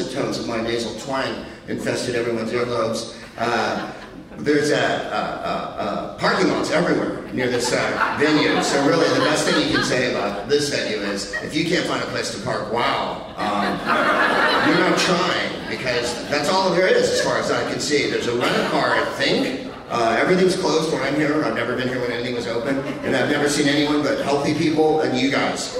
[0.00, 3.16] dulcet tones of my nasal twang infested everyone's earlobes.
[3.38, 3.92] Uh,
[4.38, 8.62] there's a, parking lots everywhere near this uh, venue.
[8.62, 11.86] So really, the best thing you can say about this venue is, if you can't
[11.86, 17.10] find a place to park, wow, um, you're not trying because that's all there is
[17.10, 18.10] as far as I can see.
[18.10, 19.70] There's a rental car, I think.
[19.90, 21.44] Uh, everything's closed when I'm here.
[21.44, 24.54] I've never been here when anything was open, and I've never seen anyone but healthy
[24.54, 25.76] people and you guys.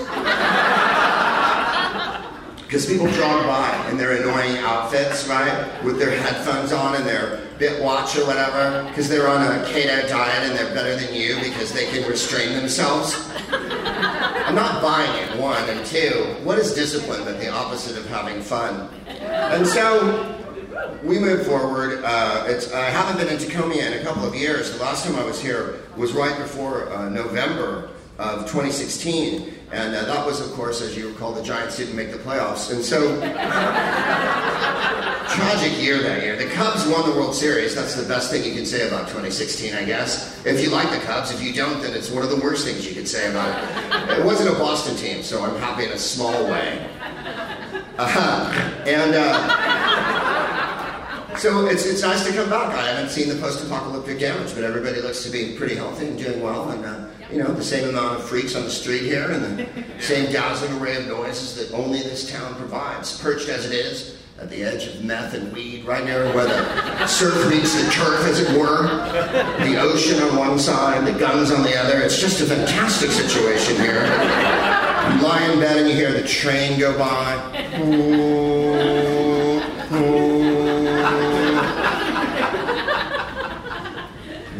[2.70, 7.40] Because people jog by in their annoying outfits, right, with their headphones on and their
[7.58, 11.34] bit watch or whatever, because they're on a keto diet and they're better than you
[11.42, 13.28] because they can restrain themselves.
[13.50, 15.68] I'm not buying it, one.
[15.68, 18.88] And two, what is discipline but the opposite of having fun?
[19.08, 20.40] And so
[21.02, 22.04] we move forward.
[22.04, 24.70] Uh, I haven't been in Tacoma in a couple of years.
[24.70, 29.54] The last time I was here was right before uh, November of 2016.
[29.72, 32.72] And uh, that was, of course, as you recall, the Giants didn't make the playoffs.
[32.72, 33.20] And so,
[35.30, 36.34] tragic year that year.
[36.36, 37.76] The Cubs won the World Series.
[37.76, 40.44] That's the best thing you can say about 2016, I guess.
[40.44, 42.84] If you like the Cubs, if you don't, then it's one of the worst things
[42.86, 43.48] you could say about
[44.10, 44.18] it.
[44.18, 46.88] It wasn't a Boston team, so I'm happy in a small way.
[47.98, 48.50] Uh-huh.
[48.86, 49.14] And.
[49.14, 49.60] Uh,
[51.36, 52.74] so it's, it's nice to come back.
[52.74, 56.42] I haven't seen the post-apocalyptic damage, but everybody looks to be pretty healthy and doing
[56.42, 59.58] well, and uh, you know the same amount of freaks on the street here, and
[59.58, 59.66] the
[60.00, 64.48] same dazzling array of noises that only this town provides, perched as it is at
[64.48, 68.40] the edge of meth and weed, right near where the surf meets the turf, as
[68.40, 68.88] it were.
[69.64, 72.00] The ocean on one side, the guns on the other.
[72.00, 74.02] It's just a fantastic situation here.
[74.02, 77.36] You lie in bed and you hear the train go by.
[77.80, 79.09] Ooh,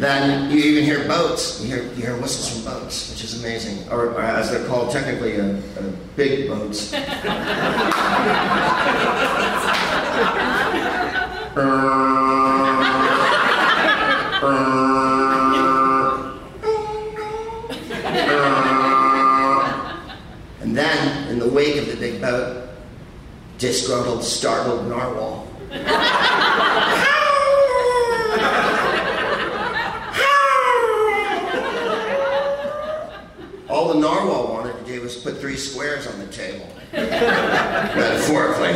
[0.01, 1.61] Then you even hear boats.
[1.61, 3.87] You hear, you hear whistles from boats, which is amazing.
[3.91, 6.91] Or, or as they're called technically, uh, uh, big boats.
[20.61, 22.69] and then, in the wake of the big boat,
[23.59, 25.47] disgruntled, startled narwhal.
[33.81, 36.67] all the narwhal wanted to do was put three squares on the table.
[36.93, 38.73] Metaphorically.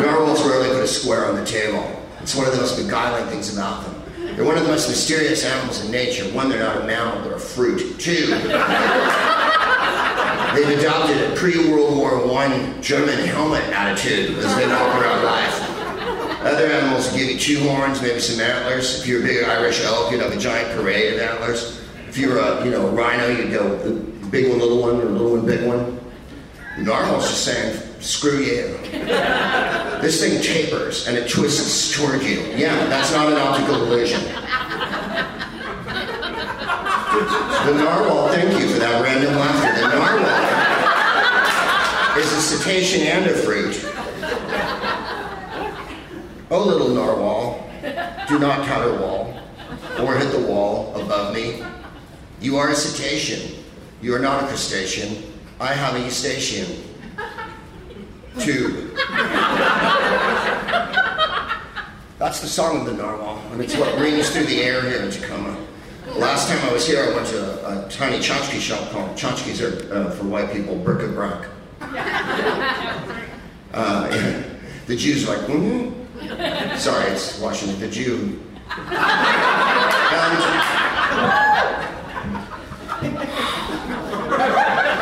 [0.00, 1.82] Narwhals rarely put a square on the table.
[2.28, 4.36] It's one of the most beguiling things about them.
[4.36, 6.24] They're one of the most mysterious animals in nature.
[6.34, 7.98] One, they're not a mammal, they're a fruit.
[7.98, 8.44] Two, they've
[10.78, 15.58] adopted a pre-World War I German helmet attitude as they walk around life.
[16.42, 19.00] Other animals give you two horns, maybe some antlers.
[19.00, 21.80] If you're a big Irish elk, you'd have a giant parade of antlers.
[22.10, 23.74] If you're a you know rhino, you'd go
[24.28, 25.98] big one, little one, or little one, big one.
[26.76, 28.76] Narwhal's just saying, screw you.
[30.00, 32.40] This thing tapers and it twists toward you.
[32.56, 34.22] Yeah, that's not an optical illusion.
[37.66, 39.74] The narwhal, thank you for that random laughter.
[39.80, 40.38] The narwhal
[42.18, 43.84] is a cetacean and a fruit.
[46.50, 47.68] Oh, little narwhal,
[48.28, 49.34] do not counterwall
[50.00, 51.62] or hit the wall above me.
[52.40, 53.64] You are a cetacean.
[54.00, 55.24] You are not a crustacean.
[55.60, 56.87] I have a eustachian.
[62.18, 65.10] That's the song of the narwhal, and it's what rings through the air here in
[65.10, 65.56] Tacoma.
[66.14, 69.60] Last time I was here, I went to a, a tiny tchotchke shop called tchotchkes
[69.60, 71.48] are uh, for white people, bric-a-brac.
[73.74, 74.42] Uh,
[74.86, 76.76] the Jews are like, mm-hmm.
[76.78, 77.78] Sorry, it's Washington.
[77.80, 78.40] The Jew.
[78.70, 80.38] And,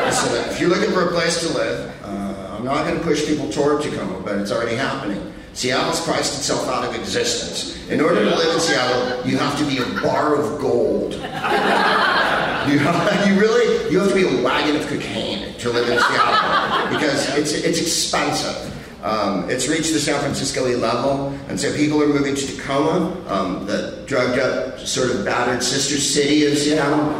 [0.06, 2.25] Listen, if you're looking for a place to live, uh,
[2.66, 5.32] not going to push people toward Tacoma, but it's already happening.
[5.54, 7.74] Seattle's priced itself out of existence.
[7.88, 11.12] In order to live in Seattle, you have to be a bar of gold.
[11.14, 15.98] you, have, you really, you have to be a wagon of cocaine to live in
[15.98, 18.74] Seattle because it's, it's expensive.
[19.02, 23.64] Um, it's reached the San Francisco level, and so people are moving to Tacoma, um,
[23.64, 27.12] the drugged up, sort of battered sister city of Seattle,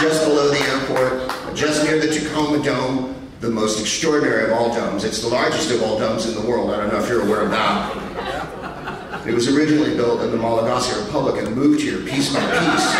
[0.00, 3.13] just below the airport, just near the Tacoma Dome,
[3.44, 5.04] the most extraordinary of all domes.
[5.04, 6.70] It's the largest of all domes in the world.
[6.70, 9.26] I don't know if you're aware of that.
[9.26, 12.94] It was originally built in the Malagasy Republic and moved here piece by piece.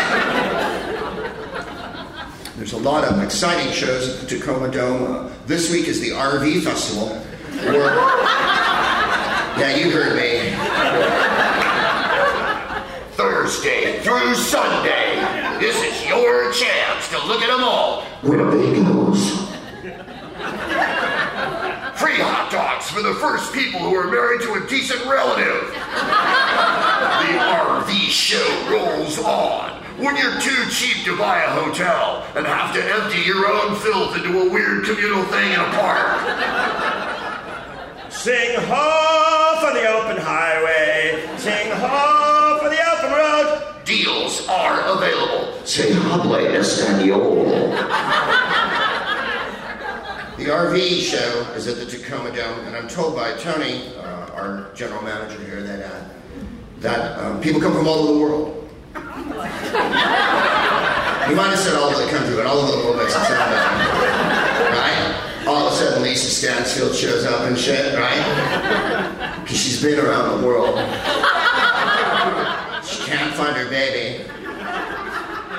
[2.57, 5.03] There's a lot of exciting shows at the Tacoma Dome.
[5.03, 7.09] Uh, this week is the RV Festival.
[7.09, 7.95] Where,
[9.59, 10.51] yeah, you heard me.
[13.15, 15.15] Thursday through Sunday.
[15.59, 18.03] This is your chance to look at them all.
[18.21, 19.44] Winnebagos.
[21.95, 25.71] Free hot dogs for the first people who are married to a decent relative.
[25.71, 32.73] The RV show rolls on when you're too cheap to buy a hotel and have
[32.75, 36.19] to empty your own filth into a weird communal thing in a park.
[38.11, 41.25] Sing ho for the open highway.
[41.37, 43.61] Sing ho for the open road.
[43.85, 45.53] Deals are available.
[45.65, 47.71] Se habla español.
[50.37, 54.69] The RV show is at the Tacoma Dome, and I'm told by Tony, uh, our
[54.73, 56.03] general manager here, that uh,
[56.79, 58.69] that um, people come from all over the world.
[58.93, 58.99] He
[61.33, 63.49] might have said all over the country, but all over the world makes it sound
[63.49, 65.45] better, right?
[65.47, 69.39] All of a sudden, Lisa Stansfield shows up and shit, right?
[69.41, 70.77] Because she's been around the world.
[72.85, 74.25] She can't find her baby.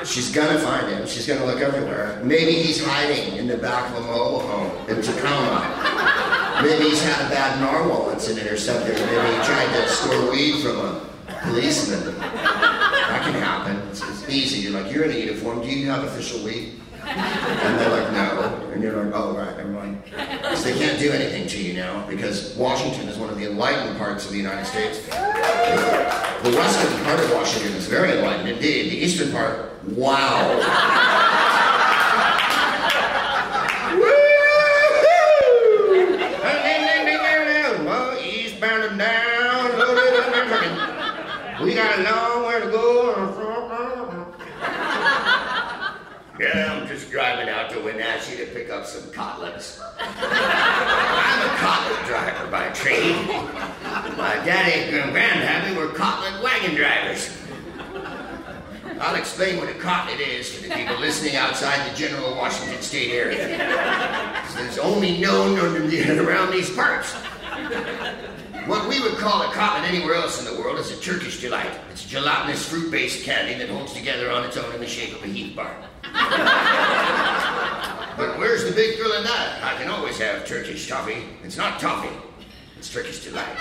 [0.07, 1.07] She's gonna find him.
[1.07, 2.21] She's gonna look everywhere.
[2.23, 6.61] Maybe he's hiding in the back of a mobile home in Tacoma.
[6.63, 8.95] Maybe he's had a bad narwhal incident or something.
[8.95, 11.01] Maybe he tried to store weed from a
[11.43, 12.19] policeman.
[12.19, 13.77] That can happen.
[13.89, 14.61] It's, it's easy.
[14.61, 15.61] You're like, you're in a uniform.
[15.63, 16.81] Do you have official weed?
[17.05, 18.66] And they're like, no.
[18.77, 20.05] And you're like, oh, right, never mind.
[20.05, 23.97] Because they can't do anything to you now because Washington is one of the enlightened
[23.97, 24.99] parts of the United States.
[25.07, 28.91] The western part of Washington is very enlightened indeed.
[28.91, 30.59] The eastern part, wow.
[33.95, 35.07] Woo-hoo!
[37.87, 41.65] Well, eastbound and down, loaded up and trucking.
[41.65, 42.95] We got a long way to go.
[46.39, 46.87] Yeah, I'm
[47.67, 49.81] out to Wenatchee to pick up some cotlets.
[49.99, 53.27] I'm a cotlet driver by trade.
[54.17, 57.37] My daddy and granddaddy were cotlet wagon drivers.
[59.01, 63.11] I'll explain what a cotlet is to the people listening outside the general Washington state
[63.11, 63.59] area.
[64.59, 67.15] It's only known around these parts.
[68.67, 71.71] What we would call a cotlet anywhere else in the world is a Turkish delight.
[71.93, 75.23] It's a gelatinous fruit-based candy that holds together on its own in the shape of
[75.23, 75.73] a Heath bar.
[78.17, 79.63] But where's the big thrill in that?
[79.63, 81.23] I can always have Turkish toffee.
[81.45, 82.17] It's not toffee.
[82.79, 83.59] It's Turkish delight.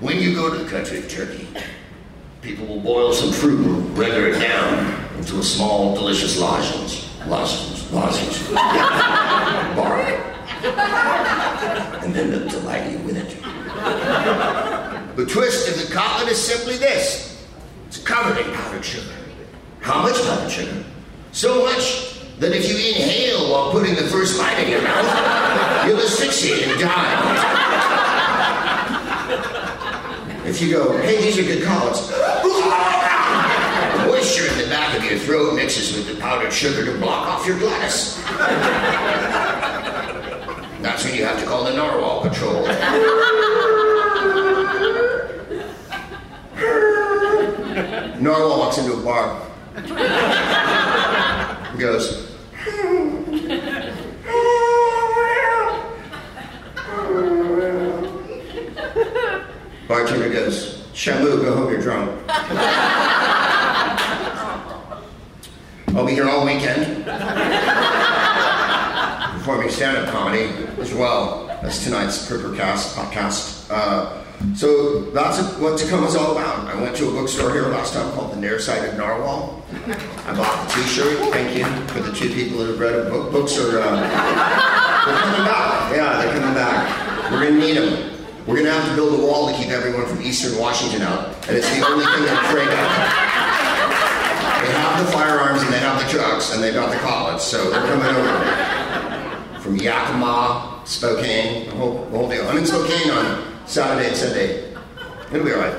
[0.00, 1.46] when you go to the country of Turkey,
[2.42, 7.06] people will boil some fruit and render it down into a small, delicious lozenge.
[7.28, 7.88] Lozenge.
[7.92, 8.52] Lozenge.
[9.76, 10.39] Bar.
[10.62, 13.36] And then they'll delight you with it.
[15.16, 17.44] The twist of the cotlet is simply this.
[17.88, 19.12] It's covered in powdered sugar.
[19.80, 20.84] How much powdered sugar?
[21.32, 26.00] So much that if you inhale while putting the first bite in your mouth, you'll
[26.00, 27.46] asphyxiate and die.
[30.46, 31.62] If you go, hey, these are good.
[31.62, 31.66] The
[34.06, 37.46] moisture in the back of your throat mixes with the powdered sugar to block off
[37.46, 38.18] your glottis.
[40.82, 42.66] That's when you have to call the narwhal patrol.
[48.20, 49.42] Narwhal walks into a bar.
[51.72, 52.28] He goes,
[59.86, 62.10] Bartender goes, Shamu, go home, you're drunk.
[65.94, 66.99] I'll be here all weekend.
[69.50, 70.44] Performing stand-up comedy
[70.78, 73.66] as well as tonight's Perpercast podcast.
[73.68, 74.22] Uh,
[74.54, 76.68] so that's what Tacoma's all about.
[76.68, 79.60] I went to a bookstore here last time called The Nearsighted Narwhal.
[80.24, 81.32] I bought the T-shirt.
[81.32, 83.10] Thank you for the two people that have read it.
[83.10, 85.96] Book, books are uh, they're coming back.
[85.96, 87.32] Yeah, they're coming back.
[87.32, 88.26] We're gonna need them.
[88.46, 91.56] We're gonna have to build a wall to keep everyone from Eastern Washington out, and
[91.56, 92.86] it's the only thing I'm afraid of.
[94.62, 97.68] They have the firearms and they have the trucks and they've got the college, so
[97.68, 98.79] they're coming over
[99.70, 102.48] from Yakima, Spokane, the whole, the whole deal.
[102.48, 104.74] I'm in Spokane on Saturday and Sunday.
[105.32, 105.74] It'll be all right.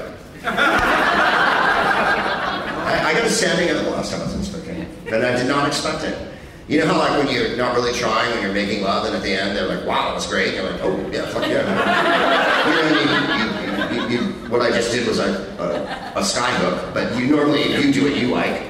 [2.85, 5.35] I, I got a standing at the last time I was in Spokane, and I
[5.35, 6.17] did not expect it.
[6.69, 9.23] You know how like when you're not really trying when you're making love, and at
[9.23, 11.67] the end they're like, "Wow, that was great." You're like, "Oh yeah, fuck yeah."
[13.91, 17.13] you know, you, you, what I just did was a, a, a sky hook, but
[17.19, 18.61] you normally you do what you like,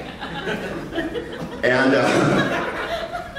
[1.62, 2.71] and uh,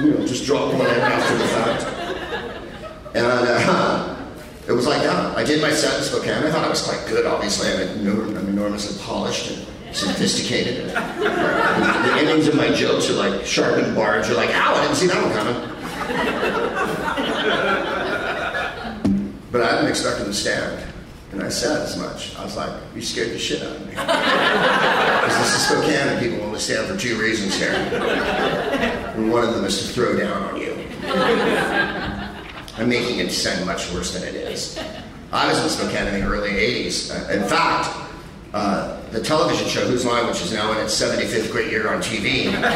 [0.03, 3.25] you know just drop one after the fact, and.
[3.25, 4.09] Uh,
[4.67, 5.37] it was like that.
[5.37, 6.43] I did my set in Spokane.
[6.43, 7.69] I thought I was quite good, obviously.
[7.69, 10.89] I'm, enor- I'm enormously polished and sophisticated.
[10.89, 14.29] the endings of my jokes are like sharpened barbs.
[14.29, 15.69] You're like, ow, I didn't see that one coming.
[19.51, 20.92] But I didn't expect him to stand.
[21.33, 22.37] And I said as much.
[22.37, 23.95] I was like, you scared the shit out of me.
[25.23, 27.71] Because this is Spokane and people only stand for two reasons here.
[27.71, 30.75] And one of them is to throw down on you.
[32.77, 34.77] I'm making it sound much worse than it is.
[35.31, 37.09] I was in Spokane in the early 80s.
[37.09, 37.89] Uh, in fact,
[38.53, 42.01] uh, the television show Whose Line, which is now in its 75th great year on
[42.01, 42.67] TV, uh,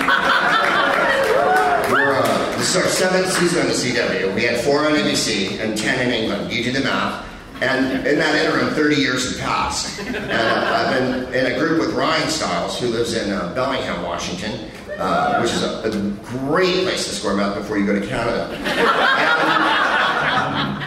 [2.58, 4.34] this is our seventh season on the CW.
[4.34, 6.50] We had four on ABC and 10 in England.
[6.52, 7.27] You do the math.
[7.62, 10.00] And in that interim, 30 years have passed.
[10.00, 14.70] And I've been in a group with Ryan Stiles, who lives in uh, Bellingham, Washington,
[15.00, 15.92] uh, which is a, a,
[16.46, 18.54] great place to score meth before you go to Canada.
[18.54, 18.68] And,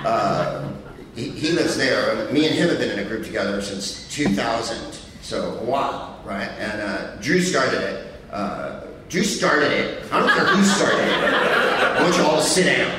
[0.07, 0.69] uh,
[1.17, 2.31] he, he, lives there.
[2.31, 6.51] Me and him have been in a group together since 2000, so a while, right?
[6.51, 8.15] And uh, Drew started it.
[8.31, 10.05] Uh, Drew started it.
[10.13, 11.13] I don't care who started it.
[11.13, 12.93] I want you all to sit down.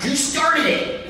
[0.00, 1.03] Drew started it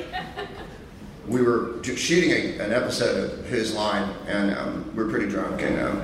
[1.27, 5.61] we were shooting a, an episode of Whose Line, and um, we are pretty drunk,
[5.61, 6.03] and um,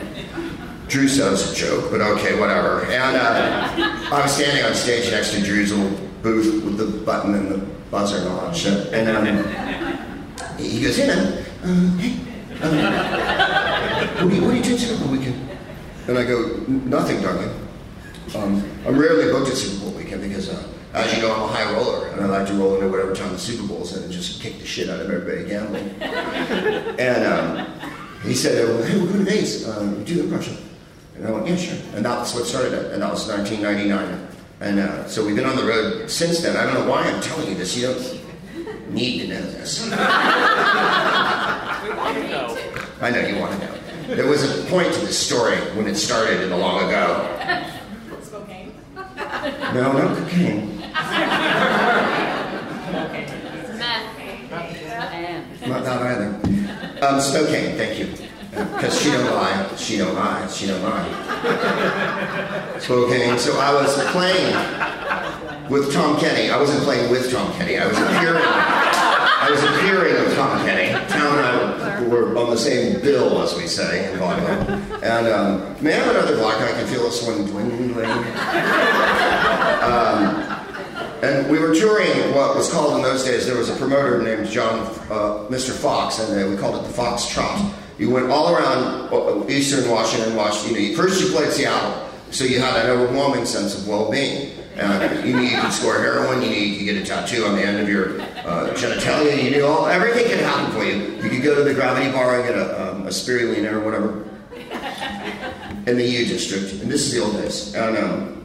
[0.87, 2.83] Drew says a joke, but okay, whatever.
[2.85, 7.35] And uh, I was standing on stage next to Drew's little booth with the button
[7.35, 7.57] and the
[7.89, 12.13] buzzer and all that shit, and um, he goes, "Hey man, uh, hey,
[12.61, 15.49] um, what, are you, what are you doing Super Bowl weekend?"
[16.07, 17.49] And I go, "Nothing, darling.
[18.35, 21.47] Um, I'm rarely booked at Super Bowl weekend because." Uh, as you know, I'm a
[21.47, 24.11] high roller, and I like to roll into whatever time the Super Bowl's in and
[24.11, 25.89] just kick the shit out of everybody gambling.
[26.99, 27.67] and um,
[28.23, 29.67] he said, well, hey, we're going to Vegas.
[29.67, 30.57] Um, do the impression.
[31.15, 31.77] And I went, yeah, sure.
[31.95, 32.91] And that's what started it.
[32.91, 34.27] And that was 1999.
[34.59, 36.57] And uh, so we've been on the road since then.
[36.57, 37.75] I don't know why I'm telling you this.
[37.75, 38.21] You don't
[38.93, 39.83] need to know this.
[39.85, 39.99] we want
[42.17, 42.57] to know.
[43.01, 44.15] I know you want to know.
[44.15, 47.69] There was a point to this story when it started in the long ago.
[48.21, 48.73] Spokane?
[49.73, 50.80] No, not cocaine.
[55.67, 57.05] Not that either.
[57.05, 58.07] Um, Spokane, thank you.
[58.51, 61.07] Because she don't lie, she don't lie, she don't lie.
[62.79, 63.37] Spokane.
[63.39, 64.55] So I was playing
[65.69, 66.49] with Tom Kenny.
[66.49, 67.77] I wasn't playing with Tom Kenny.
[67.77, 68.43] I was appearing.
[68.43, 70.91] I was appearing with Tom Kenny.
[71.07, 74.81] Tom and I were on the same bill, as we say in Vaudeville.
[75.01, 76.69] And um, may I have another black guy?
[76.69, 78.09] I can feel this one dwindling.
[79.81, 80.50] Um,
[81.21, 84.47] and we were touring what was called in those days, there was a promoter named
[84.49, 85.71] John, uh, Mr.
[85.71, 87.73] Fox, and we called it the Fox Trot.
[87.99, 90.81] You went all around uh, eastern Washington, Washington.
[90.81, 94.57] You know, first you played Seattle, so you had an overwhelming sense of well-being.
[94.75, 97.63] You knew you could score heroin, you knew you could get a tattoo on the
[97.63, 101.21] end of your uh, genitalia, you knew all, everything could happen for you.
[101.21, 104.27] You could go to the Gravity Bar and get a, um, a spirulina or whatever
[105.85, 107.75] in the U District, and this is the old days.
[107.75, 108.40] And, um,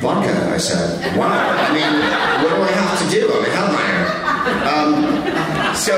[0.00, 0.52] vodka.
[0.52, 1.28] I said, wow.
[1.28, 1.92] I mean,
[2.42, 3.30] what do I have to do?
[3.32, 4.06] I'm a headliner.
[4.66, 5.94] Um, so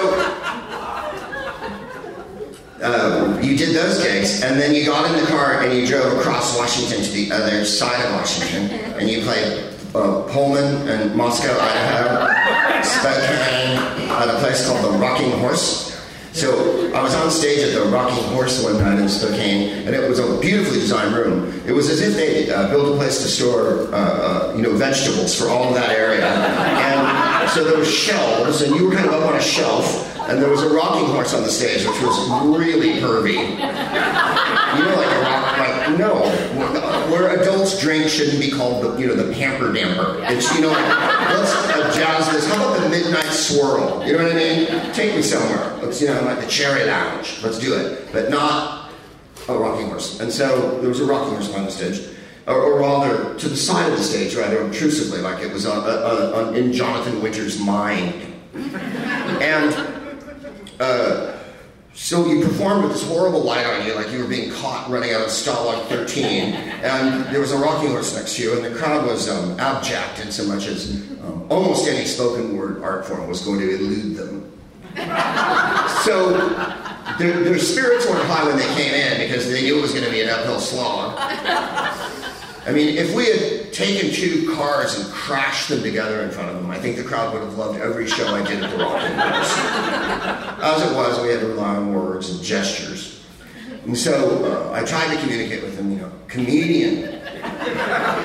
[2.83, 6.19] uh, you did those gigs, and then you got in the car and you drove
[6.19, 11.57] across Washington to the other side of Washington, and you played uh, Pullman and Moscow,
[11.59, 13.79] Idaho, Spokane,
[14.11, 15.94] at a place called the Rocking Horse.
[16.35, 20.09] So I was on stage at the Rocking Horse one night in Spokane, and it
[20.09, 21.63] was a beautifully designed room.
[21.65, 24.73] It was as if they uh, built a place to store, uh, uh, you know,
[24.73, 26.27] vegetables for all of that area.
[26.27, 30.43] And so there were shelves, and you were kind of up on a shelf, and
[30.43, 33.35] there was a rocking horse on the stage, which was really pervy.
[33.39, 36.25] You know, like a rock, like no,
[37.11, 40.19] where adults drink shouldn't be called the, you know, the pamper damper.
[40.25, 41.53] It's you know, let's
[41.95, 42.47] adjust this.
[42.49, 44.05] How about the midnight swirl?
[44.07, 44.93] You know what I mean?
[44.93, 45.77] Take me somewhere.
[45.83, 47.43] Let's you know, like the cherry lounge.
[47.43, 48.91] Let's do it, but not
[49.49, 50.21] a rocking horse.
[50.21, 52.01] And so there was a rocking horse on the stage.
[52.47, 56.73] Or, or rather, to the side of the stage, rather obtrusively, like it was in
[56.73, 58.35] Jonathan Winters' mind.
[58.55, 59.75] And
[60.79, 61.34] uh,
[61.95, 65.13] so you performed with this horrible light on you, like you were being caught running
[65.13, 68.77] out of Stalag 13, and there was a rocking horse next to you, and the
[68.77, 70.91] crowd was um, abject in so much as
[71.23, 74.51] um, almost any spoken word art form was going to elude them.
[76.05, 76.31] so
[77.19, 80.05] their, their spirits weren't high when they came in because they knew it was going
[80.05, 81.17] to be an uphill slog.
[82.67, 86.57] I mean, if we had taken two cars and crashed them together in front of
[86.57, 89.19] them, I think the crowd would have loved every show I did at the Rocking
[89.19, 89.59] Horse.
[90.63, 93.23] As it was, we had to rely on words and gestures.
[93.85, 97.05] And so uh, I tried to communicate with them, you know, comedian,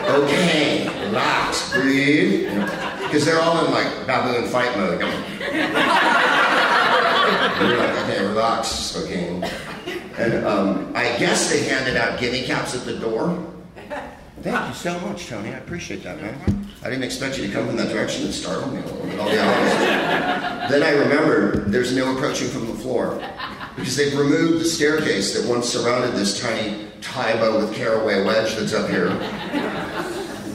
[0.07, 5.01] okay, relax, breathe, because you know, they're all in like baboon fight mode.
[7.59, 9.27] And you're like, okay, relax, okay.
[10.17, 13.37] And um, I guess they handed out guinea caps at the door.
[14.41, 15.49] Thank you so much, Tony.
[15.49, 16.67] I appreciate that, man.
[16.81, 19.19] I didn't expect you to come from that direction and startle me a little bit,
[19.19, 20.71] I'll be honest.
[20.71, 23.21] then I remembered there's no approaching from the floor
[23.75, 28.55] because they've removed the staircase that once surrounded this tiny tie bow with caraway wedge
[28.55, 29.09] that's up here.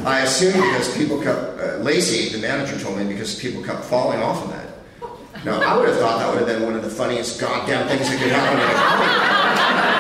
[0.07, 4.23] I assume because people kept, uh, Lacey, the manager, told me because people kept falling
[4.23, 5.45] off of that.
[5.45, 8.09] Now, I would have thought that would have been one of the funniest goddamn things
[8.09, 9.94] that could happen.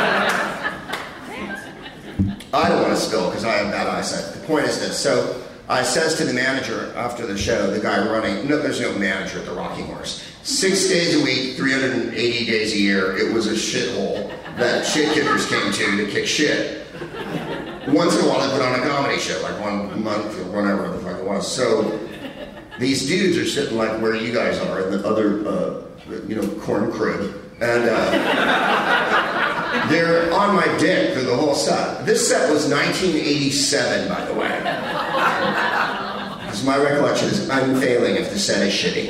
[2.54, 4.40] I don't want to spill because I have bad eyesight.
[4.40, 4.96] The point is this.
[4.96, 8.96] So I says to the manager after the show, the guy running, no, there's no
[8.96, 10.22] manager at the Rocking Horse.
[10.44, 15.46] Six days a week, 380 days a year, it was a shithole that shit kickers
[15.46, 16.86] came to to kick shit.
[17.88, 20.88] Once in a while, they put on a comedy show, like one month or whatever
[20.90, 21.52] the fuck it was.
[21.52, 21.98] So
[22.78, 25.82] these dudes are sitting like where you guys are in the other, uh,
[26.28, 27.43] you know, corn crib.
[27.64, 28.10] And uh,
[29.88, 32.04] they're on my dick for the whole set.
[32.04, 34.58] This set was 1987, by the way.
[36.40, 39.06] Because my recollection is unfailing if the set is shitty.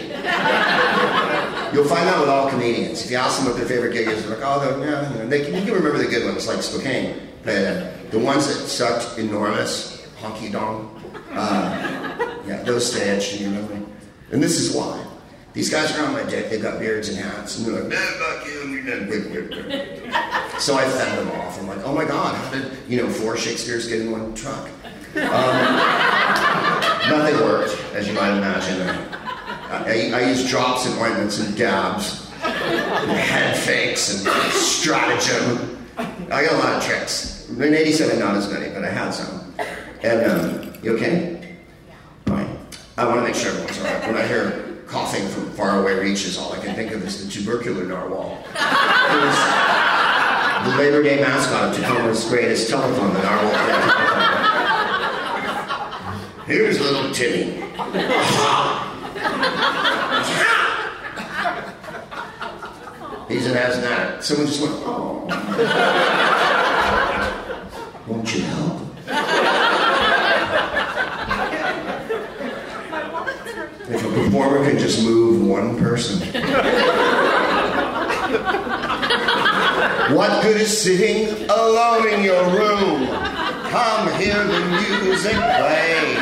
[1.74, 3.04] You'll find out with all comedians.
[3.04, 5.26] If you ask them what their favorite gig is, they're like, oh, yeah, you, know,
[5.28, 7.20] they can, you can remember the good ones, like Spokane.
[7.42, 10.88] But the ones that sucked enormous, honky donk,
[11.32, 13.82] uh, yeah, those stay etched in your memory.
[14.30, 15.03] And this is why.
[15.54, 18.12] These guys are on my dick, they've got beards and hats, and they're like, man,
[18.18, 18.64] fuck you,
[19.32, 20.60] you're.
[20.60, 21.60] So I fend them off.
[21.60, 24.68] I'm like, oh my god, how did, you know, four Shakespeare's get in one truck?
[25.14, 25.76] Um,
[27.08, 28.80] nothing worked, as you might imagine.
[28.82, 35.86] I, I, I used drops and ointments and dabs, and head fakes and stratagem.
[35.96, 37.48] I got a lot of tricks.
[37.48, 39.54] In 87, not as many, but I had some.
[40.02, 41.56] And, um, you okay?
[42.26, 42.58] Fine.
[42.96, 44.06] I want to make sure everyone's all right.
[44.08, 47.84] When I hear coughing from faraway reaches, all I can think of is the tubercular
[47.84, 48.44] narwhal.
[48.50, 49.36] It was
[50.64, 53.52] the Labor Day mascot of Tacoma's greatest telephone, the narwhal.
[56.46, 57.62] Here's little Timmy.
[63.28, 64.22] He's an asthmatic.
[64.22, 65.26] Someone just went, oh.
[68.06, 68.80] Won't you help?
[74.34, 76.18] A can just move one person.
[80.12, 83.06] what good is sitting alone in your room?
[83.70, 84.60] Come hear the
[85.04, 86.16] music play.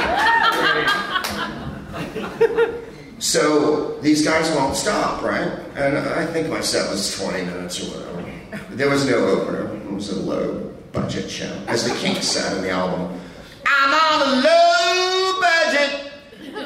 [3.18, 5.50] So these guys won't stop, right?
[5.74, 8.66] And I think my set was 20 minutes or whatever.
[8.72, 9.74] There was no opener.
[9.74, 11.50] It was a low budget show.
[11.66, 13.18] As the Kinks said in the album,
[13.64, 14.71] I'm on a low.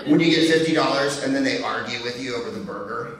[0.07, 3.19] When you get $50 and then they argue with you over the burger.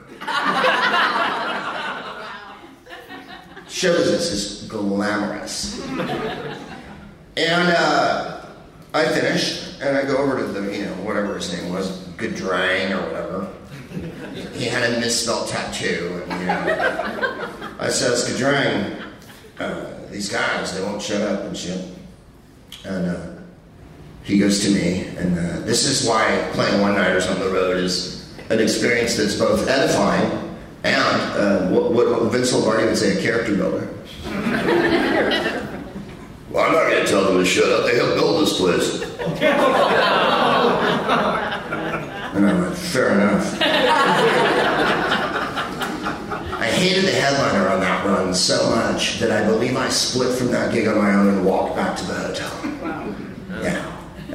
[3.67, 5.79] Show business is glamorous.
[7.37, 8.45] And uh,
[8.93, 12.91] I finish and I go over to the, you know, whatever his name was, Gadrang
[12.97, 13.53] or whatever.
[14.53, 16.23] He had a misspelled tattoo.
[16.27, 19.03] And, you know, I says, Gadrang,
[19.59, 21.85] uh, these guys, they won't shut up and shit.
[22.85, 23.36] And uh,
[24.27, 28.29] he goes to me, and uh, this is why playing one-nighters on the road is
[28.49, 33.55] an experience that's both edifying and uh, what, what Vince Lombardi would say, a character
[33.55, 33.87] builder.
[36.49, 37.85] well, I'm not going to tell them to shut up.
[37.85, 39.01] They helped build this place.
[42.35, 43.61] and I went, fair enough.
[46.59, 50.47] I hated the headliner on that run so much that I believe I split from
[50.51, 52.76] that gig on my own and walked back to the hotel.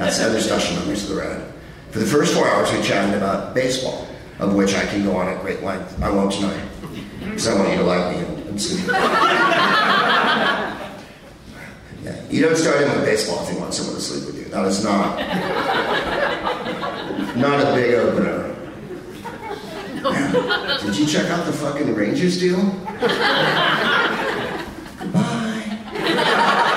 [0.03, 1.53] That's other special memories of the road.
[1.91, 4.05] For the first four hours, we chatted about baseball,
[4.39, 6.01] of which I can go on at great length.
[6.03, 6.61] I won't tonight,
[7.21, 8.85] because I want you to like me and, and sleep.
[12.03, 12.21] Yeah.
[12.29, 14.51] You don't start in with baseball if you want someone to sleep with you.
[14.51, 15.17] That is not
[17.37, 18.53] not a big opener.
[20.03, 20.79] Yeah.
[20.83, 22.57] Did you check out the fucking Rangers deal?
[24.99, 26.69] Goodbye.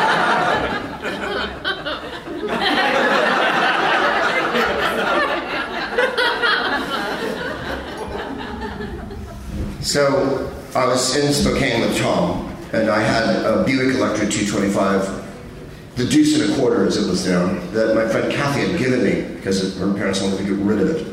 [9.86, 16.04] So I was in Spokane with Tom, and I had a Buick Electra 225, the
[16.06, 19.36] deuce and a quarter as it was known, that my friend Kathy had given me
[19.36, 21.06] because her parents wanted to get rid of it.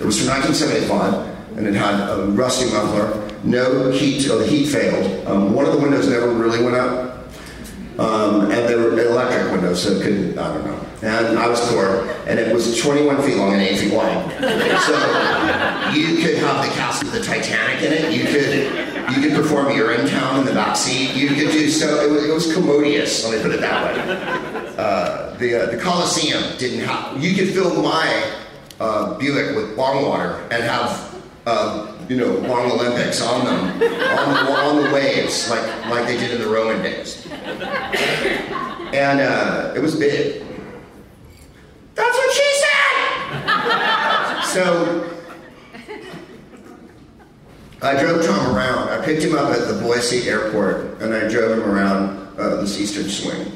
[0.00, 4.66] It was from 1975, and it had a rusty muffler, no heat, oh, the heat
[4.66, 5.24] failed.
[5.28, 7.24] Um, one of the windows never really went up,
[8.00, 10.87] um, and they were electric windows, so it couldn't, I don't know.
[11.00, 14.30] And I was poor, and it was 21 feet long and 8 feet wide.
[14.82, 14.94] So
[15.94, 18.12] you could have the cast of the Titanic in it.
[18.12, 21.14] You could You could perform Urinetown in the back seat.
[21.14, 22.04] You could do so.
[22.04, 23.24] It was, it was commodious.
[23.24, 24.74] Let me put it that way.
[24.76, 27.22] Uh, the uh, the Coliseum didn't have.
[27.22, 28.32] You could fill my
[28.80, 31.14] uh, Buick with bong water and have
[31.46, 36.16] uh, you know long Olympics on them on the, on the waves like like they
[36.18, 37.26] did in the Roman days.
[38.92, 40.44] And uh, it was big.
[41.94, 42.68] That's what she said.
[44.58, 45.08] So
[47.80, 48.88] I drove Tom around.
[48.88, 52.80] I picked him up at the Boise airport and I drove him around uh, this
[52.80, 53.52] Eastern Swing.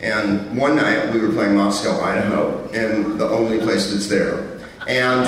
[0.00, 4.58] And one night we were playing Moscow, Idaho, in the only place that's there.
[4.88, 5.26] And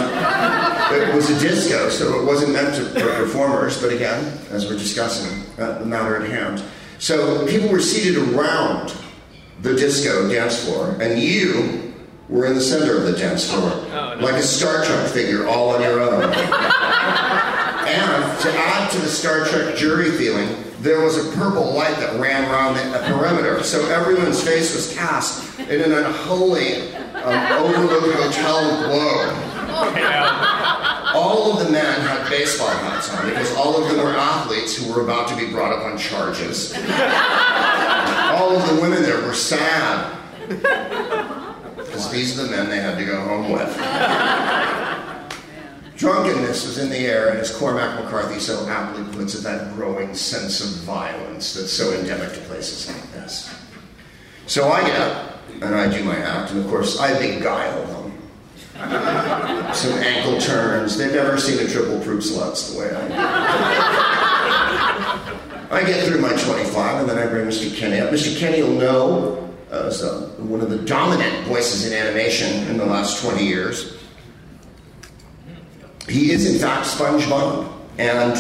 [0.97, 4.79] it was a disco, so it wasn't meant to, for performers, but again, as we're
[4.79, 6.62] discussing, uh, the matter at hand.
[7.01, 8.97] So people were seated around
[9.61, 11.88] the disco dance floor, and you
[12.29, 13.71] were in the center of the dance floor,
[14.21, 16.25] like a Star Trek figure all on your own.
[16.25, 16.33] and
[18.43, 22.49] to add to the Star Trek jury feeling, there was a purple light that ran
[22.51, 29.45] around the perimeter, so everyone's face was cast in an unholy um, overlook hotel glow.
[31.14, 34.93] All of the men had baseball hats on because all of them were athletes who
[34.93, 36.75] were about to be brought up on charges.
[36.77, 40.14] All of the women there were sad
[41.98, 43.76] because these are the men they had to go home with.
[45.96, 50.14] Drunkenness was in the air, and as Cormac McCarthy so aptly puts it, that growing
[50.14, 53.52] sense of violence that's so endemic to places like this.
[54.46, 58.12] So I get up and I do my act, and of course I beguile them.
[59.74, 60.96] Some ankle turns.
[60.96, 63.14] They've never seen a triple Fruit Sluts the way I do.
[65.74, 67.76] I get through my 25, and then I bring Mr.
[67.76, 68.11] Kenny up.
[68.11, 68.38] Mr.
[68.38, 69.90] Kenny will know uh,
[70.38, 73.96] one of the dominant voices in animation in the last 20 years.
[76.09, 78.33] He is, in fact, SpongeBob and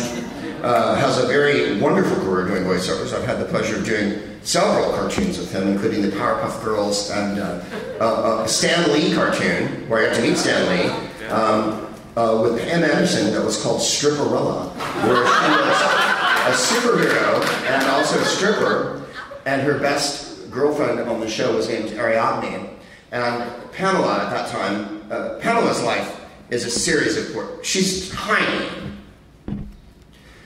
[0.64, 3.12] uh, has a very wonderful career doing voiceovers.
[3.12, 7.38] I've had the pleasure of doing several cartoons with him, including the Powerpuff Girls and
[7.38, 12.60] uh, a Stan Lee cartoon, where I got to meet Stan Lee, um, uh, with
[12.62, 14.74] Pam Anderson that was called Stripperella,
[15.06, 16.08] where she was
[16.48, 19.06] a superhero and also a stripper,
[19.44, 22.70] and her best girlfriend on the show was named Ariadne.
[23.12, 27.62] And Pamela at that time, uh, Pamela's life is a series of poor.
[27.62, 28.68] She's tiny.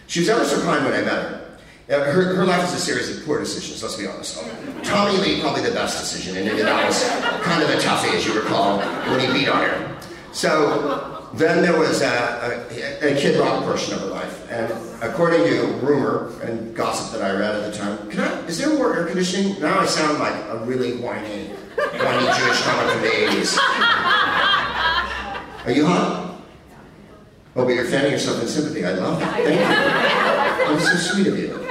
[0.07, 1.39] She was ever so kind when I met her.
[1.91, 4.43] Uh, Her, her life is a series of poor decisions, let's be honest.
[4.85, 7.03] Tommy Lee, probably the best decision, and that was
[7.43, 9.99] kind of a toughie, as you recall, when he beat on her.
[10.33, 14.71] So then there was a, a, a Kid Rock portion of her life, and
[15.03, 18.73] according to rumor and gossip that I read at the time, can I, is there
[18.75, 19.61] more air conditioning?
[19.61, 23.59] Now I sound like a really whiny, whiny Jewish comic from the 80s.
[25.65, 26.41] Are you hot?
[27.55, 28.85] Oh, but you're fanning yourself in sympathy.
[28.85, 29.35] I love that.
[29.35, 30.77] Thank you.
[30.77, 31.69] That's so sweet of you.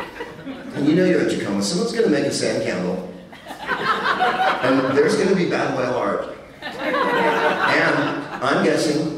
[0.76, 1.62] And you know you're in Tacoma.
[1.62, 3.12] Someone's going to make a sand candle.
[3.60, 6.38] And there's going to be bad whale art.
[6.62, 7.96] And
[8.44, 9.11] I'm guessing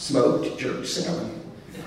[0.00, 1.30] smoked jerk salmon.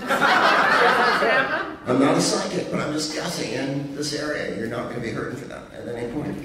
[1.86, 4.56] I'm not a psychic, but I'm just guessing in this area.
[4.56, 6.38] You're not going to be hurting for that at any point.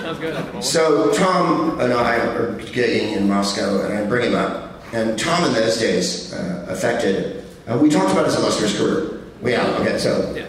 [0.00, 0.64] Sounds good.
[0.64, 4.82] So Tom and I are gigging in Moscow, and I bring him up.
[4.92, 7.44] And Tom, in those days, uh, affected.
[7.66, 9.20] Uh, we talked about his illustrious career.
[9.42, 9.80] We have.
[9.80, 10.46] Okay, so Yeah.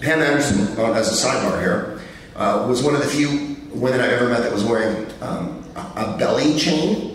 [0.00, 2.00] Pam Anderson, as a sidebar here,
[2.34, 5.80] uh, was one of the few women I've ever met that was wearing um, a,
[5.96, 7.09] a belly chain.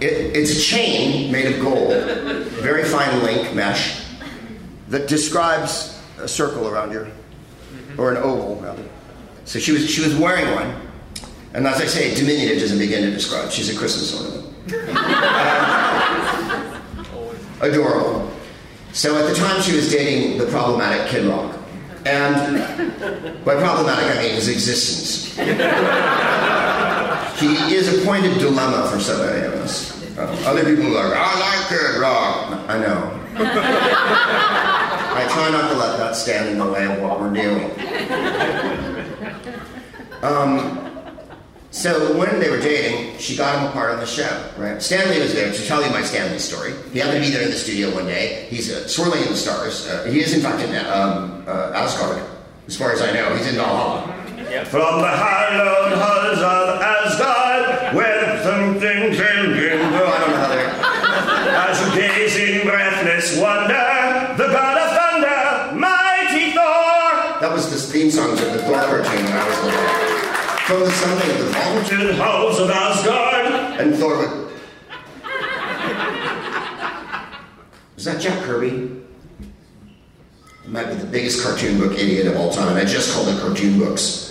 [0.00, 1.92] It, it's a chain made of gold,
[2.60, 4.04] very fine link mesh,
[4.88, 7.08] that describes a circle around your,
[7.96, 8.84] or an oval rather.
[9.44, 10.74] So she was she was wearing one,
[11.54, 13.50] and as I say, diminutive doesn't begin to describe.
[13.50, 14.42] She's a Christmas ornament.
[17.58, 18.30] Um, adorable.
[18.92, 21.56] So at the time, she was dating the problematic Kid Rock.
[22.04, 25.36] And by problematic, I mean his existence.
[27.38, 29.92] he is a pointed dilemma for so many of us.
[30.16, 32.52] Uh, other people are like, I like Kid Rock.
[32.68, 33.20] I know.
[35.18, 37.70] I try not to let that stand in the way of what we're doing.
[40.22, 40.82] Um,
[41.70, 44.80] so when they were dating, she got him a part on the show, right?
[44.80, 46.72] Stan Lee was there to tell you my Stan Lee story.
[46.92, 48.46] He happened to be there in the studio one day.
[48.48, 49.86] He's uh, swirling in the stars.
[49.86, 52.24] Uh, he is, in fact, in um, uh, Asgard,
[52.66, 53.36] as far as I know.
[53.36, 54.14] He's in Valhalla.
[54.46, 60.70] From the hallowed halls of Asgard, where something changing Oh, I don't know how they're...
[61.66, 63.74] As you gaze in breathless wonder,
[64.36, 69.24] the god of thunder, mighty Thor, That was the theme song to the Thor cartoon
[69.24, 69.80] when I was little.
[70.62, 73.80] From the something of the vault, to the halls of Asgard.
[73.80, 74.52] and Thor would...
[77.96, 79.02] Is that Jack Kirby?
[80.62, 83.28] He might be the biggest cartoon book idiot of all time, and I just called
[83.28, 84.25] it cartoon books.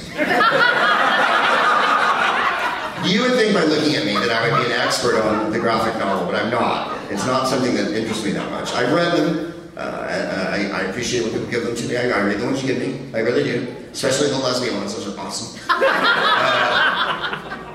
[3.06, 5.60] You would think by looking at me that I would be an expert on the
[5.60, 6.98] graphic novel, but I'm not.
[7.12, 8.74] It's not something that interests me that much.
[8.74, 9.54] I've read them.
[9.78, 11.98] Uh, I, I, appreciate when people give them to me.
[11.98, 13.14] I, I, read the ones you give me.
[13.14, 13.76] I really do.
[13.92, 14.96] Especially the lesbian ones.
[14.96, 15.60] Those are awesome.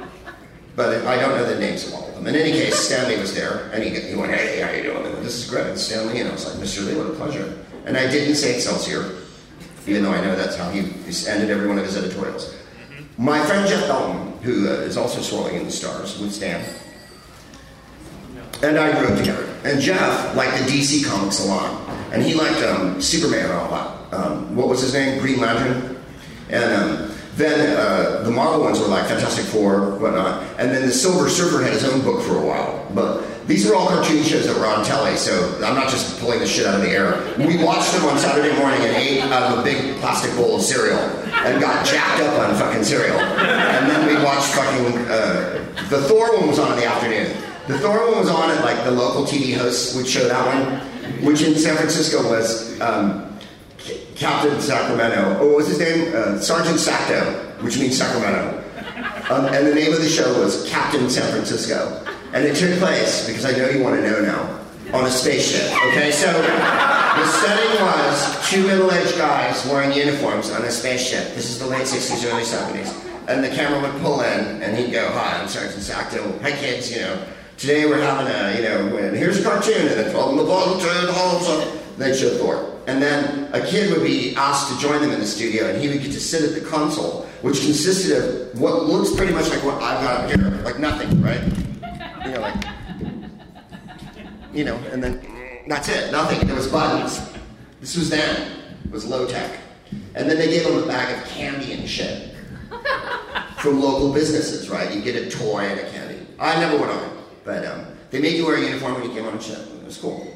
[0.73, 2.27] Uh, but I don't know the names of all of them.
[2.27, 5.05] In any case, Stan Lee was there, and he, he went, "Hey, how you doing?"
[5.05, 6.87] And this is Greg Stan Lee, and I was like, "Mr.
[6.87, 9.11] Lee, what a pleasure." And I didn't say Excelsior,
[9.87, 12.57] even though I know that's how he, he ended every one of his editorials.
[13.19, 16.65] My friend Jeff Dalton, who uh, is also swirling in the stars with Stan,
[18.63, 19.47] and I grew up together.
[19.65, 24.13] And Jeff liked the DC Comics a lot, and he liked um, Superman a lot.
[24.13, 25.21] Um, what was his name?
[25.21, 25.99] Green Lantern.
[26.49, 30.43] And um, then uh, the Marvel ones were like Fantastic Four, whatnot.
[30.59, 32.87] And then the Silver Surfer had his own book for a while.
[32.95, 36.39] But these were all cartoon shows that were on telly, so I'm not just pulling
[36.39, 37.35] this shit out of the air.
[37.37, 40.63] We watched them on Saturday morning and ate out of a big plastic bowl of
[40.63, 43.19] cereal and got jacked up on fucking cereal.
[43.19, 44.99] And then we watched fucking.
[45.09, 47.37] Uh, the Thor one was on in the afternoon.
[47.67, 51.25] The Thor one was on at like the local TV hosts would show that one,
[51.25, 52.81] which in San Francisco was.
[52.81, 53.27] Um,
[54.15, 55.39] Captain Sacramento.
[55.41, 56.13] Oh, what was his name?
[56.15, 58.63] Uh, Sergeant Sacto, which means Sacramento.
[59.31, 62.05] Um, and the name of the show was Captain San Francisco.
[62.33, 65.67] And it took place, because I know you want to know now, on a spaceship.
[65.89, 71.35] Okay, so the setting was two middle aged guys wearing uniforms on a spaceship.
[71.35, 72.95] This is the late 60s, early 70s.
[73.27, 76.41] And the camera would pull in, and he'd go, Hi, I'm Sergeant Sacto.
[76.43, 77.21] Hi, kids, you know.
[77.57, 81.07] Today we're having a, you know, here's a cartoon, and then from the bottom to
[81.07, 82.79] the whole, they'd show Thor.
[82.87, 85.89] And then a kid would be asked to join them in the studio, and he
[85.89, 89.65] would get to sit at the console, which consisted of what looks pretty much like
[89.65, 91.43] what I've got up here, like nothing, right?
[92.25, 92.65] You know, like,
[94.53, 95.21] you know, and then
[95.69, 96.47] that's it, nothing.
[96.47, 97.21] There was buttons.
[97.81, 98.53] This was then.
[98.85, 99.59] It was low tech.
[100.15, 102.35] And then they gave them a bag of candy and shit
[103.59, 104.93] from local businesses, right?
[104.95, 106.27] You get a toy and a candy.
[106.39, 109.27] I never went on, but um, they made you wear a uniform when you came
[109.27, 109.59] on a ship.
[109.59, 110.35] It was cool.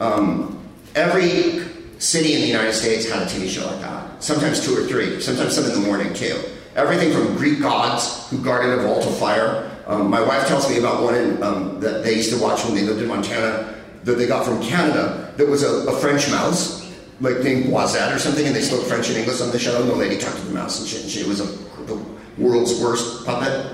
[0.00, 1.64] Um, every
[1.98, 4.22] city in the United States had a TV show like that.
[4.22, 6.38] Sometimes two or three, sometimes some in the morning too.
[6.74, 9.70] Everything from Greek gods who guarded a vault of fire.
[9.86, 12.74] Um, my wife tells me about one in, um, that they used to watch when
[12.74, 16.92] they lived in Montana that they got from Canada that was a, a French mouse,
[17.20, 19.90] like named Boisette or something, and they spoke French and English on the show, and
[19.90, 21.46] the lady talked to the mouse and shit, and she was a,
[21.84, 22.00] the
[22.38, 23.64] world's worst puppet.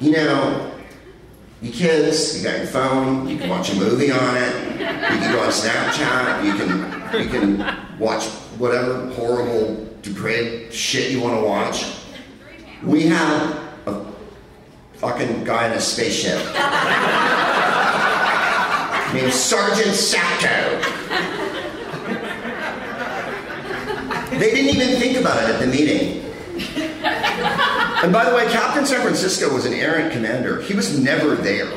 [0.00, 0.72] you know,
[1.60, 5.32] you kids, you got your phone, you can watch a movie on it, you can
[5.32, 8.24] go on Snapchat, you can you can watch
[8.58, 12.01] whatever horrible, depraved shit you want to watch.
[12.84, 14.04] We have a
[14.94, 16.38] fucking guy in a spaceship
[19.14, 20.80] named Sergeant Sacto.
[24.38, 26.22] They didn't even think about it at the meeting.
[28.02, 30.60] And by the way, Captain San Francisco was an errant commander.
[30.62, 31.68] He was never there.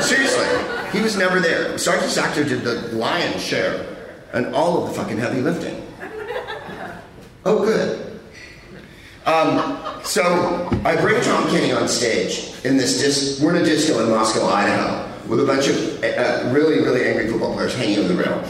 [0.00, 0.46] Seriously,
[0.92, 1.76] he was never there.
[1.76, 3.84] Sergeant Sacto did the lion's share
[4.32, 5.82] and all of the fucking heavy lifting.
[7.44, 8.05] Oh, good.
[9.26, 14.02] Um, so I bring Tom Kenny on stage in this dis- we're in a disco
[14.04, 18.08] in Moscow, Idaho, with a bunch of uh, really, really angry football players hanging over
[18.08, 18.44] the rail.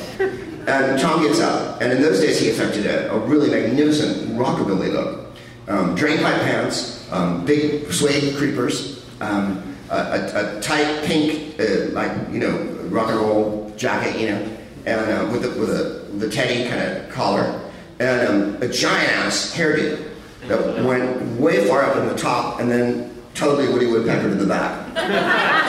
[0.69, 4.93] And Tom gets up, and in those days he affected a, a really magnificent rockabilly
[4.93, 5.27] look
[5.69, 11.91] um, drain pipe pants, um, big suede creepers, um, a, a, a, tight pink, uh,
[11.93, 12.57] like you know,
[12.89, 16.81] rock and roll jacket, you know, and uh, with a, with a the teddy kind
[16.81, 17.61] of collar,
[17.99, 20.16] and um, a giant ass hairdo
[20.49, 24.47] that went way far up in the top, and then totally Woody Woodpecker to the
[24.47, 25.63] back.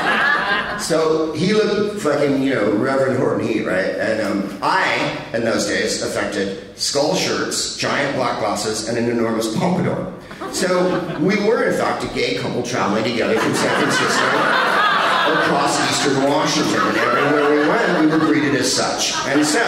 [0.80, 3.96] So he looked fucking, you know, Reverend Horton Heat, right?
[3.96, 9.56] And um, I, in those days, affected skull shirts, giant black glasses, and an enormous
[9.58, 10.14] pompadour.
[10.54, 14.26] So we were, in fact, a gay couple traveling together from San Francisco
[15.42, 16.80] across eastern Washington.
[16.80, 19.14] And everywhere we went, we were greeted as such.
[19.28, 19.60] And so,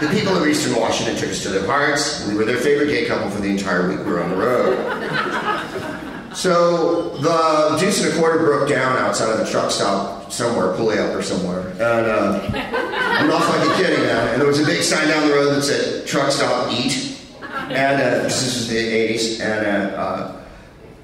[0.00, 2.26] the people of eastern Washington took us to their hearts.
[2.28, 6.34] We were their favorite gay couple for the entire week we were on the road.
[6.34, 11.16] So the deuce and a quarter broke down outside of a truck stop somewhere, Puyallup
[11.16, 11.68] or somewhere.
[11.70, 14.32] And uh, I'm not fucking kidding, man.
[14.32, 18.02] And there was a big sign down the road that said "Truck Stop Eat," and
[18.02, 19.40] uh, this was the '80s.
[19.40, 20.36] And uh,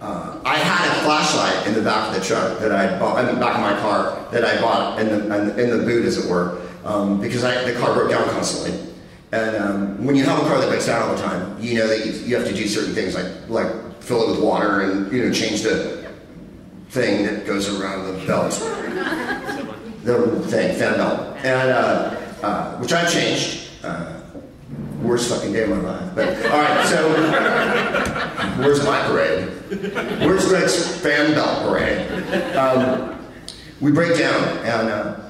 [0.00, 3.32] uh, I had a flashlight in the back of the truck that I bought, in
[3.32, 6.28] the back of my car that I bought in the in the boot, as it
[6.28, 8.88] were, um, because I, the car broke down constantly.
[9.32, 11.86] And um, when you have a car that breaks down all the time, you know
[11.86, 15.12] that you, you have to do certain things like like fill it with water and
[15.12, 16.10] you know change the
[16.88, 18.52] thing that goes around the belt.
[20.02, 21.36] The thing, fan belt.
[21.44, 23.68] And, uh, uh, which I changed.
[23.84, 24.20] Uh,
[25.02, 26.14] worst fucking day of my life.
[26.14, 27.08] But, alright, so,
[28.58, 29.48] where's my parade?
[30.20, 32.56] Where's Greg's fan belt parade?
[32.56, 33.18] Um,
[33.80, 35.29] we break down and uh,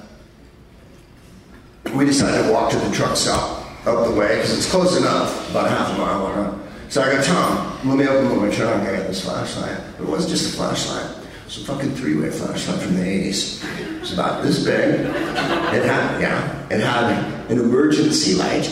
[1.95, 5.51] we decided to walk to the truck stop up the way because it's close enough,
[5.51, 6.27] about a half a mile.
[6.27, 8.83] Or so So I go, Tom, let me open my trunk.
[8.83, 9.79] I got this flashlight.
[9.97, 11.17] But it wasn't just a flashlight.
[11.17, 13.65] It was a fucking three-way flashlight from the 80s.
[13.81, 15.01] It was about this big.
[15.01, 18.69] It had, yeah, it had an emergency light.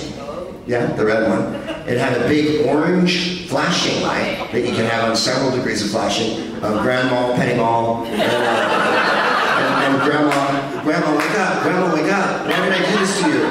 [0.67, 1.55] Yeah, the red one.
[1.89, 5.91] It had a big orange flashing light that you can have on several degrees of
[5.91, 6.55] flashing.
[6.63, 10.48] Uh, grand mal, penny mal, and, uh, and, and grandma,
[10.89, 12.47] grandma, wake up, grandma, wake up.
[12.47, 13.45] Why did I do this to you?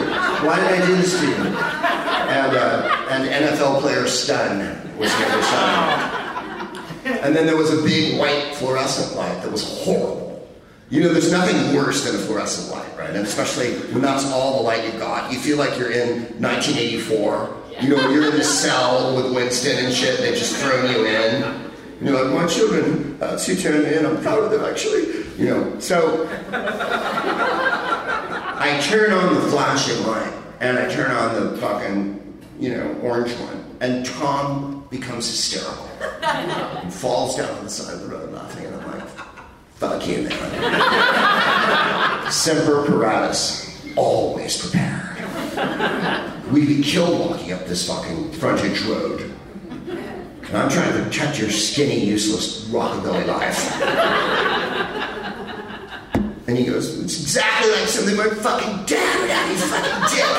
[0.47, 1.35] Why did I do this to you?
[1.35, 4.57] And, uh, and NFL player stun
[4.97, 6.17] was the other side.
[7.05, 10.47] And then there was a big white fluorescent light that was horrible.
[10.89, 13.11] You know, there's nothing worse than a fluorescent light, right?
[13.11, 15.31] And especially when that's all the light you've got.
[15.31, 17.55] You feel like you're in 1984.
[17.81, 21.43] You know, you're in the cell with Winston and shit, they've just thrown you in.
[21.43, 25.26] And you're like, my children, uh, she turned me in, I'm proud of them actually.
[25.37, 26.27] You know, so
[28.59, 33.31] I turn on the flashing light and I turn on the fucking, you know, orange
[33.33, 33.63] one.
[33.79, 35.87] And Tom becomes hysterical.
[36.23, 38.65] and falls down on the side of the road laughing.
[38.65, 39.07] And I'm like,
[39.75, 42.31] fuck you, man.
[42.31, 45.03] Semper Paratus, always prepared.
[46.51, 49.31] We'd be killed walking up this fucking frontage road.
[49.87, 54.96] And I'm trying to protect your skinny, useless rockabilly life.
[56.47, 60.33] And he goes, it's exactly like something my fucking dad would have, you fucking dick.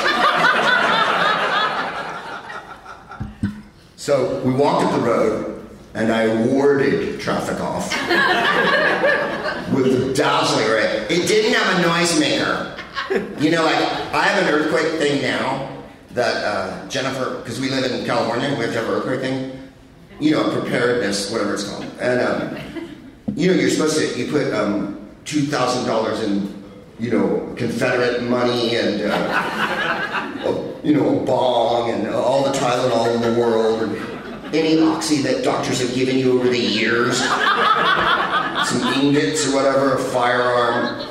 [3.95, 7.91] so we walked up the road, and I warded traffic off
[9.71, 11.05] with the dazzling ray.
[11.11, 12.75] It didn't have a noisemaker.
[13.39, 13.77] You know, like,
[14.11, 15.77] I have an earthquake thing now
[16.13, 19.59] that uh, Jennifer, because we live in California, we have to have an earthquake thing.
[20.19, 21.85] You know, preparedness, whatever it's called.
[22.01, 22.57] And, um,
[23.35, 24.98] you know, you're supposed to, you put, um,
[25.29, 26.63] two thousand dollars in,
[26.99, 29.13] you know, Confederate money and, uh,
[30.45, 35.21] a, you know, a bong and all the Tylenol in the world and any oxy
[35.21, 37.19] that doctors have given you over the years,
[38.67, 41.07] some ingots or whatever, a firearm,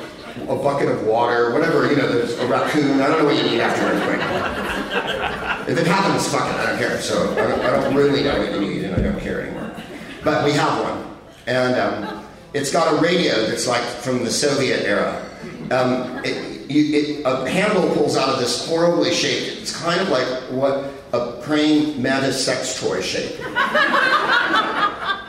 [0.49, 1.89] a bucket of water, whatever.
[1.89, 2.99] You know, there's a raccoon.
[2.99, 5.69] I don't know what you need after an.
[5.69, 6.55] If it happens, fuck it.
[6.55, 6.99] I don't care.
[6.99, 9.71] So I don't, I don't really know what you need, and I don't care anymore.
[10.25, 11.79] But we have one, and.
[11.79, 15.25] Um, it's got a radio that's like from the Soviet era.
[15.71, 19.61] Um, it, you, it, a handle pulls out of this horribly shaped.
[19.61, 23.39] It's kind of like what a praying mantis sex toy shape.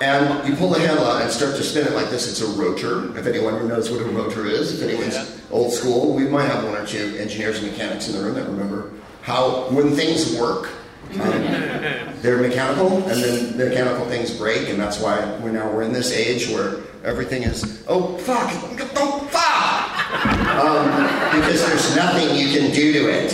[0.02, 2.28] and you pull the handle out and start to spin it like this.
[2.30, 3.16] It's a rotor.
[3.18, 5.26] If anyone knows what a rotor is, if anyone's Yeah.
[5.50, 8.46] old school, we might have one or two engineers and mechanics in the room that
[8.46, 8.90] remember
[9.22, 10.68] how when things work.
[11.18, 15.82] Um, they're mechanical, and then the mechanical things break, and that's why we're now we're
[15.82, 18.48] in this age where everything is oh fuck,
[18.96, 20.24] oh fuck,
[20.64, 23.32] um, because there's nothing you can do to it.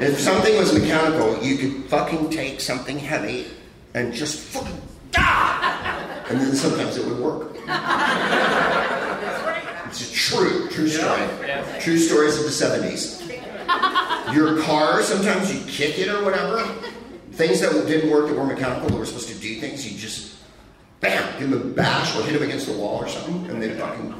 [0.00, 3.48] If something was mechanical, you could fucking take something heavy
[3.94, 4.80] and just fucking
[5.16, 7.56] ah, and then sometimes it would work.
[9.88, 11.22] It's a true, true story.
[11.80, 13.19] True stories of the '70s.
[14.32, 16.62] Your car, sometimes you kick it or whatever.
[17.32, 20.36] Things that didn't work that were mechanical that were supposed to do things, you just
[21.00, 23.70] bam, give them a bash or hit them against the wall or something, and they
[23.70, 24.14] fucking.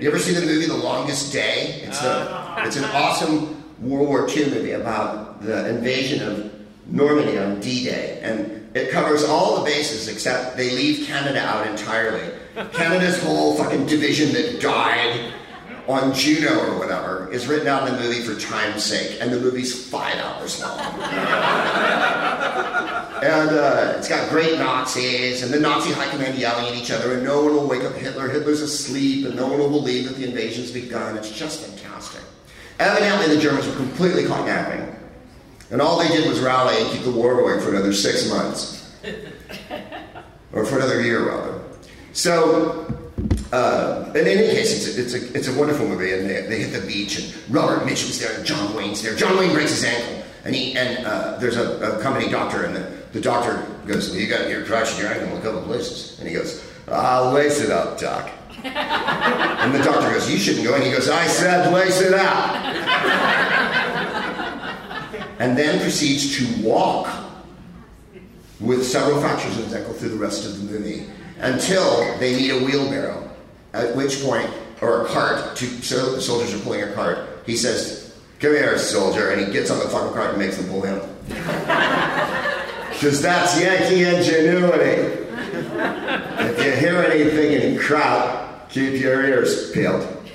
[0.00, 1.80] You ever see the movie The Longest Day?
[1.84, 2.64] It's a, uh-huh.
[2.66, 6.52] it's an awesome World War II movie about the invasion of
[6.86, 12.32] Normandy on D-Day, and it covers all the bases except they leave Canada out entirely.
[12.72, 15.32] Canada's whole fucking division that died
[15.86, 19.38] on Juno or whatever is written out in the movie for time's sake, and the
[19.38, 20.80] movie's five hours long.
[23.22, 27.14] and uh, it's got great Nazis, and the Nazi high command yelling at each other,
[27.14, 28.28] and no one will wake up Hitler.
[28.28, 31.18] Hitler's asleep, and no one will believe that the invasion's begun.
[31.18, 32.22] It's just fantastic.
[32.78, 34.96] Evidently, the Germans were completely caught napping,
[35.70, 38.90] and all they did was rally and keep the war going for another six months,
[40.52, 41.60] or for another year rather.
[42.14, 43.03] So
[43.54, 46.58] uh, in any case, it's a, it's a, it's a wonderful movie, and they, they
[46.60, 49.14] hit the beach, and Robert Mitchum's there, and John Wayne's there.
[49.14, 52.74] John Wayne breaks his ankle, and he and uh, there's a, a company doctor, and
[52.74, 56.18] the, the doctor goes, "You got your fractured your ankle in a couple of places,"
[56.18, 58.28] and he goes, "I'll lace it up, doc."
[58.64, 62.56] and the doctor goes, "You shouldn't go," and he goes, "I said lace it up,"
[65.38, 67.08] and then proceeds to walk
[68.58, 71.06] with several fractures in his ankle through the rest of the movie.
[71.38, 73.33] until they meet a wheelbarrow.
[73.74, 74.48] At which point,
[74.80, 77.18] or a cart, two so the soldiers are pulling a cart.
[77.44, 79.30] He says, Come here, soldier.
[79.30, 81.00] And he gets on the fucking cart and makes them pull him.
[82.94, 85.26] Because that's Yankee ingenuity.
[86.40, 90.08] If you hear anything in crowd, keep your ears peeled.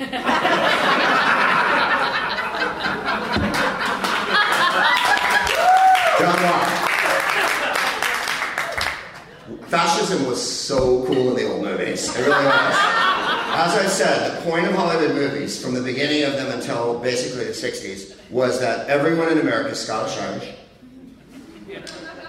[9.70, 12.16] Fascism was so cool in the old movies.
[12.16, 12.99] It really was.
[13.60, 17.44] As I said, the point of Hollywood movies, from the beginning of them until basically
[17.44, 20.54] the 60s, was that everyone in America is Scottish Irish.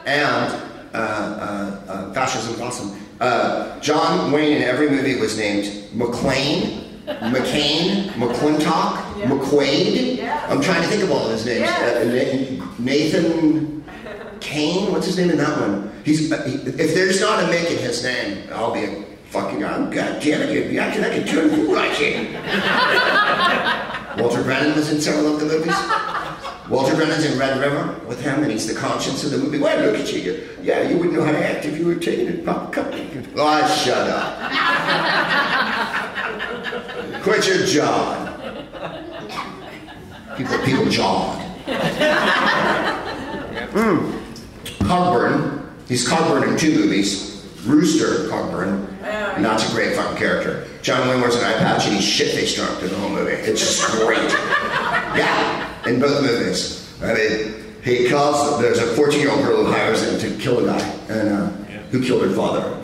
[0.06, 0.52] And
[0.92, 3.00] uh, uh, uh, fascism was awesome.
[3.20, 10.28] Uh, John Wayne in every movie was named McLean, McCain, McLintock, McQuaid.
[10.48, 11.70] I'm trying to think of all of his names.
[11.70, 13.84] Uh, Nathan
[14.40, 15.92] Kane, what's his name in that one?
[16.04, 19.90] He's uh, he, if there's not a Mick in his name, I'll be fucking I'm
[19.90, 22.34] God damn it, you're acting like a turn fool like him.
[24.18, 25.76] Walter Brennan was in several of the movies.
[26.68, 29.58] Walter Brennan's in Red River with him, and he's the conscience of the movie.
[29.58, 30.48] Well, look at you.
[30.62, 33.10] yeah, you wouldn't know how to act if you were taking it proper company.
[33.34, 34.36] Oh, shut up.
[37.22, 38.28] Quit your job.
[40.36, 41.40] People, people John.
[43.70, 44.22] Mm.
[44.80, 45.68] Cogburn.
[45.88, 47.44] He's Cogburn in two movies.
[47.64, 48.89] Rooster Cogburn.
[49.02, 50.66] And that's a great fucking character.
[50.82, 53.32] John Wayne wears an eye patch and he's shit-faced drunk through the whole movie.
[53.32, 54.18] It's just great.
[55.16, 56.86] Yeah, in both movies.
[57.02, 60.86] I mean, he calls, there's a 14-year-old girl who hires him to kill a guy
[61.08, 61.46] and uh,
[61.90, 62.76] who killed her father.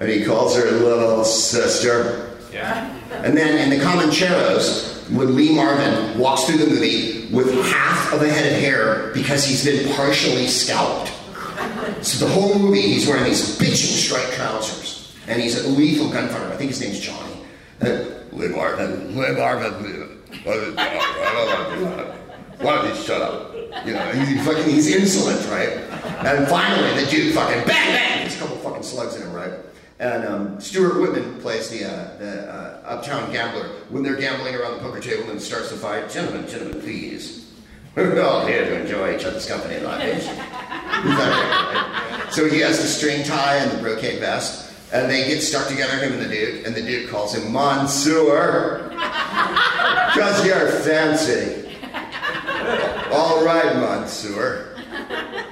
[0.00, 2.36] And he calls her little sister.
[2.52, 2.94] Yeah.
[3.24, 8.22] And then in the Comancheros, when Lee Marvin walks through the movie with half of
[8.22, 11.12] a head of hair because he's been partially scalped.
[12.02, 14.87] So the whole movie he's wearing these bitching striped trousers.
[15.28, 16.52] And he's a lethal gunfighter.
[16.52, 17.34] I think his name's Johnny.
[22.60, 23.54] Why don't you shut up?
[23.86, 25.68] You know, he's fucking, he's insolent, right?
[26.26, 29.52] And finally, the dude fucking bang bang, gets a couple fucking slugs in him, right?
[30.00, 34.74] And um, Stuart Whitman plays the, uh, the uh, uptown gambler when they're gambling around
[34.74, 36.08] the poker table and starts the fight.
[36.10, 37.52] Gentlemen, gentlemen, please.
[37.94, 40.22] We're all here to enjoy each other's company right?
[42.32, 45.96] So he has the string tie and the brocade vest, and they get stuck together,
[45.98, 48.84] him and the dude, and the dude calls him Monsieur.
[50.08, 51.68] Because you're fancy.
[53.12, 54.74] All right, Monsieur.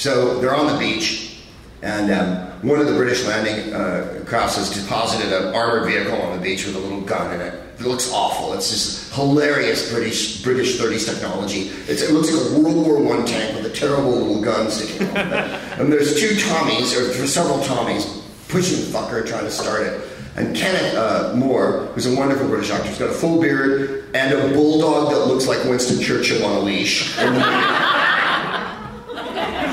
[0.00, 1.42] So they're on the beach,
[1.82, 6.36] and um, one of the British landing uh, crafts has deposited an armored vehicle on
[6.36, 7.54] the beach with a little gun in it.
[7.78, 8.52] It looks awful.
[8.52, 11.70] It's just hilarious British British 30s technology.
[11.88, 15.08] It's, it looks like a World War One tank with a terrible little gun sticking
[15.08, 15.16] out.
[15.16, 15.80] of it.
[15.80, 20.06] and there's two Tommies, or several Tommies, pushing the fucker trying to start it.
[20.36, 24.32] And Kenneth uh, More, who's a wonderful British actor, he's got a full beard and
[24.32, 27.16] a bulldog that looks like Winston Churchill on a leash.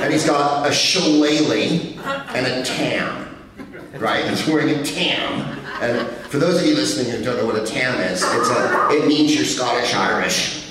[0.08, 2.34] And, he's got a shillelagh uh-huh.
[2.34, 3.36] and a tam,
[4.00, 4.24] right?
[4.30, 5.60] He's wearing a tam.
[5.82, 8.88] And for those of you listening who don't know what a tam is, it's a,
[8.92, 10.64] it means you're Scottish Irish.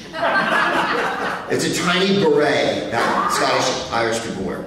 [1.50, 4.64] It's a tiny beret that Scottish Irish people wear.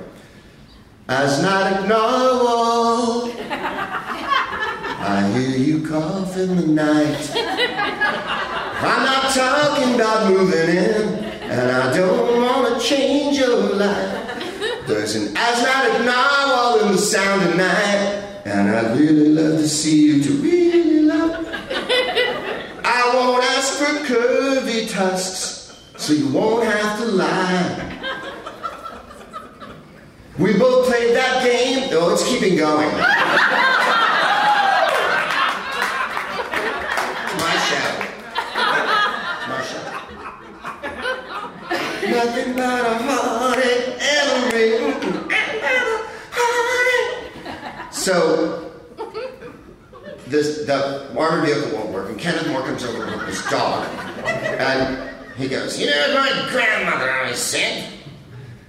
[1.07, 3.31] As night narwhal,
[5.01, 7.31] I hear you cough in the night.
[8.81, 14.28] I'm not talking about moving in, and I don't want to change your life.
[14.89, 20.01] There's an asthmatic narwhal in the sound of night, and I'd really love to see
[20.07, 21.45] you to really love.
[22.83, 27.85] I won't ask for curvy tusks, so you won't have to lie.
[30.39, 31.89] We both played that game.
[31.91, 32.89] Oh, it's keeping going.
[37.37, 37.89] My show.
[39.49, 39.85] My show.
[42.25, 43.88] Nothing but a heartache.
[47.91, 48.71] So
[50.27, 53.87] this the armored vehicle won't work, and Kenneth More comes over with his dog,
[54.25, 57.91] and he goes, "You know what my grandmother always said?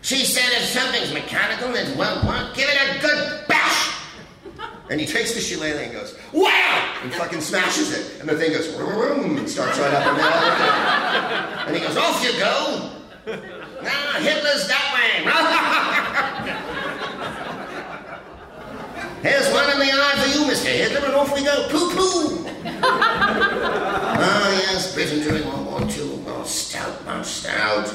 [0.03, 3.95] She said if something's mechanical and won't work, give it a good bash."
[4.91, 7.01] And he takes the shillelagh and goes, wow!
[7.05, 8.21] And fucking smashes it.
[8.21, 11.69] And the thing goes, vroom, and starts right up and down.
[11.69, 12.91] And he goes, off you go.
[13.83, 15.25] Nah, Hitler's that way.
[19.23, 20.67] Here's one in the eye for you, Mr.
[20.67, 21.69] Hitler, and off we go.
[21.69, 22.47] Poo poo.
[24.23, 26.25] Ah, yes, Britain during World War II.
[26.27, 27.93] Oh, stout, oh, stout.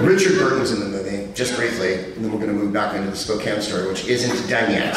[0.00, 3.10] Richard Burton's in the movie, just briefly, and then we're going to move back into
[3.10, 4.94] the Spokane story, which isn't done yet.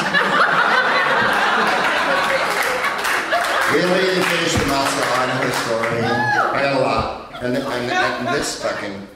[3.74, 6.02] we haven't even finished the Moscow Idaho story.
[6.02, 7.19] I got a lot.
[7.42, 9.08] And, and, and this fucking.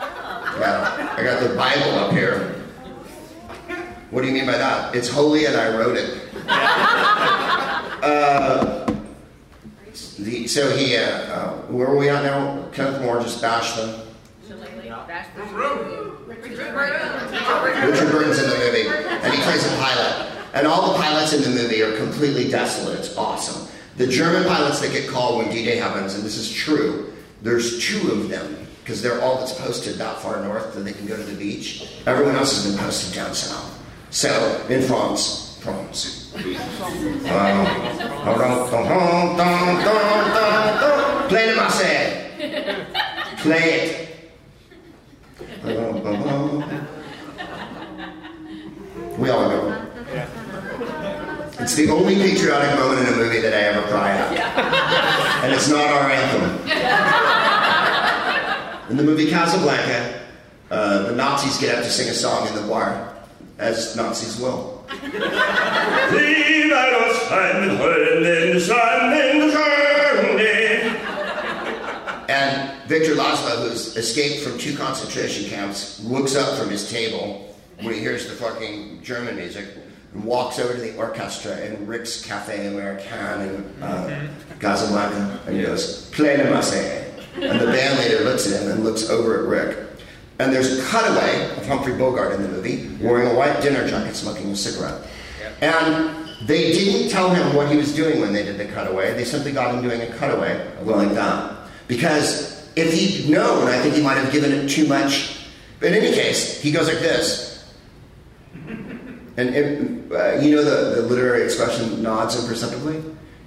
[0.00, 2.54] Yeah, I got the Bible up here.
[4.10, 4.94] What do you mean by that?
[4.94, 6.18] It's holy and I wrote it.
[8.02, 8.84] Uh,
[10.18, 12.66] the, so he, uh, uh, where are we at now?
[12.72, 14.00] Kenneth More just bashed them.
[17.86, 20.32] Richard Burton's in the movie, and he plays a pilot.
[20.54, 22.98] And all the pilots in the movie are completely desolate.
[22.98, 23.68] It's awesome.
[23.98, 27.11] The German pilots that get called when D-Day happens, and this is true,
[27.42, 31.06] there's two of them because they're all that's posted that far north that they can
[31.06, 31.88] go to the beach.
[32.06, 33.78] Everyone else has been posted down south.
[34.10, 36.32] So in France, France.
[41.28, 42.30] Play the Marseille.
[43.38, 44.08] Play it.
[49.18, 49.71] We all know.
[51.62, 54.36] It's the only patriotic moment in a movie that I ever cry at.
[55.44, 56.58] And it's not our anthem.
[58.90, 60.22] In the movie Casablanca,
[60.72, 63.14] uh, the Nazis get up to sing a song in the bar,
[63.58, 64.84] as Nazis will.
[64.90, 65.14] Viva
[66.98, 69.62] los Heimholden, Sonnenschöne.
[72.28, 77.94] And Victor Laszlo, who's escaped from two concentration camps, looks up from his table when
[77.94, 79.68] he hears the fucking German music
[80.14, 84.28] and walks over to the orchestra in Rick's Cafe American in uh,
[84.60, 87.04] Casablanca and he goes, Play the Marseille.
[87.36, 89.78] And the band leader looks at him and looks over at Rick.
[90.38, 94.14] And there's a cutaway of Humphrey Bogart in the movie wearing a white dinner jacket
[94.14, 95.06] smoking a cigarette.
[95.60, 99.14] And they didn't tell him what he was doing when they did the cutaway.
[99.14, 101.68] They simply got him doing a cutaway going like that.
[101.86, 105.46] Because if he'd known, I think he might have given it too much.
[105.78, 107.51] But in any case, he goes like this.
[109.36, 113.02] And it, uh, you know the, the literary expression nods imperceptibly?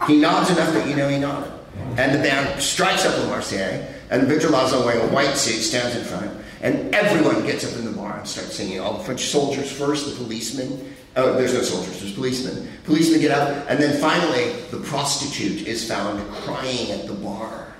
[0.07, 1.51] He nods enough that you know he nodded.
[1.97, 5.95] And the band strikes up the Marseillaise, and Victor Laszlo, wearing a white suit, stands
[5.95, 6.31] in front.
[6.61, 8.79] And everyone gets up in the bar and starts singing.
[8.79, 10.93] All the French soldiers first, the policemen.
[11.15, 12.67] Oh, there's no soldiers, there's policemen.
[12.85, 17.73] Policemen get up, and then finally, the prostitute is found crying at the bar.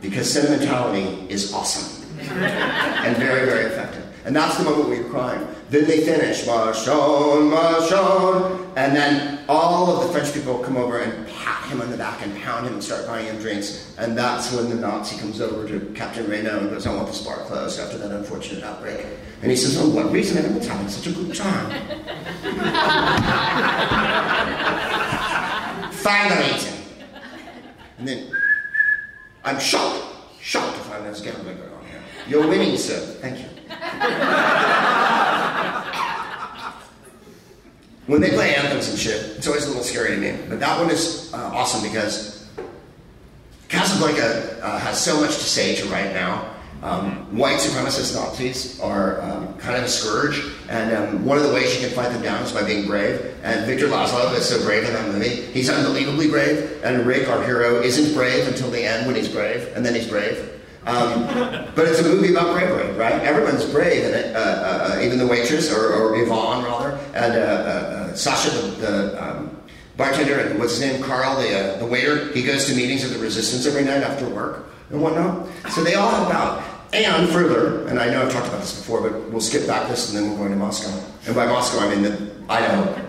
[0.00, 3.97] Because sentimentality is awesome and very, very effective.
[4.28, 5.48] And that's the moment we were crying.
[5.70, 11.26] Then they finish, Marchon, Marchon, and then all of the French people come over and
[11.28, 13.94] pat him on the back and pound him and start buying him drinks.
[13.96, 17.24] And that's when the Nazi comes over to Captain Renault and goes, I want the
[17.24, 19.06] bar closed after that unfortunate outbreak.
[19.40, 20.36] And he says, Oh, what reason?
[20.36, 21.70] Everyone's having such a good time.
[25.90, 26.74] Find the reason.
[27.96, 28.30] And then,
[29.42, 30.04] I'm shocked,
[30.42, 32.02] shocked to find there's gambling going on here.
[32.28, 32.98] You're winning, sir.
[33.22, 33.57] Thank you.
[38.06, 40.36] When they play anthems and shit, it's always a little scary to me.
[40.48, 42.48] But that one is uh, awesome because
[43.68, 46.54] Casablanca uh, has so much to say to right now.
[46.82, 51.52] Um, white supremacist Nazis are um, kind of a scourge, and um, one of the
[51.52, 53.34] ways you can fight them down is by being brave.
[53.42, 55.28] And Victor Laszlo is so brave in that movie.
[55.28, 59.72] He's unbelievably brave, and Rick, our hero, isn't brave until the end when he's brave,
[59.74, 60.57] and then he's brave.
[60.88, 61.26] Um,
[61.74, 63.20] but it's a movie about bravery, right?
[63.20, 67.38] Everyone's brave in it, uh, uh, even the waitress, or, or Yvonne, rather, and uh,
[67.38, 69.54] uh, uh, Sasha, the, the um,
[69.98, 72.32] bartender, and what's his name, Carl, the, the waiter.
[72.32, 75.46] He goes to meetings of the resistance every night after work and whatnot.
[75.72, 76.64] So they all help out.
[76.94, 80.08] And further, and I know I've talked about this before, but we'll skip back this
[80.08, 80.88] and then we're going to Moscow.
[81.26, 82.84] And by Moscow, I mean the Idaho.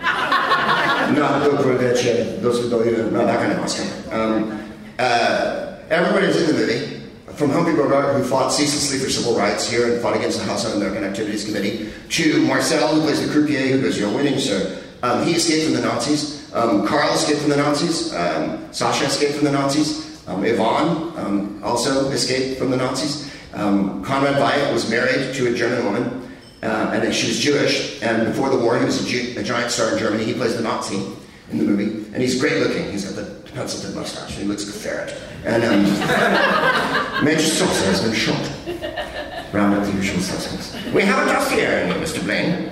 [1.18, 4.14] not Dobroveche, those who don't that kind of Moscow.
[4.14, 6.99] Um, uh, everybody's in the movie
[7.40, 10.66] from Humphrey Bogart, who fought ceaselessly for civil rights here and fought against the House
[10.66, 14.78] Un-American Activities Committee, to Marcel, who plays the croupier, who goes, You're winning, sir.
[15.02, 16.52] Um, he escaped from the Nazis.
[16.52, 18.14] Um, Carl escaped from the Nazis.
[18.14, 20.28] Um, Sasha escaped from the Nazis.
[20.28, 23.34] Um, Yvonne um, also escaped from the Nazis.
[23.54, 26.30] Um, Conrad Veidt was married to a German woman,
[26.62, 28.02] uh, and she was Jewish.
[28.02, 30.24] And before the war, he was a, a giant star in Germany.
[30.24, 31.02] He plays the Nazi
[31.50, 32.92] in the movie, and he's great looking.
[32.92, 35.14] He's got the pencil thin mustache, he looks like a ferret.
[35.44, 35.82] And um,
[37.24, 39.52] Major Strasser has been shot.
[39.52, 40.74] Round up the usual suspects.
[40.92, 42.22] We have a dossier on you, Mr.
[42.22, 42.70] Blaine.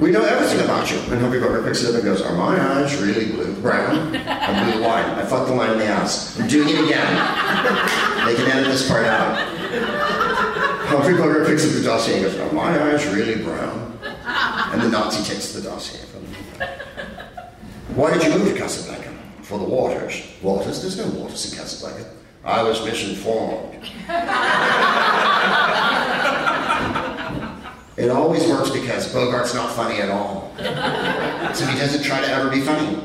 [0.00, 0.98] We know everything about you.
[1.12, 3.54] And Humphrey Bogart picks it up and goes, Are my eyes really blue?
[3.62, 4.14] Brown?
[4.14, 5.04] A blue line.
[5.10, 6.38] I fucked the line in the ass.
[6.38, 8.00] I'm doing it again.
[8.24, 9.36] They can edit this part out.
[10.88, 13.98] Humphrey Bogart picks up the dossier and goes, Are my eyes really brown?
[14.72, 16.68] And the Nazi takes the dossier from him.
[17.94, 19.13] Why did you move to Casablanca?
[19.44, 20.22] For the waters.
[20.40, 20.80] Waters?
[20.80, 22.08] There's no waters in Casablanca.
[22.44, 23.74] I was misinformed.
[27.98, 30.50] it always works because Bogart's not funny at all.
[31.54, 33.02] So he doesn't try to ever be funny.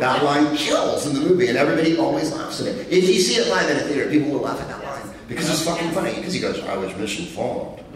[0.00, 2.88] That line kills in the movie, and everybody always laughs at it.
[2.90, 5.48] If you see it live in a theater, people will laugh at that line because
[5.48, 6.14] it's fucking funny.
[6.16, 7.78] Because he goes, "I was misinformed,"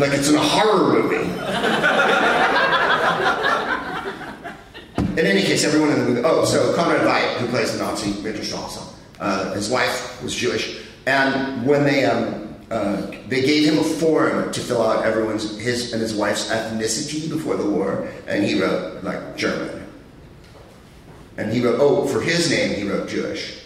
[0.00, 1.30] like it's in a horror movie.
[5.16, 6.20] In any case, everyone in the movie.
[6.24, 8.86] Oh, so Conrad Veidt, who plays the Nazi Major Strasser,
[9.18, 14.52] uh, his wife was Jewish, and when they um, uh, they gave him a form
[14.52, 19.02] to fill out everyone's his and his wife's ethnicity before the war, and he wrote
[19.04, 19.86] like German.
[21.38, 23.62] And he wrote, oh, for his name, he wrote Jewish.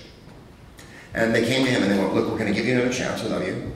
[1.15, 2.93] And they came to him and they went, look, we're going to give you another
[2.93, 3.23] chance.
[3.23, 3.73] We love you.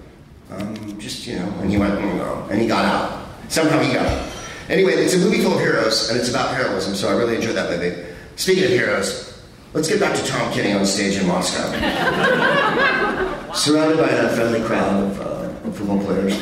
[0.51, 1.49] Um, just, you know.
[1.61, 2.47] And he went, no.
[2.51, 3.25] And he got out.
[3.49, 4.34] Somehow he got out.
[4.69, 7.55] Anyway, it's a movie full of heroes, and it's about heroism, so I really enjoyed
[7.57, 7.95] that movie.
[8.37, 9.39] Speaking of heroes,
[9.75, 11.63] let's get back to Tom Kenny on stage in Moscow.
[13.55, 16.41] Surrounded by an unfriendly crowd of, uh, football players,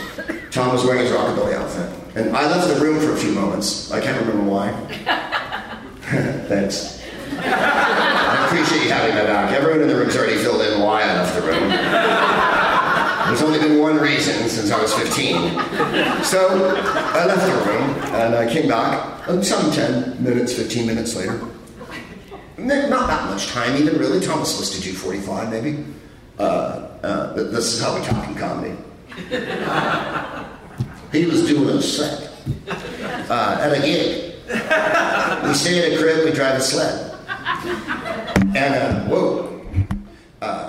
[0.50, 1.90] Tom was wearing his rockabilly outfit.
[2.14, 3.90] And I left the room for a few moments.
[3.90, 4.70] I can't remember why.
[6.46, 7.02] Thanks.
[7.32, 9.52] I appreciate you having my back.
[9.52, 11.71] Everyone in the room's already filled in why I left the room.
[13.82, 15.34] One reason since I was 15.
[16.22, 21.40] So I left the room and I came back some 10 minutes, 15 minutes later.
[22.56, 24.20] Not that much time, even really.
[24.20, 25.84] Tom was to do 45, maybe.
[26.38, 26.42] Uh,
[27.02, 28.76] uh, this is how we talk in comedy.
[31.10, 32.30] he was doing a set
[33.28, 34.36] uh, at a gig.
[35.44, 37.18] We stay at a crib, we drive a sled.
[38.54, 39.51] And, uh, whoa.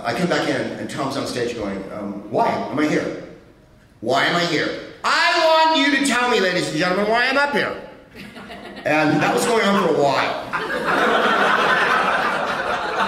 [0.04, 3.24] I come back in, and Tom's on stage going, um, Why am I here?
[4.02, 4.70] Why am I here?
[5.06, 7.82] I want you to tell me, ladies and gentlemen, why I'm up here.
[8.86, 10.50] And that was going on for a while.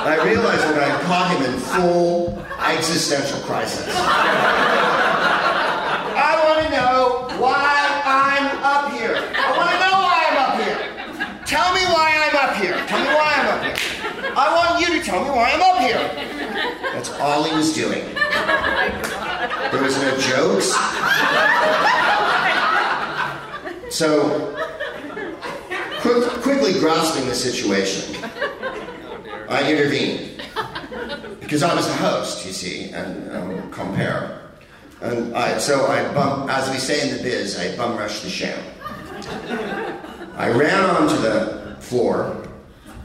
[0.08, 3.94] I realized when I caught him in full existential crisis.
[6.16, 7.76] I want to know why
[8.06, 9.16] I'm up here.
[9.36, 10.80] I want to know why I'm up here.
[11.46, 12.76] Tell me why I'm up here.
[12.88, 13.76] Tell me why I'm up here.
[14.38, 16.45] I want you to tell me why I'm up here.
[16.82, 18.04] That's all he was doing.
[19.72, 20.74] There was no jokes.
[23.90, 24.56] So,
[26.00, 28.16] quick, quickly grasping the situation,
[29.50, 30.42] I intervened.
[31.40, 34.42] Because I was the host, you see, and um, compare.
[35.02, 38.30] And I, so I bum, as we say in the biz, I bum rushed the
[38.30, 38.62] sham.
[40.38, 42.44] I ran onto the floor,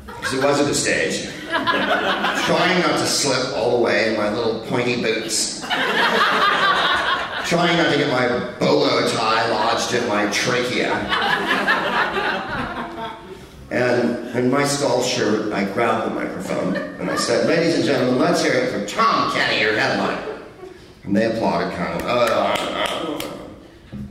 [0.06, 4.60] because it wasn't a stage, trying not to slip all the way in my little
[4.66, 5.60] pointy boots.
[7.50, 8.28] trying not to get my
[8.60, 10.94] bolo tie lodged in my trachea.
[13.70, 18.18] And in my skull shirt, I grabbed the microphone and I said, Ladies and gentlemen,
[18.20, 20.40] let's hear it from Tom Kenny, your headline.
[21.04, 23.20] And they applauded, kind of, uh, uh, uh.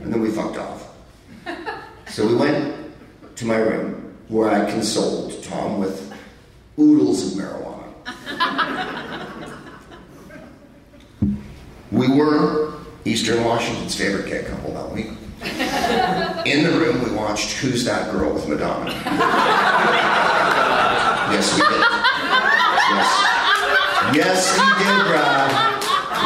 [0.02, 0.88] and then we fucked off.
[2.08, 2.74] So we went
[3.36, 6.09] to my room where I consoled Tom with
[6.80, 7.88] oodles of marijuana.
[11.92, 12.72] We were
[13.04, 15.08] Eastern Washington's favorite gay couple that week.
[16.46, 18.90] In the room, we watched Who's That Girl with Madonna.
[21.32, 21.80] Yes, we did.
[22.90, 23.10] Yes.
[24.14, 25.50] Yes, we did, Brad.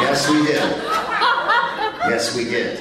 [0.01, 0.67] Yes, we did.
[2.09, 2.79] Yes, we did.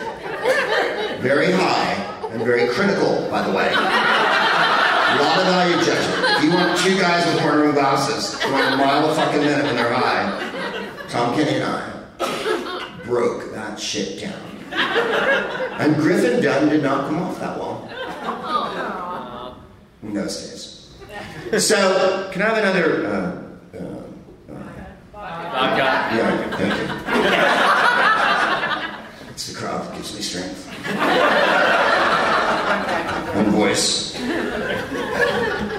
[1.20, 1.94] Very high
[2.30, 3.72] and very critical, by the way.
[5.14, 6.24] A lot of value judgment.
[6.38, 9.64] If you want two guys with horn rimmed glasses going a mile a fucking minute
[9.64, 10.30] when they're high,
[11.08, 11.92] Tom Kenny and I
[13.04, 14.40] broke that shit down.
[15.80, 17.88] And Griffin Dunne did not come off that well.
[20.02, 20.36] In those
[21.50, 21.64] days.
[21.64, 23.06] So, can I have another?
[23.06, 23.10] Uh,
[23.78, 23.80] uh,
[25.12, 25.84] Vodka.
[26.16, 26.84] yeah, thank you.
[29.30, 30.60] It's the crowd that gives me strength
[33.34, 34.14] One voice.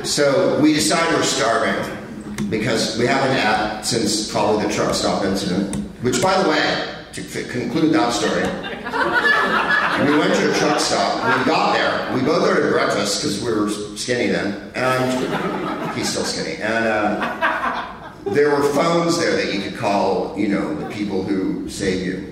[0.05, 5.75] So we decided we're starving because we haven't had since probably the truck stop incident.
[6.03, 8.43] Which, by the way, to f- conclude that story,
[10.11, 11.39] we went to a truck stop.
[11.39, 16.23] We got there, we both ordered breakfast because we were skinny then, and he's still
[16.23, 16.61] skinny.
[16.61, 21.67] And uh, there were phones there that you could call, you know, the people who
[21.67, 22.31] save you.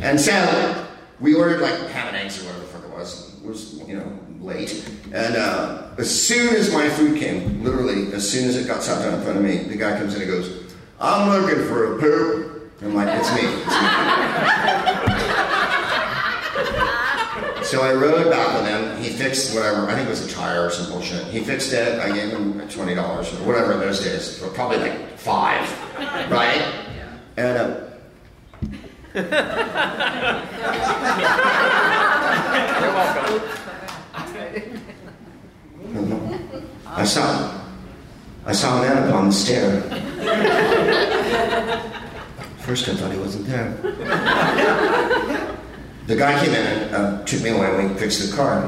[0.00, 0.87] And so
[1.20, 3.36] we ordered like ham and eggs or whatever the fuck it was.
[3.42, 4.88] It was, you know, late.
[5.12, 9.02] And uh, as soon as my food came, literally, as soon as it got sat
[9.02, 12.00] down in front of me, the guy comes in and goes, I'm looking for a
[12.00, 12.72] poop.
[12.82, 13.42] I'm like, it's me.
[13.42, 13.78] It's me.
[17.64, 18.96] So I rode back with him.
[19.02, 19.90] He fixed whatever.
[19.90, 21.26] I think it was a tire or some bullshit.
[21.26, 22.00] He fixed it.
[22.00, 24.42] I gave him twenty dollars or whatever in those days.
[24.42, 25.68] Or probably like five,
[26.30, 26.56] right?
[26.56, 27.10] Yeah.
[27.36, 27.87] And uh,
[29.14, 29.22] I
[37.04, 37.54] saw
[38.44, 39.80] I saw a man upon the stair.
[42.60, 43.70] First, I thought he wasn't there.
[46.06, 48.64] The guy came in and uh, took me away and we fixed the car.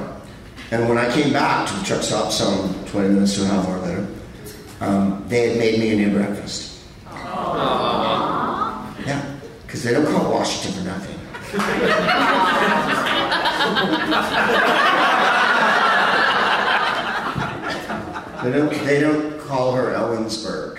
[0.71, 3.79] And when I came back to the truck stop some 20 minutes to an hour
[3.79, 4.07] later,
[4.81, 6.83] um, they had made me a new breakfast.
[7.07, 8.40] Yeah,
[9.71, 11.17] because they don't call it Washington for nothing.
[18.43, 20.79] They don't, they don't call her Ellensburg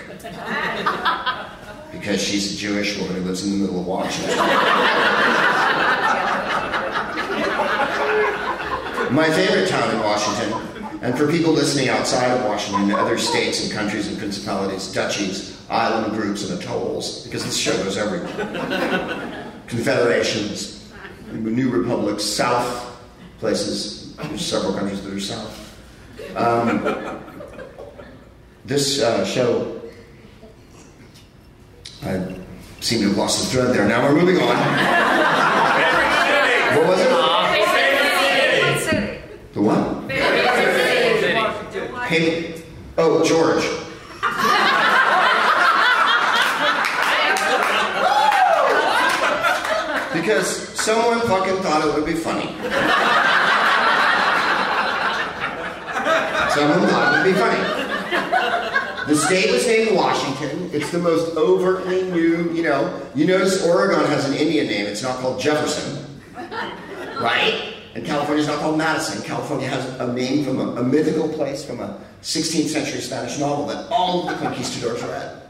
[1.92, 4.36] because she's a Jewish woman who lives in the middle of Washington.
[9.14, 13.72] My favorite town in Washington, and for people listening outside of Washington, other states and
[13.72, 19.52] countries and principalities, duchies, island groups, and atolls, because this show goes everywhere.
[19.66, 20.92] Confederations,
[21.32, 23.00] new republics, south
[23.40, 24.14] places.
[24.14, 25.76] There's several countries that are south.
[26.36, 27.20] Um,
[28.64, 29.80] this uh, show,
[32.04, 32.32] I
[32.78, 33.88] seem to have lost the thread there.
[33.88, 34.56] Now we're moving on.
[36.76, 37.08] What was it?
[39.52, 40.01] The what?
[42.12, 42.62] Hey,
[42.98, 43.64] oh, George.
[50.12, 52.48] Because someone fucking thought it would be funny.
[56.52, 57.62] Someone thought it would be funny.
[59.08, 60.68] The state was named Washington.
[60.70, 63.10] It's the most overtly new, you know.
[63.14, 64.84] You notice Oregon has an Indian name.
[64.84, 66.04] It's not called Jefferson.
[66.36, 67.71] Right?
[67.94, 69.22] And California is not called Madison.
[69.22, 73.66] California has a name from a, a mythical place from a 16th century Spanish novel
[73.66, 75.42] that all the conquistadors read.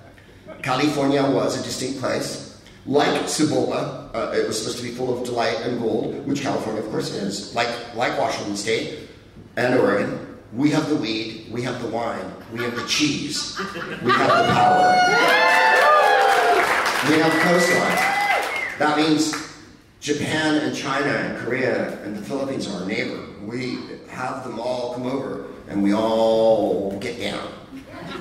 [0.63, 2.61] California was a distinct place.
[2.85, 6.83] Like Cibola, uh, it was supposed to be full of delight and gold, which California,
[6.83, 7.55] of course, is.
[7.55, 9.09] Like, like Washington State
[9.57, 14.11] and Oregon, we have the weed, we have the wine, we have the cheese, we
[14.11, 14.93] have the power.
[17.09, 18.79] We have coastline.
[18.79, 19.52] That means
[20.03, 23.25] Japan and China and Korea and the Philippines are our neighbor.
[23.45, 23.79] We
[24.09, 27.49] have them all come over and we all get down.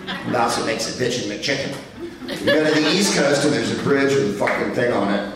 [0.07, 1.75] And that's what makes it bitchin' McChicken.
[2.39, 5.11] You go to the East Coast and there's a bridge with a fucking thing on
[5.11, 5.33] it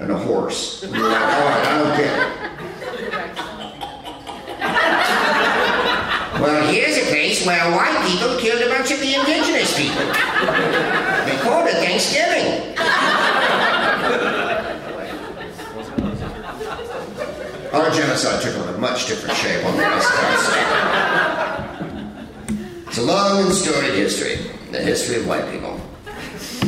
[0.00, 0.82] and a horse.
[0.82, 2.32] And you're like, all right, I don't get it.
[6.40, 10.04] Well, here's a place where white people killed a bunch of the indigenous people.
[11.26, 12.74] They called it Thanksgiving.
[17.76, 20.50] Our genocide took on a much different shape on the West Coast.
[22.86, 24.36] It's a long and storied history,
[24.72, 25.76] the history of white people.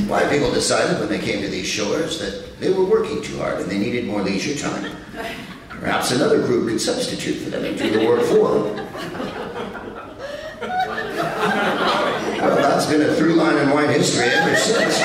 [0.07, 3.59] White people decided when they came to these shores that they were working too hard
[3.59, 4.93] and they needed more leisure time.
[5.71, 8.77] Perhaps another group could substitute for them and do the work for them.
[12.37, 14.99] Well, that's been a through line in white history ever since.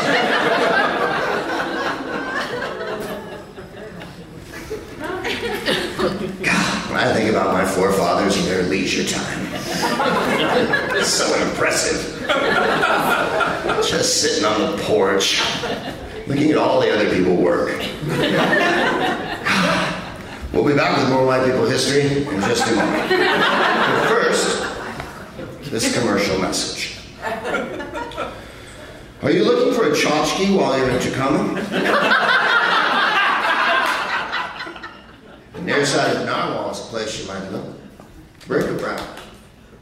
[6.43, 9.47] God, when I think about my forefathers and their leisure time,
[10.95, 12.17] it's so impressive.
[13.85, 15.41] Just sitting on the porch,
[16.27, 17.77] looking at all the other people work.
[20.53, 23.09] We'll be back with more white people history in just a moment.
[23.09, 26.99] But first, this commercial message.
[29.23, 32.49] Are you looking for a tchotchke while you're in Tacoma?
[35.63, 37.73] The near side of Narwhal is a place you might know.
[38.47, 38.99] Bric-a-brac,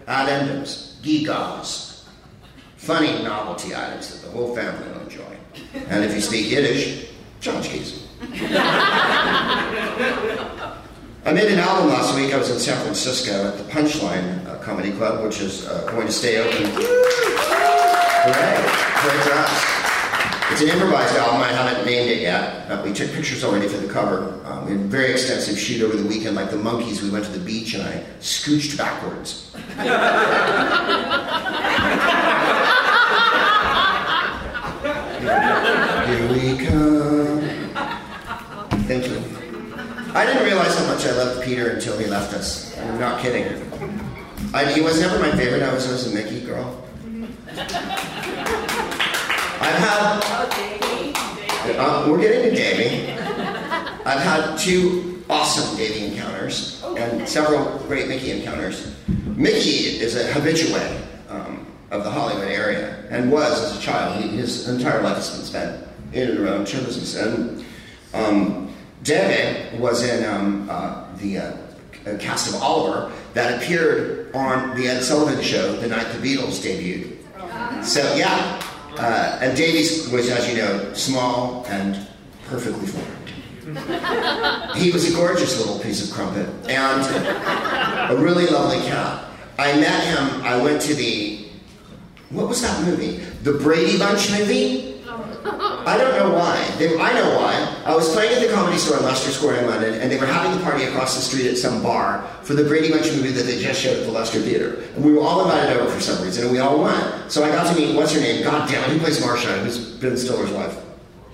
[0.08, 2.04] addendums, gewgaws,
[2.78, 5.36] funny novelty items that the whole family will enjoy.
[5.90, 7.08] And if you speak Yiddish,
[7.40, 8.04] tchotchkes.
[11.26, 12.32] I made an album last week.
[12.32, 16.06] I was in San Francisco at the Punchline uh, Comedy Club, which is uh, going
[16.06, 16.72] to stay open.
[18.24, 18.68] Hooray!
[19.02, 19.81] For us.
[20.52, 21.41] It's an improvised album.
[21.41, 22.70] I haven't named it yet.
[22.70, 24.38] Uh, we took pictures already for the cover.
[24.45, 27.02] Um, we had a very extensive shoot over the weekend, like the Monkees.
[27.02, 29.49] We went to the beach and I scooched backwards.
[36.08, 37.41] Here we come.
[38.88, 39.24] Thank you.
[40.14, 42.78] I didn't realize how much I loved Peter until he left us.
[42.78, 43.45] I'm not kidding.
[44.54, 45.64] I, he was never my favorite.
[45.64, 46.86] I was always a Micky girl.
[49.62, 50.22] I've had.
[51.78, 53.12] Uh, we're getting to Jamie.
[54.03, 56.84] I've had two awesome dating encounters.
[56.97, 58.95] and several great Micky encounters.
[59.36, 64.22] Micky is a habitué um, of the Hollywood area and was as a child.
[64.22, 67.16] He, his entire life has been spent in and around show business.
[67.16, 67.64] And
[68.16, 71.57] um, Davy was in um, uh, the uh,
[72.18, 77.18] cast of Oliver that appeared on the Ed Sullivan Show the night the Beatles debuted.
[77.84, 78.62] So yeah,
[79.02, 82.08] uh, and Davies was, as you know, small and
[82.45, 83.08] perfectly formed.
[84.76, 89.26] he was a gorgeous little piece of crumpet and a really lovely cat.
[89.58, 90.41] I met him.
[90.43, 91.47] I went to the
[92.30, 93.18] what was that movie?
[93.43, 95.04] The Brady Bunch movie.
[95.86, 96.64] I don't know why.
[96.78, 97.82] They, I know why.
[97.86, 100.26] I was playing at the Comedy Store in Leicester Square in London, and they were
[100.26, 103.44] having a party across the street at some bar for the Brady Bunch movie that
[103.44, 104.84] they just showed at the Leicester Theatre.
[104.96, 107.32] And we were all invited over for some reason, and we all went.
[107.32, 108.44] So I got to meet, what's her name?
[108.44, 109.60] God damn it, who plays Marcia?
[109.60, 110.78] Who's Ben Stiller's wife?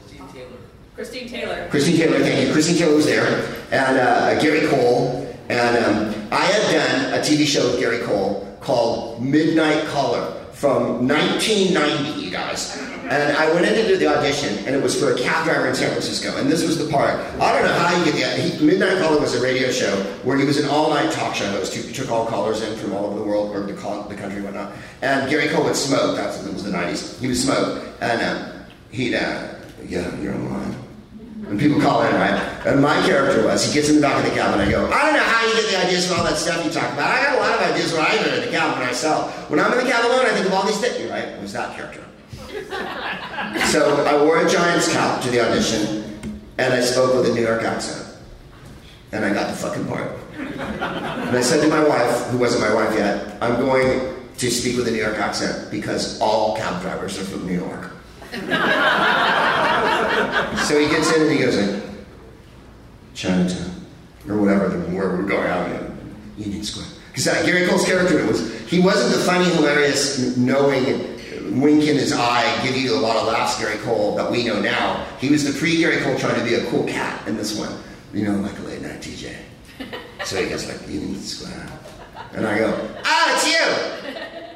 [0.05, 0.47] Christine Taylor.
[0.95, 2.53] Christine Taylor, Christine Taylor, thank you.
[2.53, 5.23] Christine Taylor was there, and uh, Gary Cole.
[5.49, 11.07] And um, I had done a TV show with Gary Cole called Midnight Caller from
[11.07, 12.96] 1990, you guys.
[13.09, 15.67] And I went in to do the audition, and it was for a cab driver
[15.67, 16.35] in San Francisco.
[16.37, 17.11] And this was the part.
[17.39, 18.41] I don't know how you get the.
[18.41, 21.73] He, Midnight Caller was a radio show where he was an all-night talk show host
[21.73, 24.45] who took all callers in from all over the world or the, the country and
[24.45, 24.73] whatnot.
[25.01, 26.17] And Gary Cole would smoke.
[26.17, 27.19] That's it was the 90s.
[27.19, 29.55] He would smoke, and um, he'd uh,
[29.87, 30.75] yeah, you're on line.
[31.47, 32.35] And people call in, right?
[32.65, 34.91] And my character was, he gets in the back of the cab and I go,
[34.91, 37.09] I don't know how you get the ideas for all that stuff you talk about.
[37.09, 39.29] I got a lot of ideas when I'm in the cab when I sell.
[39.47, 41.23] When I'm in the cab alone, I think of all these things, right?
[41.23, 42.03] It was that character.
[43.71, 46.19] so I wore a Giants cap to the audition
[46.57, 48.15] and I spoke with a New York accent.
[49.11, 50.11] And I got the fucking part.
[50.37, 54.77] And I said to my wife, who wasn't my wife yet, I'm going to speak
[54.77, 57.91] with a New York accent because all cab drivers are from New York.
[60.65, 61.81] so he gets in and he goes in
[63.13, 63.71] Chinatown
[64.27, 66.87] or whatever the where we're going out in Union Square.
[67.09, 71.16] Because uh, Gary Cole's character was he wasn't the funny, hilarious, knowing
[71.51, 74.59] wink in his eye, give you a lot of laughs, Gary Cole that we know
[74.61, 75.05] now.
[75.19, 77.71] He was the pre Gary Cole trying to be a cool cat in this one,
[78.13, 79.35] you know, like a late night DJ.
[80.25, 81.67] So he goes like Union Square,
[82.33, 83.63] and I go, oh, it's you.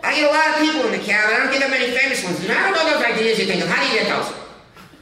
[0.04, 1.96] I get a lot of people in the cab, and I don't get that many
[1.96, 2.40] famous ones.
[2.42, 3.70] And I don't know those ideas you think of.
[3.70, 4.34] How do you get those?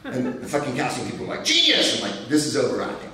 [0.04, 1.96] And the fucking casting people are like, genius!
[1.96, 3.10] I'm like, this is overacting.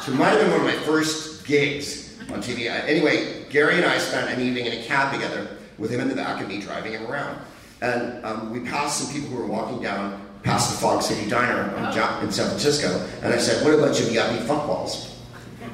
[0.00, 2.01] so it might have been one of my first gigs
[2.32, 2.70] on TV.
[2.70, 6.14] Anyway, Gary and I spent an evening in a cab together with him in the
[6.14, 7.38] back and me driving him around.
[7.80, 11.74] And um, we passed some people who were walking down past the Fog City Diner
[12.22, 15.08] in San Francisco, and I said, what a bunch of yuppie fuckballs.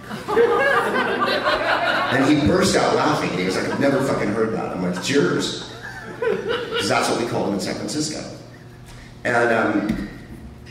[2.12, 4.76] and he burst out laughing, and he was like, I've never fucking heard that.
[4.76, 5.70] I'm like, yours.
[6.18, 8.24] Because that's what we called them in San Francisco.
[9.24, 10.08] And um,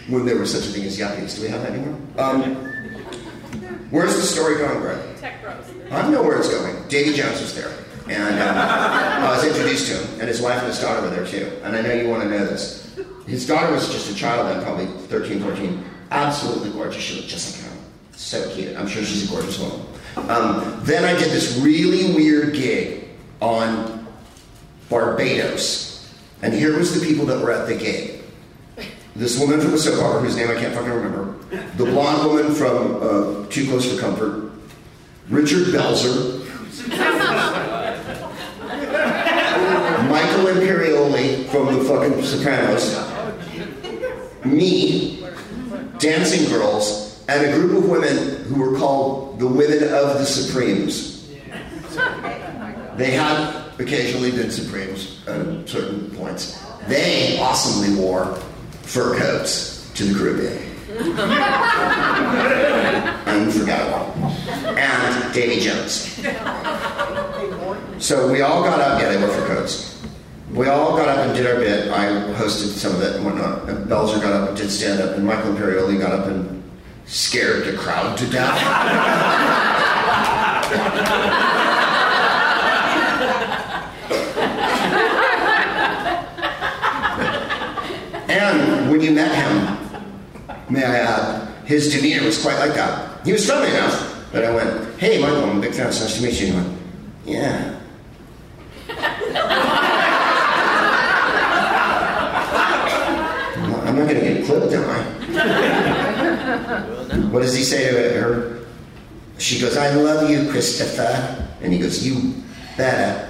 [0.08, 2.00] when there was such a thing as yuppies, do we have that anymore?
[2.18, 2.74] Um,
[3.90, 5.00] where's the story going, Greg?
[5.18, 5.66] Tech Bros.
[5.92, 6.76] I know where it's going.
[6.88, 7.74] Davy Jones was there.
[8.10, 11.26] And um, I was introduced to him, and his wife and his daughter were there
[11.26, 11.52] too.
[11.64, 12.98] And I know you want to know this.
[13.26, 15.84] His daughter was just a child then, probably 13, 14.
[16.12, 17.02] Absolutely gorgeous.
[17.02, 17.80] She looked just like him.
[18.14, 18.78] So cute.
[18.78, 19.86] I'm sure she's a gorgeous woman.
[20.16, 23.10] Um, then I did this really weird gig
[23.42, 24.08] on
[24.90, 26.14] Barbados.
[26.42, 28.22] And here was the people that were at the gig.
[29.16, 31.36] This woman from the soap opera, whose name I can't fucking remember.
[31.98, 34.52] Blonde woman from uh, Too Close for Comfort.
[35.30, 36.46] Richard Belzer.
[40.08, 42.96] Michael Imperioli from the fucking Sopranos.
[44.46, 45.28] Me.
[45.98, 51.28] Dancing Girls and a group of women who were called the Women of the Supremes.
[52.96, 56.64] They had occasionally been Supremes at certain points.
[56.88, 58.36] They awesomely wore
[58.84, 60.77] fur coats to the Caribbean.
[63.28, 64.14] Unforgettable.
[64.78, 66.20] And Davy Jones.
[68.04, 70.02] So we all got up, yeah, they wore fur coats.
[70.52, 71.90] We all got up and did our bit.
[71.90, 73.70] I hosted some of it and whatnot.
[73.70, 76.64] And Belzer got up and did stand up, and Michael Imperioli got up and
[77.06, 78.58] scared the crowd to death.
[88.30, 89.57] and when you met him,
[90.70, 93.26] may I add, his demeanor was quite like that.
[93.26, 95.88] He was friendly enough that I went, Hey, Michael, I'm a big fan.
[95.88, 96.48] It's nice to meet you.
[96.48, 96.78] And he went,
[97.26, 97.74] Yeah.
[103.86, 105.04] I'm not going to get clipped, am I?
[107.32, 108.60] What does he say to her?
[109.38, 111.46] She goes, I love you, Christopher.
[111.62, 112.34] And he goes, You
[112.76, 113.24] better.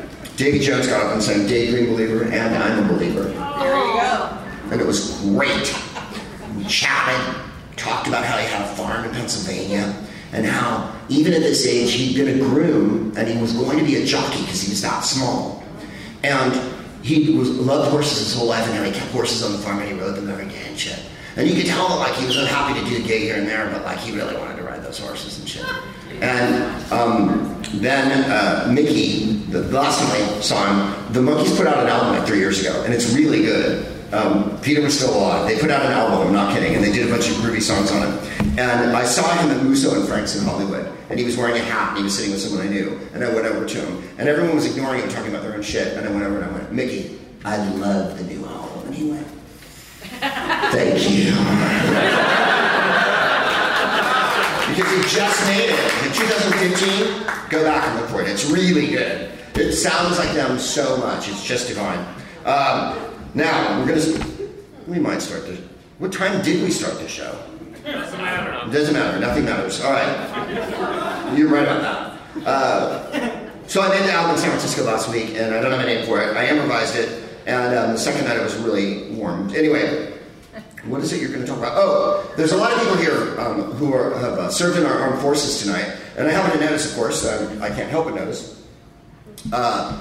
[0.36, 3.22] Davy Jones got up and sang Daydream Believer and I'm a Believer.
[3.22, 4.38] There you go.
[4.70, 5.74] and it was great.
[6.56, 7.36] We chatted,
[7.76, 9.94] talked about how he had a farm in Pennsylvania,
[10.32, 13.84] and how even at this age he'd been a groom and he was going to
[13.84, 15.64] be a jockey because he was that small.
[16.22, 16.52] And
[17.02, 19.78] he was loved horses his whole life, and how he kept horses on the farm
[19.78, 21.00] and he rode them every day and shit.
[21.36, 23.46] And you could tell that like he was unhappy to do a gig here and
[23.46, 25.66] there, but like he really wanted to ride those horses and shit.
[26.20, 31.78] And um, then uh, Micky, the last time I saw him, the Monkees put out
[31.82, 33.86] an album like three years ago, and it's really good.
[34.12, 35.48] Um, Peter was still alive.
[35.48, 37.60] They put out an album, I'm not kidding, and they did a bunch of groovy
[37.60, 38.22] songs on it.
[38.58, 41.64] And I saw him at Musso and Frank's in Hollywood, and he was wearing a
[41.64, 42.98] hat, and he was sitting with someone I knew.
[43.12, 45.62] And I went over to him, and everyone was ignoring him, talking about their own
[45.62, 45.96] shit.
[45.96, 48.86] And I went over and I went, Micky, I love the new album.
[48.86, 49.26] And he went,
[50.72, 51.32] Thank you.
[54.76, 57.35] because he just made it in 2015.
[57.50, 58.28] Go back and look for it.
[58.28, 59.30] It's really good.
[59.54, 61.28] It sounds like them so much.
[61.28, 61.98] It's just divine.
[62.44, 62.98] Um,
[63.34, 64.26] now we're gonna.
[64.86, 65.58] We might start the.
[65.98, 67.38] What time did we start the show?
[67.84, 68.68] Doesn't matter.
[68.68, 69.18] It doesn't matter.
[69.20, 69.80] Nothing matters.
[69.80, 71.36] All right.
[71.36, 72.46] You're right on that.
[72.46, 75.80] Uh, so I made the album in San Francisco last week, and I don't have
[75.80, 76.36] a name for it.
[76.36, 79.54] I improvised it, and um, the second night it was really warm.
[79.54, 80.15] Anyway,
[80.88, 81.72] what is it you're going to talk about?
[81.76, 84.98] Oh, there's a lot of people here um, who are, have uh, served in our
[84.98, 88.14] armed forces tonight, and I happen to notice, of course, um, I can't help but
[88.14, 88.64] notice.
[89.52, 90.00] Uh,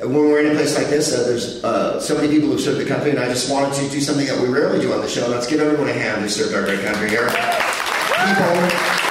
[0.00, 2.80] when we're in a place like this, uh, there's uh, so many people who've served
[2.80, 5.08] the country, and I just wanted to do something that we rarely do on the
[5.08, 5.24] show.
[5.24, 7.28] and Let's give everyone a hand who served our great country here.
[7.28, 9.07] People.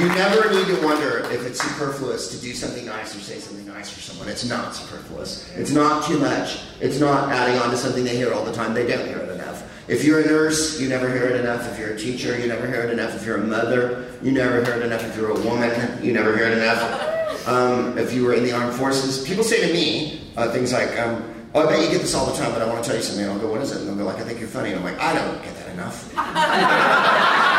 [0.00, 3.66] You never need to wonder if it's superfluous to do something nice or say something
[3.66, 4.30] nice for someone.
[4.30, 5.46] It's not superfluous.
[5.54, 6.60] It's not too much.
[6.80, 8.72] It's not adding on to something they hear all the time.
[8.72, 9.62] They don't hear it enough.
[9.88, 11.70] If you're a nurse, you never hear it enough.
[11.70, 13.14] If you're a teacher, you never hear it enough.
[13.14, 15.04] If you're a mother, you never hear it enough.
[15.04, 17.46] If you're a woman, you never hear it enough.
[17.46, 20.98] Um, if you were in the armed forces, people say to me uh, things like,
[20.98, 21.22] um,
[21.54, 23.02] "Oh, I bet you get this all the time, but I want to tell you
[23.02, 24.70] something." And I'll go, "What is it?" And they'll go, "Like, I think you're funny."
[24.70, 27.46] And I'm like, "I don't get that enough.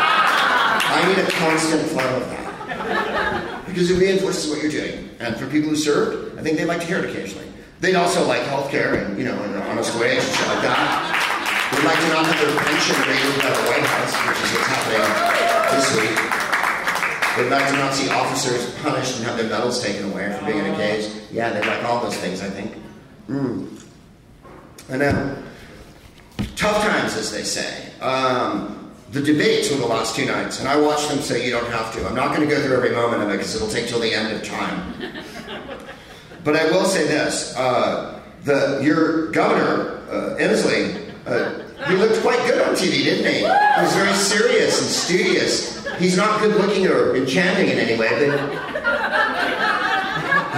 [0.84, 5.08] I need a constant flow of that because it reinforces what you're doing.
[5.20, 7.46] And for people who served, I think they like to hear it occasionally.
[7.80, 11.32] They'd also like healthcare and you know, and an honest wage and shit like that."
[11.72, 14.68] They'd like to not have their pension raided by the White House, which is what's
[14.68, 15.32] happening
[15.72, 16.42] this week.
[17.36, 20.58] They'd like to not see officers punished and have their medals taken away for being
[20.58, 21.10] in a cage.
[21.32, 22.74] Yeah, they'd like all those things, I think.
[23.26, 23.82] Mm.
[24.90, 25.42] I know.
[26.56, 27.90] Tough times, as they say.
[28.02, 28.81] Um,
[29.12, 31.92] the debates were the last two nights, and I watched them so you don't have
[31.94, 32.06] to.
[32.06, 34.12] I'm not going to go through every moment of it because it'll take till the
[34.12, 34.94] end of time.
[36.44, 42.44] But I will say this: uh, the your governor, uh, Inslee, uh, he looked quite
[42.48, 43.38] good on TV, didn't he?
[43.38, 45.86] He was very serious and studious.
[45.98, 48.40] He's not good looking or enchanting in any way, but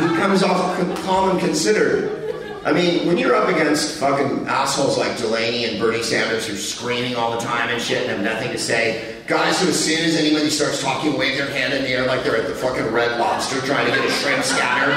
[0.01, 2.24] he comes off calm and considered.
[2.65, 6.57] I mean, when you're up against fucking assholes like Delaney and Bernie Sanders who are
[6.57, 10.03] screaming all the time and shit and have nothing to say, guys who as soon
[10.03, 12.91] as anybody starts talking wave their hand in the air like they're at the fucking
[12.91, 14.91] Red Lobster trying to get a shrimp scatter,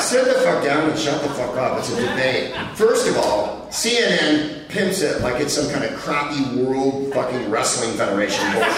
[0.00, 1.80] sit the fuck down and shut the fuck up.
[1.80, 2.54] It's a debate.
[2.76, 7.96] First of all, CNN pimps it like it's some kind of crappy World fucking Wrestling
[7.98, 8.72] Federation bullshit.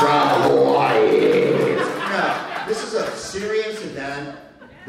[0.00, 1.76] From Hawaii.
[1.76, 4.39] No, this is a serious event.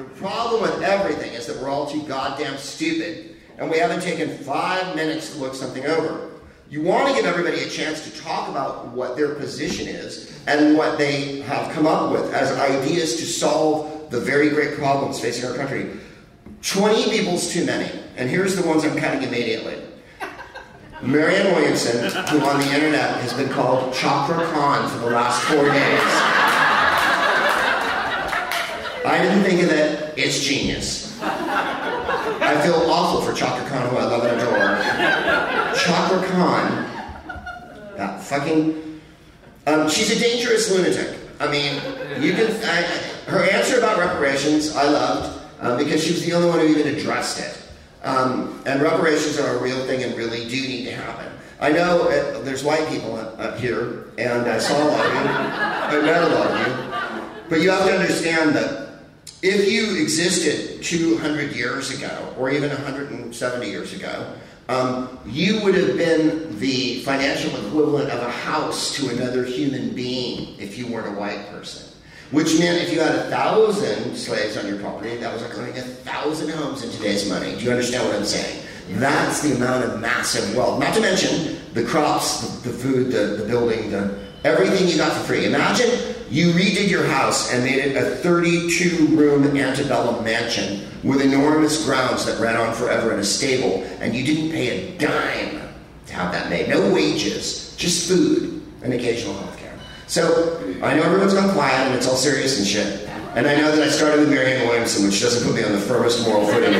[0.02, 4.36] The problem with everything is that we're all too goddamn stupid, and we haven't taken
[4.40, 6.32] five minutes to look something over.
[6.72, 10.76] You want to give everybody a chance to talk about what their position is and
[10.76, 15.48] what they have come up with as ideas to solve the very great problems facing
[15.48, 15.92] our country.
[16.64, 19.84] 20 people's too many, and here's the ones I'm counting immediately.
[21.04, 25.70] Marianne Williamson, who on the internet has been called Chakra Khan for the last four
[25.70, 26.61] days.
[29.06, 30.18] I didn't think of it.
[30.18, 31.20] It's genius.
[31.22, 35.76] I feel awful for Chaka Khan, who I love and adore.
[35.76, 39.02] Chakra Khan, that fucking.
[39.68, 41.18] Um, she's a dangerous lunatic.
[41.40, 41.76] I mean,
[42.22, 42.52] you can.
[42.64, 42.82] I,
[43.28, 46.96] her answer about reparations, I loved, uh, because she was the only one who even
[46.96, 47.58] addressed it.
[48.04, 51.32] Um, and reparations are a real thing and really do need to happen.
[51.60, 55.20] I know uh, there's white people up here, and I saw a lot of you.
[55.20, 56.92] I met a lot of you.
[57.50, 58.81] But you have to understand that
[59.42, 64.34] if you existed 200 years ago, or even 170 years ago,
[64.70, 70.58] um, you would have been the financial equivalent of a house to another human being
[70.60, 71.88] if you weren't a white person.
[72.30, 75.78] Which meant if you had a thousand slaves on your property, that was like owning
[75.78, 77.58] a thousand homes in today's money.
[77.58, 78.64] Do you understand what I'm saying?
[78.92, 80.80] That's the amount of massive wealth.
[80.80, 85.12] Not to mention the crops, the, the food, the, the building, the everything you got
[85.12, 85.46] for free.
[85.46, 85.90] Imagine
[86.32, 92.26] You redid your house and made it a 32 room antebellum mansion with enormous grounds
[92.26, 95.60] that ran on forever in a stable, and you didn't pay a dime
[96.06, 96.70] to have that made.
[96.70, 99.78] No wages, just food and occasional health care.
[100.08, 103.10] So I know everyone's gone quiet and it's all serious and shit.
[103.36, 105.80] And I know that I started with Marianne Williamson, which doesn't put me on the
[105.80, 106.80] firmest moral footing.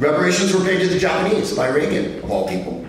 [0.00, 2.84] Reparations were paid to the Japanese by Reagan, of all people,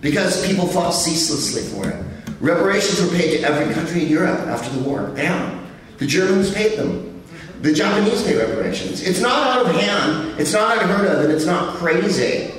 [0.00, 2.06] because people fought ceaselessly for it.
[2.42, 5.04] Reparations were paid to every country in Europe after the war.
[5.14, 5.64] Bam.
[5.98, 7.22] The Germans paid them.
[7.60, 9.00] The Japanese pay reparations.
[9.00, 12.52] It's not out of hand, it's not unheard of, and it's not crazy.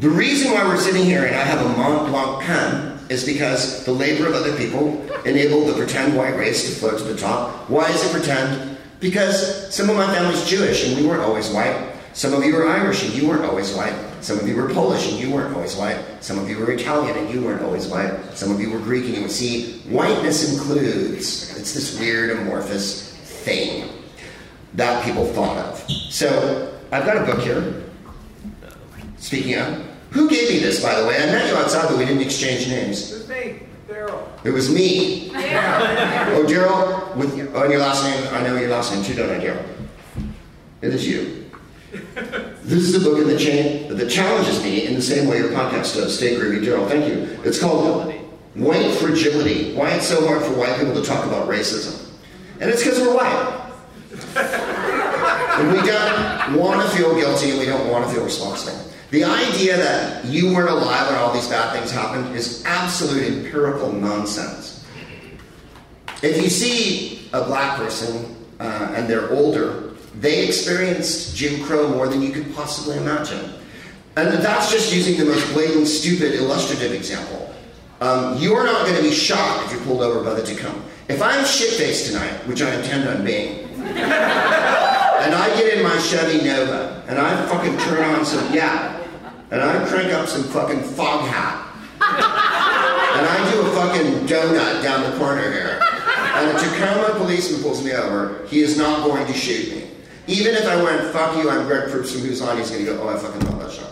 [0.00, 3.86] The reason why we're sitting here and I have a Mont Blanc pen is because
[3.86, 7.70] the labor of other people enabled the pretend white race to float to the top.
[7.70, 8.76] Why is it pretend?
[9.00, 11.95] Because some of my family's Jewish and we weren't always white.
[12.16, 13.94] Some of you were Irish and you weren't always white.
[14.22, 16.02] Some of you were Polish and you weren't always white.
[16.20, 18.10] Some of you were Italian and you weren't always white.
[18.32, 21.54] Some of you were Greek and you would see whiteness includes.
[21.58, 23.90] It's this weird amorphous thing
[24.72, 25.78] that people thought of.
[26.08, 27.84] So I've got a book here.
[29.18, 31.16] Speaking of, who gave me this, by the way?
[31.16, 33.12] I met you outside, but we didn't exchange names.
[33.12, 34.26] It's me, Daryl.
[34.42, 35.28] It was me.
[35.32, 36.30] Yeah.
[36.32, 39.28] Oh, Daryl, with your, oh, your last name, I know your last name too, don't
[39.28, 39.66] I, Daryl?
[40.80, 41.45] It is you.
[41.92, 45.50] This is a book in the chain that challenges me in the same way your
[45.50, 46.16] podcast does.
[46.16, 46.88] Stay groovy, Daryl.
[46.88, 47.38] Thank you.
[47.44, 48.12] It's called
[48.54, 49.74] White Fragility.
[49.74, 52.10] Why it's so hard for white people to talk about racism.
[52.60, 53.62] And it's because we're white.
[55.58, 58.78] and we don't want to feel guilty and we don't want to feel responsible.
[59.10, 63.92] The idea that you weren't alive when all these bad things happened is absolute empirical
[63.92, 64.84] nonsense.
[66.22, 69.85] If you see a black person uh, and they're older,
[70.20, 73.52] they experienced Jim Crow more than you could possibly imagine.
[74.16, 77.54] And that's just using the most blatant, stupid, illustrative example.
[78.00, 80.82] Um, you're not going to be shocked if you're pulled over by the Tacoma.
[81.08, 86.44] If I'm shit-faced tonight, which I intend on being, and I get in my Chevy
[86.44, 89.02] Nova, and I fucking turn on some, yeah,
[89.50, 91.66] and I crank up some fucking Foghat,
[92.00, 97.84] and I do a fucking donut down the corner here, and a Tacoma policeman pulls
[97.84, 99.90] me over, he is not going to shoot me.
[100.28, 103.00] Even if I went, fuck you, I'm Greg Proops from Who's On, he's to go,
[103.02, 103.86] oh, I fucking love that show.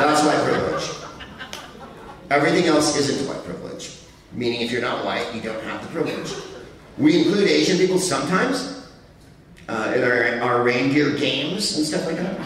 [0.00, 0.90] That's my privilege.
[2.30, 3.96] Everything else isn't white privilege.
[4.32, 6.32] Meaning, if you're not white, you don't have the privilege.
[6.98, 8.88] We include Asian people sometimes
[9.68, 12.40] uh, in our, our reindeer games and stuff like that.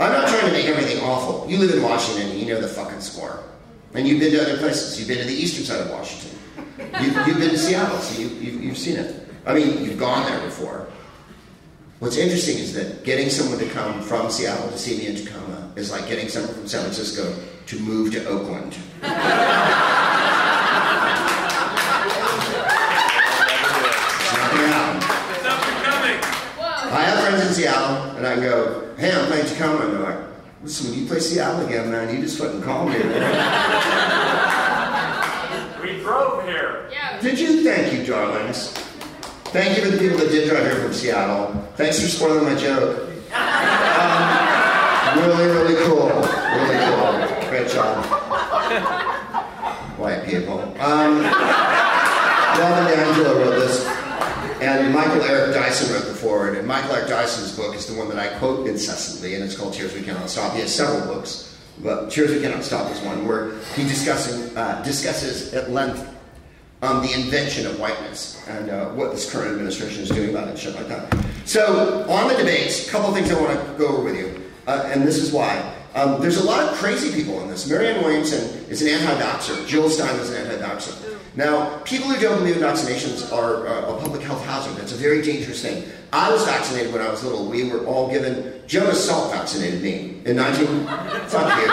[0.00, 1.48] I'm not trying to make everything awful.
[1.48, 3.44] You live in Washington, you know the fucking score.
[3.94, 4.98] And you've been to other places.
[4.98, 6.38] You've been to the eastern side of Washington.
[7.00, 9.28] You've, you've been to Seattle, so you, you've seen it.
[9.46, 10.87] I mean, you've gone there before.
[12.00, 15.72] What's interesting is that getting someone to come from Seattle to see me in Tacoma
[15.74, 17.34] is like getting someone from San Francisco
[17.66, 18.78] to move to Oakland.
[19.02, 19.18] It's not
[24.52, 25.02] gonna happen.
[25.34, 26.18] It's up and coming.
[26.94, 29.84] I have friends in Seattle, and I can go, hey, I'm playing Tacoma.
[29.86, 30.20] And they're like,
[30.62, 32.94] listen, when you play Seattle again, man, you just fucking call me.
[35.82, 36.88] We drove here.
[36.92, 37.20] Yeah.
[37.20, 37.62] Did you?
[37.64, 38.87] Thank you, darlings.
[39.50, 41.54] Thank you to the people that did drive here from Seattle.
[41.76, 43.08] Thanks for spoiling my joke.
[43.32, 46.08] Um, really, really cool.
[46.10, 47.48] Really cool.
[47.48, 48.04] Great job.
[49.98, 50.60] White people.
[50.78, 51.22] Um,
[52.58, 52.92] Robin
[53.24, 53.86] wrote this,
[54.60, 56.58] and Michael Eric Dyson wrote the foreword.
[56.58, 59.72] And Michael Eric Dyson's book is the one that I quote incessantly, and it's called
[59.72, 60.52] Tears We Cannot Stop.
[60.52, 64.82] He has several books, but Tears We Cannot Stop is one where he discussing, uh,
[64.82, 66.17] discusses at length
[66.82, 70.50] um, the invention of whiteness and uh, what this current administration is doing about it
[70.50, 71.24] and shit like that.
[71.44, 74.88] So, on the debates, a couple things I want to go over with you, uh,
[74.92, 75.74] and this is why.
[75.94, 77.68] Um, there's a lot of crazy people in this.
[77.68, 79.66] Marianne Williamson is an anti-vaxxer.
[79.66, 81.16] Jill Stein is an anti-vaxxer.
[81.34, 84.78] Now, people who don't believe in vaccinations are uh, a public health hazard.
[84.82, 85.84] It's a very dangerous thing.
[86.12, 87.46] I was vaccinated when I was little.
[87.46, 88.60] We were all given.
[88.66, 90.66] Jonas Salk vaccinated me in 19.
[90.66, 91.66] Fuck you.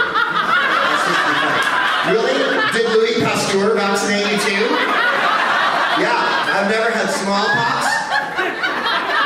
[1.45, 2.11] That's.
[2.11, 2.55] Really?
[2.76, 4.65] Did Louis Pasteur vaccinate you too?
[6.02, 6.11] Yeah,
[6.52, 7.85] I've never had smallpox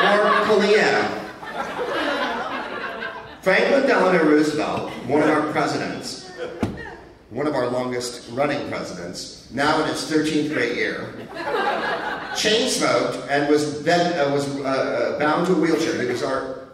[0.05, 1.19] or polio.
[3.41, 6.29] Franklin Delano Roosevelt, one of our presidents,
[7.31, 11.11] one of our longest running presidents, now in his 13th great year,
[12.37, 15.99] chain smoked and was, bed, uh, was uh, uh, bound to a wheelchair.
[15.99, 16.69] He was our,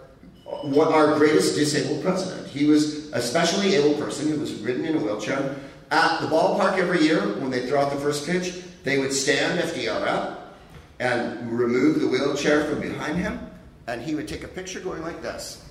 [0.46, 2.48] our greatest disabled president.
[2.50, 5.56] He was a specially able person who was ridden in a wheelchair.
[5.92, 9.60] At the ballpark every year, when they throw out the first pitch, they would stand
[9.60, 10.56] FDR up
[11.00, 13.40] and remove the wheelchair from behind him,
[13.88, 15.64] and he would take a picture going like this.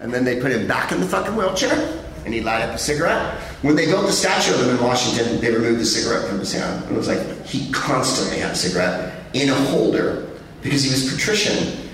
[0.00, 2.02] And then they put him back in the fucking wheelchair.
[2.24, 3.38] and he light up a cigarette.
[3.62, 6.52] When they built the statue of him in Washington, they removed the cigarette from his
[6.52, 6.84] hand.
[6.90, 10.28] It was like he constantly had a cigarette in a holder
[10.60, 11.88] because he was patrician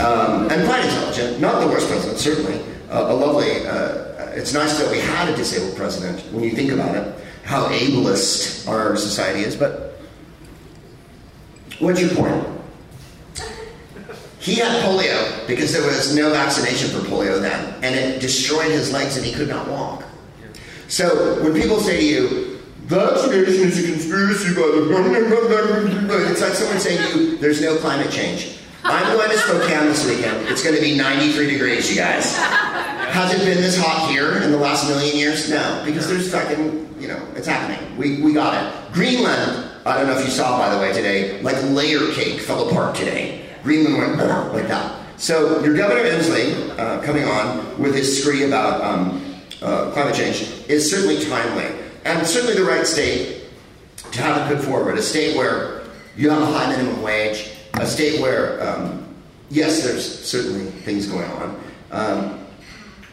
[0.00, 1.40] um, and quite intelligent.
[1.40, 2.60] Not the worst president, certainly.
[2.90, 3.66] Uh, a lovely.
[3.66, 7.14] Uh, it's nice that we had a disabled president when you think about it,
[7.44, 9.56] how ableist our society is.
[9.56, 10.00] But
[11.78, 12.46] what's your point?
[14.38, 18.92] He had polio because there was no vaccination for polio then, and it destroyed his
[18.92, 20.04] legs and he could not walk.
[20.88, 24.82] So when people say to you, vaccination is a conspiracy by the
[26.30, 28.58] it's like someone saying to you, there's no climate change.
[28.84, 30.48] I'm going to Spokane this weekend.
[30.48, 32.36] It's going to be 93 degrees, you guys.
[33.12, 35.50] Has it been this hot here in the last million years?
[35.50, 37.98] No, because there's fucking, you know, it's happening.
[37.98, 38.92] We, we got it.
[38.94, 42.70] Greenland, I don't know if you saw, by the way, today, like layer cake fell
[42.70, 43.50] apart today.
[43.62, 44.16] Greenland went
[44.54, 44.98] like that.
[45.20, 50.40] So your Governor Inslee uh, coming on with his scree about um, uh, climate change
[50.70, 51.66] is certainly timely,
[52.06, 53.44] and certainly the right state
[54.10, 54.96] to have it put forward.
[54.96, 55.82] A state where
[56.16, 59.06] you have a high minimum wage, a state where, um,
[59.50, 61.60] yes, there's certainly things going on.
[61.90, 62.41] Um,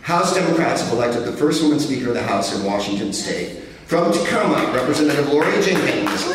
[0.10, 3.60] House Democrats have elected the first woman Speaker of the House in Washington State.
[3.86, 6.26] From Tacoma, Representative Laurie Jinkins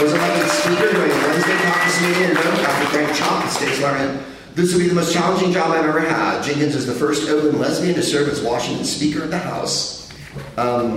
[0.00, 3.82] was elected Speaker during a Wednesday caucus meeting in Roanoke after Frank Chopp, the state's
[3.82, 4.24] learned.
[4.54, 6.42] This will be the most challenging job I've ever had.
[6.42, 10.10] Jenkins is the first open lesbian to serve as Washington Speaker of the House.
[10.56, 10.96] Um,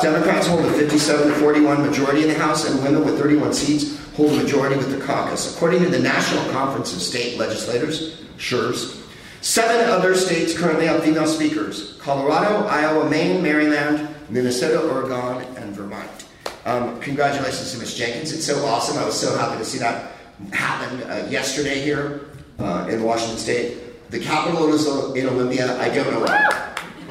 [0.00, 3.96] Democrats hold a 57 to 41 majority in the House, and women with 31 seats
[4.16, 5.54] hold a majority with the caucus.
[5.54, 9.03] According to the National Conference of State Legislators, SURES,
[9.44, 16.26] seven other states currently have female speakers Colorado, Iowa, Maine, Maryland, Minnesota, Oregon, and Vermont.
[16.64, 17.94] Um, congratulations to Ms.
[17.94, 18.32] Jinkins.
[18.32, 18.98] It's so awesome.
[18.98, 20.12] I was so happy to see that
[20.52, 24.10] happen uh, yesterday here uh, in Washington State.
[24.10, 25.78] The capital is in Olympia.
[25.78, 26.74] I don't know why.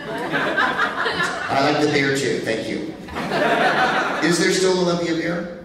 [1.50, 2.40] I like the beer too.
[2.40, 2.94] Thank you.
[4.28, 5.63] Is there still Olympia beer?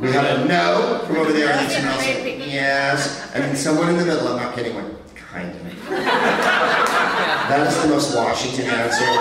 [0.00, 2.06] We have a no from over there, and someone else.
[2.06, 4.28] Yes, and then someone in the middle.
[4.28, 4.74] I'm not kidding.
[4.74, 5.60] Went kind of.
[5.90, 9.04] That is the most Washington answer.
[9.04, 9.20] ever.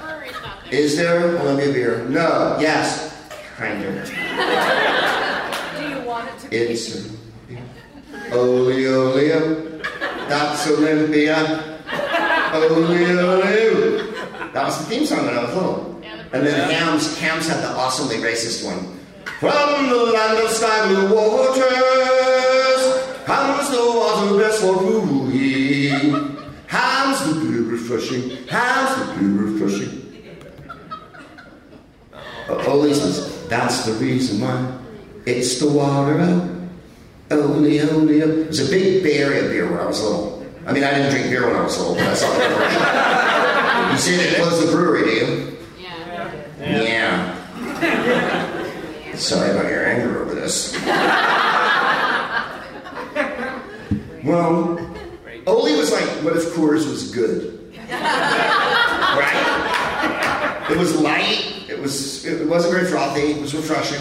[0.00, 0.80] Brewery's not there.
[0.80, 2.04] Is there Olympia beer?
[2.08, 2.56] No.
[2.58, 3.28] Yes.
[3.56, 4.06] Kind of.
[4.06, 6.56] Do you want it to be?
[6.56, 7.12] It's
[8.32, 9.80] Oli Olio.
[10.28, 11.36] That's Olympia.
[12.54, 14.12] Oli Olio.
[14.52, 15.87] That was the theme song when I was little.
[16.32, 18.98] And then Hamm's, Hamm's had the awesomely racist one.
[19.40, 21.58] From the land of sky blue waters
[23.24, 26.36] comes the water best for brewing.
[26.66, 29.94] Hamm's the beer refreshing, Hamm's the beer refreshing.
[32.48, 34.78] Oli says, that's the reason why.
[35.26, 36.50] It's the water out.
[37.30, 37.78] Oli.
[37.78, 40.46] It was a big Area beer when I was little.
[40.66, 43.04] I mean, I didn't drink beer when I was little, but I saw commercial.
[43.88, 45.47] You see they closed the brewery, do you?
[46.60, 46.82] Yeah.
[46.82, 47.34] Yeah.
[49.14, 50.72] Sorry about your anger over this.
[54.24, 54.78] well,
[55.46, 57.54] Oli was like what if Coors was good?
[57.90, 59.44] right?
[60.70, 61.64] It was light.
[61.68, 62.24] It was.
[62.24, 63.32] It wasn't very frothy.
[63.32, 64.00] It was refreshing.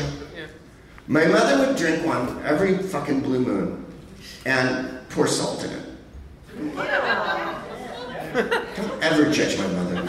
[1.07, 3.85] My mother would drink one every fucking blue moon,
[4.45, 5.83] and pour salt in it.
[8.75, 10.03] Don't ever judge my mother.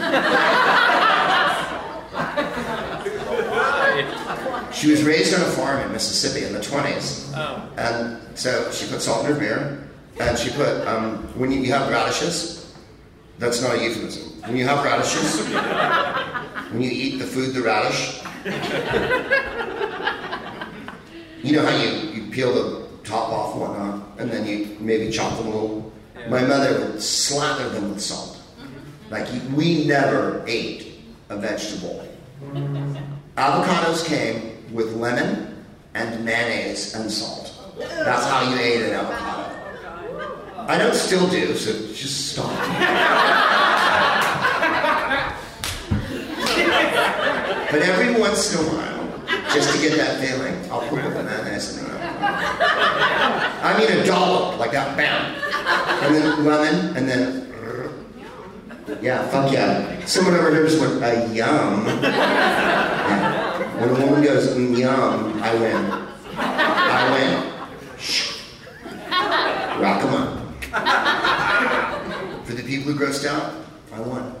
[4.79, 7.33] She was raised on a farm in Mississippi in the 20s.
[7.35, 7.69] Oh.
[7.75, 9.89] And so she put salt in her beer,
[10.21, 12.73] and she put, um, when you, you have radishes,
[13.39, 14.41] that's not a euphemism.
[14.43, 15.45] When you have radishes,
[16.71, 18.21] when you eat the food, the radish,
[21.43, 25.11] you know how you, you peel the top off and whatnot, and then you maybe
[25.11, 25.91] chop them a little.
[26.29, 28.41] My mother would slather them with salt.
[29.09, 32.07] Like, we never ate a vegetable.
[33.35, 37.53] Avocados came with lemon and mayonnaise and salt.
[37.77, 39.55] That's how you ate an avocado.
[40.67, 42.49] I don't still do, so just stop.
[47.71, 49.07] but every once in a while,
[49.53, 51.99] just to get that feeling, I'll put the mayonnaise in there.
[53.61, 55.35] I mean a dollop, like that, bam.
[56.03, 57.45] And then lemon, and then.
[59.01, 60.03] Yeah, fuck yeah.
[60.05, 61.85] Someone over here just went, a yum.
[62.01, 63.48] Yeah.
[63.79, 65.91] When a woman goes, mm, yum, I win.
[66.37, 67.97] I win.
[67.97, 68.37] Shh.
[69.09, 70.29] Rock 'em up.
[72.45, 73.53] For the people who grossed out,
[73.93, 74.35] I won.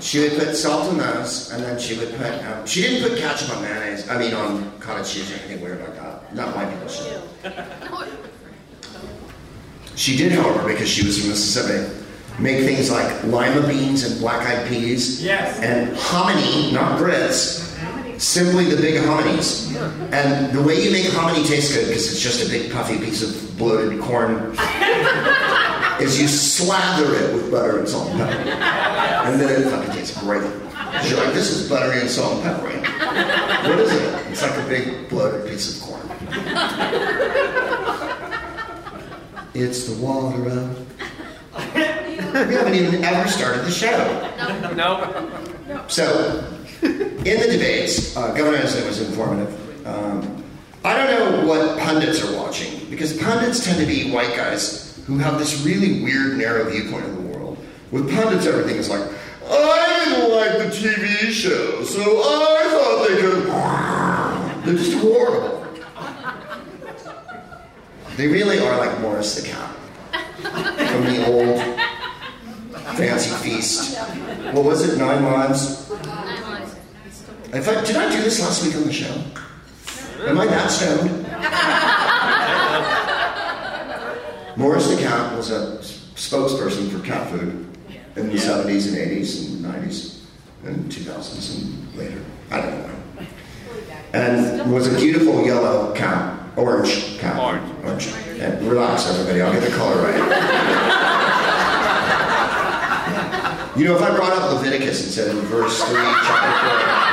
[0.00, 2.32] She would put salt on those, and then she would put.
[2.46, 4.08] Um, she didn't put ketchup on mayonnaise.
[4.08, 6.34] I mean, on cottage cheese or anything weird like that.
[6.36, 6.88] Not my people.
[9.96, 11.92] She did, however, because she was from Mississippi,
[12.38, 15.22] make things like lima beans and black eyed peas.
[15.22, 15.58] Yes.
[15.60, 17.76] And hominy, not grits,
[18.18, 19.74] simply the big hominies.
[20.12, 23.22] And the way you make hominy taste good, because it's just a big puffy piece
[23.22, 24.56] of bloated corn,
[26.00, 28.50] is you slather it with butter and salt and pepper.
[28.50, 30.42] And then it fucking tastes great.
[31.06, 32.78] You're like, this is buttery and salt and peppery.
[33.68, 34.26] What is it?
[34.30, 36.08] It's like a big bloated piece of corn.
[39.54, 40.97] It's the water of.
[41.58, 43.96] We haven't even ever started the show.
[44.74, 45.86] No.
[45.88, 46.44] So,
[46.82, 49.86] in the debates, uh, Governor Inslee was informative.
[49.86, 50.44] Um,
[50.84, 55.18] I don't know what pundits are watching because pundits tend to be white guys who
[55.18, 57.58] have this really weird, narrow viewpoint of the world.
[57.90, 59.10] With pundits, everything is like,
[59.50, 63.46] I didn't like the TV show, so I thought they could.
[64.64, 65.66] They're just horrible.
[68.16, 69.77] They really are like Morris the cat
[70.42, 71.60] from the old
[72.96, 73.98] fancy feast.
[74.52, 74.98] What was it?
[74.98, 75.90] Nine lives.
[77.52, 79.22] If I, did I do this last week on the show?
[80.26, 81.26] Am I that stoned?
[84.58, 85.78] Morris the cat was a
[86.16, 87.66] spokesperson for cat food
[88.16, 90.24] in the 70s and 80s and 90s
[90.64, 92.22] and 2000s and later.
[92.50, 92.94] I don't know.
[94.12, 97.38] And was a beautiful yellow cat, orange cat.
[97.38, 97.70] Orange.
[97.84, 98.08] Orange.
[98.40, 99.40] And relax, everybody.
[99.40, 100.18] I'll get the color right.
[103.78, 106.50] You know, if I brought up Leviticus and said in verse 3, chapter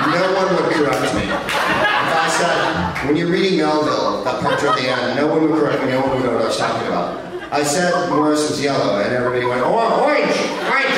[0.09, 1.21] 4, no one would correct me.
[1.21, 5.59] If I said, when you're reading Melville, that part at the end, no one would
[5.59, 7.21] correct me, no one would know what I was talking about.
[7.53, 10.33] I said Morris was yellow, and everybody went, oh, orange,
[10.65, 10.97] orange,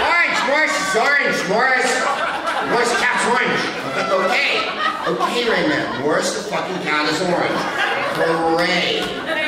[0.00, 1.90] orange, Morris is orange, Morris.
[2.72, 3.83] Morris cat's orange.
[3.94, 4.58] Okay,
[5.06, 6.02] okay, Raymond.
[6.02, 7.62] Morris the fucking cat is orange.
[8.18, 9.02] Hooray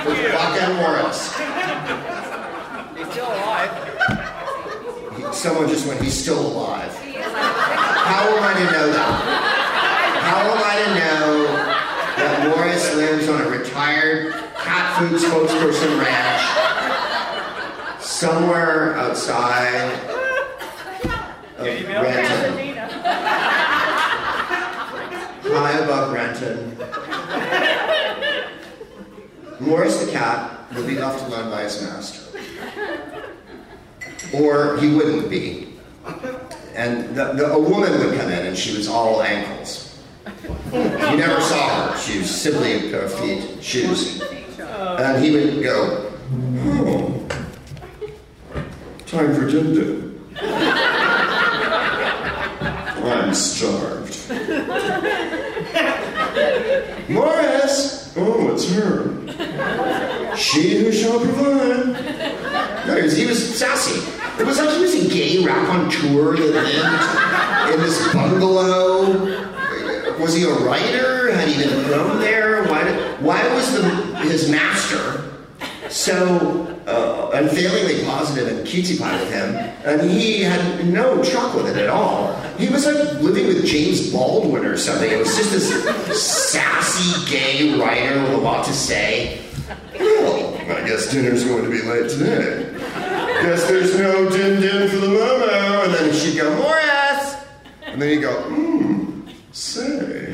[0.05, 1.35] for fucking Morris.
[2.97, 3.73] He's still alive.
[5.35, 6.95] Someone just went, he's still alive.
[6.95, 9.15] How am I to know that?
[10.23, 11.27] How am I to know
[12.17, 16.43] that Morris lives on a retired cat food spokesperson ranch
[18.01, 19.93] somewhere outside
[21.59, 22.77] of Renton?
[25.59, 26.77] High above Renton.
[29.61, 32.27] Morris the cat would be left alone by his master
[34.35, 35.75] or he wouldn't be.
[36.75, 39.99] And the, the, a woman would come in and she was all ankles.
[40.73, 40.83] You
[41.17, 41.99] never saw her.
[41.99, 44.21] She was simply a pair of feet, shoes.
[44.59, 46.13] And he would go,
[46.59, 47.29] oh,
[49.07, 50.21] time for din din.
[53.07, 54.17] I'm starved.
[57.09, 58.13] Morris!
[58.17, 59.13] Oh, it's her.
[60.37, 61.87] She who shall provide.
[62.87, 64.01] No, he was, sassy.
[64.41, 69.43] It was like he was a gay raconteur that lived in this bungalow.
[70.19, 71.31] Was he a writer?
[71.33, 72.65] Had he been thrown there?
[72.65, 72.85] Why,
[73.21, 73.83] why was the,
[74.19, 75.25] his master
[75.91, 79.55] so uh, unfailingly positive and cutesy pie with him,
[79.85, 82.35] and he had no truck with it at all?
[82.59, 85.11] He was like living with James Baldwin or something.
[85.11, 89.43] It was just this sassy gay writer with a lot to say.
[89.99, 92.73] Well, I guess dinner's going to be late today.
[93.43, 95.85] Guess there's no din din for the Momo.
[95.85, 97.37] And then she'd go, Morris!
[97.87, 100.33] And then he'd go, hmm, say.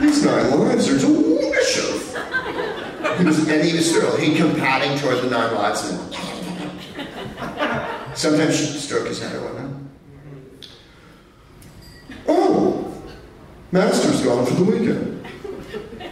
[0.00, 2.05] These nine lives are delicious.
[3.18, 4.18] He was, and he was thrilled.
[4.20, 6.14] He'd come padding toward the nine lives and
[8.14, 9.70] sometimes she'd stroke his head or whatnot.
[12.28, 13.02] Oh,
[13.72, 15.26] Master's gone for the weekend.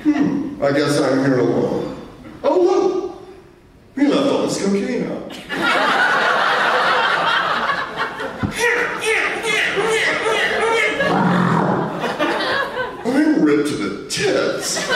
[0.02, 2.08] Hmm, I guess I'm here alone.
[2.42, 2.94] Oh, look!
[3.96, 5.38] He left all his cocaine out.
[13.06, 14.88] I'm ripped to the tits.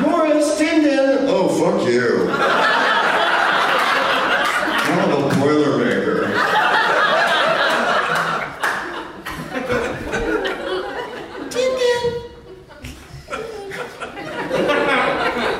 [0.00, 1.28] Morris, Din Din.
[1.28, 2.30] Oh, fuck you.
[4.90, 6.16] I'm a Boilermaker.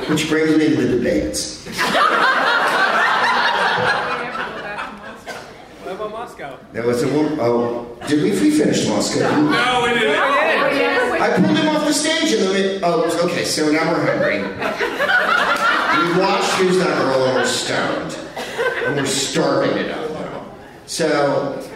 [0.08, 1.66] Which brings me to the debates.
[5.82, 6.58] What about Moscow?
[6.72, 7.38] There was a woman.
[7.40, 9.28] Oh, did we, we finish Moscow?
[9.28, 10.16] No, we didn't.
[10.18, 14.04] Oh, I pulled him off the stage and then we, oh, okay, so now we're
[14.06, 14.38] hungry.
[16.18, 18.18] Watched Who's That Girl and we're stoned.
[18.86, 20.46] And we're starving to death now.
[20.86, 21.68] So,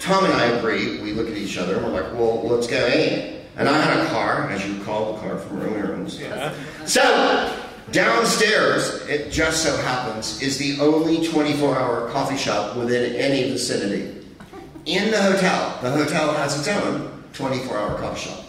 [0.00, 1.00] Tom and I agree.
[1.00, 3.40] We look at each other and we're like, well, let's go eat.
[3.56, 5.92] And I had a car, as you recall, the car from earlier.
[5.92, 6.88] And stuff.
[6.88, 14.24] So downstairs, it just so happens, is the only 24-hour coffee shop within any vicinity.
[14.86, 18.41] In the hotel, the hotel has its own 24-hour coffee shop.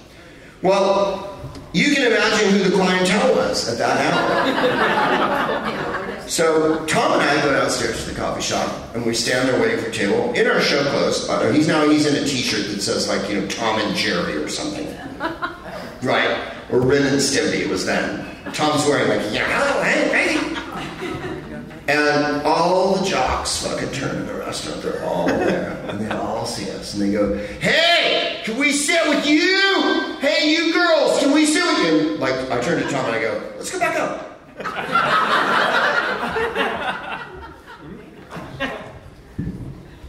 [0.63, 1.37] Well,
[1.73, 5.89] you can imagine who the clientele was at that hour.
[6.33, 9.77] So Tom and I go downstairs to the coffee shop, and we stand there waiting
[9.77, 11.27] for a table in our show clothes.
[11.27, 14.37] But he's now he's in a T-shirt that says like you know Tom and Jerry
[14.37, 14.87] or something,
[16.01, 16.53] right?
[16.71, 18.25] Or Ren and Stimpy it was then.
[18.53, 21.93] Tom's wearing like yeah, hey, hey.
[21.93, 24.81] And all the jocks fucking turn to the restaurant.
[24.81, 29.07] They're all there, and they all see us, and they go, "Hey, can we sit
[29.07, 30.17] with you?
[30.19, 33.21] Hey, you girls, can we sit with you?" Like I turn to Tom and I
[33.21, 34.29] go, "Let's go back up."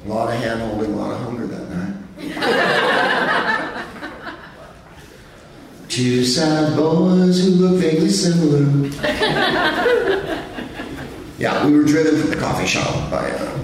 [0.04, 1.94] A lot of hand holding, a lot of hunger that night.
[5.88, 8.90] Two sad boys who look vaguely similar.
[11.38, 13.58] yeah, we were driven from the coffee shop by uh,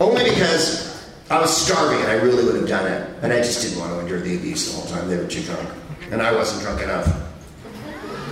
[0.00, 0.85] only because
[1.28, 3.92] I was starving and I really would have done it, and I just didn't want
[3.92, 5.08] to endure the abuse the whole time.
[5.08, 5.68] They were too drunk,
[6.10, 7.06] and I wasn't drunk enough.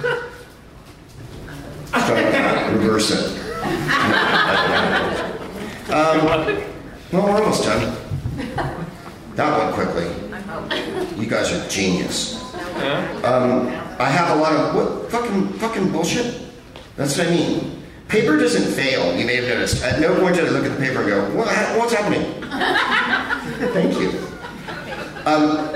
[1.90, 3.40] Try to reverse it.
[5.90, 6.62] Um, well,
[7.12, 7.96] we're almost done.
[9.34, 11.20] That went quickly.
[11.20, 12.42] You guys are genius.
[13.24, 13.68] Um,
[13.98, 16.42] I have a lot of what fucking fucking bullshit.
[16.96, 17.73] That's what I mean.
[18.08, 19.16] Paper doesn't fail.
[19.16, 19.82] You may have noticed.
[19.82, 21.48] At no point did I look at the paper and go, what,
[21.78, 22.22] "What's happening?"
[23.72, 24.20] Thank you.
[25.24, 25.74] Um,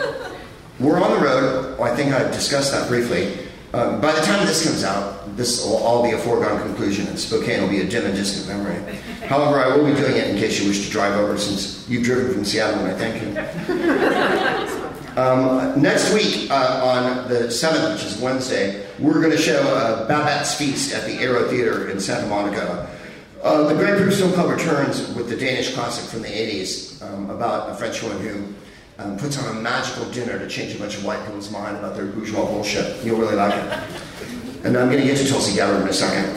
[0.78, 1.78] we're on the road.
[1.78, 3.46] Well, I think I've discussed that briefly.
[3.74, 7.18] Um, by the time this comes out, this will all be a foregone conclusion, and
[7.18, 8.96] Spokane will be a dim and distant memory.
[9.26, 12.04] However, I will be doing it in case you wish to drive over, since you've
[12.04, 14.84] driven from Seattle, and I thank you.
[15.18, 20.06] Um, next week, uh, on the 7th, which is Wednesday, we're going to show uh,
[20.06, 22.88] Babette's Feast at the Aero Theater in Santa Monica.
[23.42, 27.30] Uh, the Greg Proops Film Club returns with the Danish classic from the 80s um,
[27.30, 28.54] about a French woman who
[29.02, 31.96] um, puts on a magical dinner to change a bunch of white people's mind about
[31.96, 33.04] their bourgeois bullshit.
[33.04, 34.64] You'll really like it.
[34.64, 36.30] And I'm going to get to Tulsi Gabbard in a second.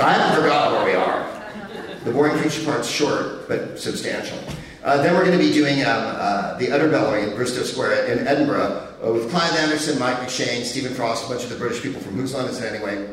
[0.00, 1.98] I haven't forgotten where we are.
[2.04, 4.38] The boring creature part's short, but substantial.
[4.82, 8.26] Uh, then we're going to be doing um, uh, the Underbelly at Bristo Square in
[8.26, 12.00] Edinburgh uh, with Clive Anderson, Mike McShane, Stephen Frost, a bunch of the British people
[12.00, 13.12] from Whose Line Is It Anyway?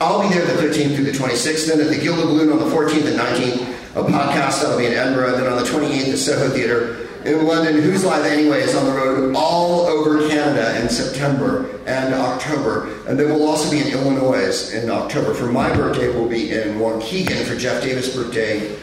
[0.00, 1.66] I'll be there the 13th through the 26th.
[1.66, 4.92] Then at the Gilded Balloon on the 14th and 19th, a podcast that'll be in
[4.92, 5.32] Edinburgh.
[5.32, 7.80] Then on the 28th, the Soho Theatre in London.
[7.82, 13.04] Whose Live Anyway is on the road all over Canada in September and October.
[13.06, 15.34] And then we'll also be in Illinois in October.
[15.34, 17.44] For my birthday, we'll be in Waukegan.
[17.44, 18.76] For Jeff Davis' birthday,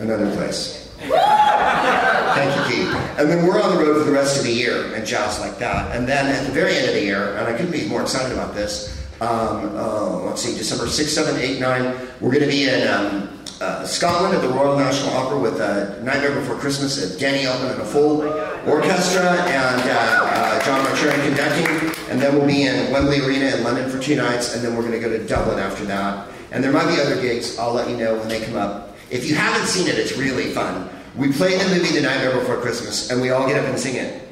[0.00, 0.88] another place.
[0.98, 2.94] Thank you, Keith.
[3.18, 5.58] And then we're on the road for the rest of the year and jazz like
[5.58, 5.94] that.
[5.94, 8.32] And then at the very end of the year, and I couldn't be more excited
[8.32, 12.68] about this, um, uh, let's see, December 6, 7, 8, 9, we're going to be
[12.68, 13.28] in um,
[13.60, 17.72] uh, Scotland at the Royal National Opera with uh, Nightmare Before Christmas at Danny Elfman
[17.72, 18.22] and a full
[18.66, 22.10] orchestra and uh, uh, John Mauceri conducting.
[22.10, 24.82] And then we'll be in Wembley Arena in London for two nights, and then we're
[24.82, 26.28] going to go to Dublin after that.
[26.52, 27.58] And there might be other gigs.
[27.58, 28.89] I'll let you know when they come up.
[29.10, 30.88] If you haven't seen it, it's really fun.
[31.16, 33.96] We play the movie The Nightmare Before Christmas, and we all get up and sing
[33.96, 34.22] it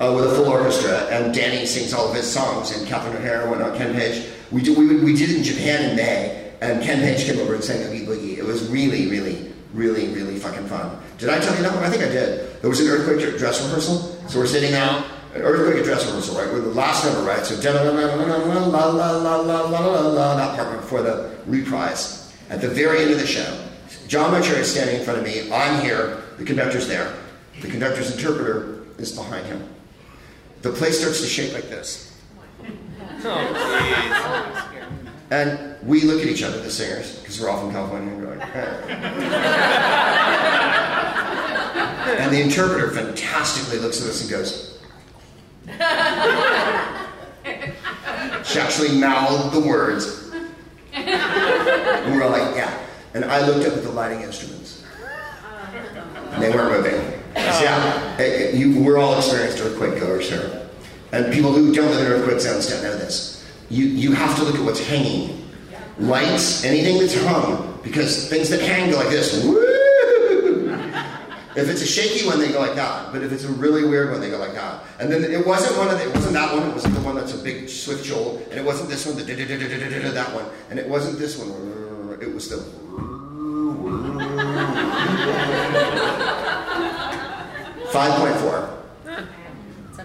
[0.00, 1.06] uh, with a full orchestra.
[1.10, 4.24] And Danny sings all of his songs, and Catherine O'Hara and whatnot, Ken Page.
[4.52, 7.54] We, do, we, we did it in Japan in May, and Ken Page came over
[7.54, 8.38] and sang Oogie Boogie.
[8.38, 10.96] It was really, really, really, really fucking fun.
[11.18, 11.82] Did I tell you that one?
[11.82, 12.62] I think I did.
[12.62, 13.98] There was an earthquake dress rehearsal,
[14.28, 14.72] so we're sitting.
[14.72, 15.04] An
[15.34, 16.52] earthquake dress rehearsal, right?
[16.52, 17.44] With the last number, right?
[17.44, 21.36] So la la la la la la la la la la that part before the
[21.46, 22.32] reprise.
[22.50, 23.67] At the very end of the show,
[24.08, 25.52] John Mauceri is standing in front of me.
[25.52, 26.22] I'm here.
[26.38, 27.12] The conductor's there.
[27.60, 29.68] The conductor's interpreter is behind him.
[30.62, 32.18] The place starts to shake like this.
[33.24, 34.82] Oh, please.
[35.30, 38.34] and we look at each other, the singers, because we're all from California, and we're
[38.36, 38.80] like, "Eh."
[42.18, 44.78] and the interpreter fantastically looks at us and goes,
[48.48, 50.30] she actually mouthed the words.
[50.94, 52.86] And we're all like, yeah.
[53.18, 54.84] And I looked up at the lighting instruments.
[56.30, 57.20] And they weren't moving.
[57.34, 60.68] Yeah, you, we're all experienced earthquake goers here.
[61.10, 63.44] And people who don't live in earthquake zones don't know this.
[63.70, 65.50] You, you have to look at what's hanging.
[65.98, 69.44] Lights, anything that's hung, because things that hang go like this.
[71.56, 73.10] If it's a shaky one, they go like that.
[73.10, 74.84] But if it's a really weird one, they go like that.
[75.00, 76.68] And then it wasn't one of the, it wasn't that one.
[76.68, 78.40] It wasn't the one that's a big swift jolt.
[78.50, 80.44] And it wasn't this one, the that one.
[80.70, 82.16] And it wasn't this one.
[82.22, 82.87] It was the.
[87.90, 88.68] Five point four.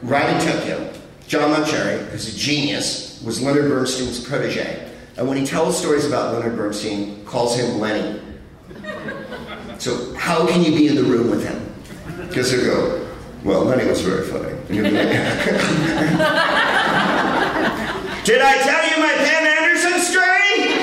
[0.01, 0.91] Right in Tokyo,
[1.27, 4.89] John Mauceri, who's a genius, was Leonard Bernstein's protege.
[5.17, 8.19] And when he tells stories about Leonard Bernstein, calls him Lenny.
[9.77, 11.59] So how can you be in the room with him?
[12.27, 13.07] Because he'll go,
[13.43, 14.53] well, Lenny was very funny.
[14.53, 14.69] Like,
[18.23, 20.79] Did I tell you my Pam Anderson story?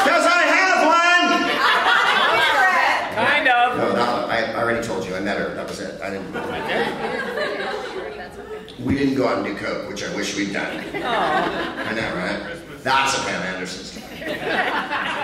[0.00, 1.28] Because I have one.
[3.26, 3.76] Kind of.
[3.76, 4.30] No, that one.
[4.30, 5.14] I, I already told you.
[5.14, 5.54] I met her.
[5.54, 6.00] That was it.
[6.00, 6.32] I didn't.
[8.80, 10.78] We didn't go out and do coke, which I wish we'd done.
[10.94, 12.56] I know, right?
[12.82, 14.06] That's a Pam Anderson story.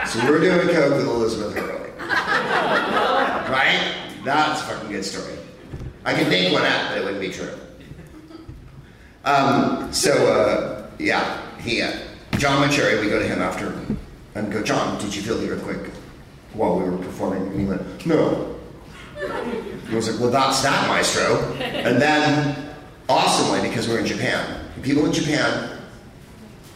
[0.06, 1.90] So we're doing coke with Elizabeth Hurley.
[3.50, 3.94] Right?
[4.24, 5.34] That's a fucking good story.
[6.04, 7.52] I can make one up, but it wouldn't be true.
[9.24, 11.92] Um, so, uh, yeah, he, uh,
[12.38, 13.74] John Mauceri, we go to him after
[14.34, 15.90] and go, John, did you feel the earthquake
[16.54, 17.42] while we were performing?
[17.48, 18.56] And he went, no.
[19.88, 21.52] He was like, well, that's that, maestro.
[21.58, 22.67] And then,
[23.08, 25.78] awesomely, because we're in Japan, people in Japan,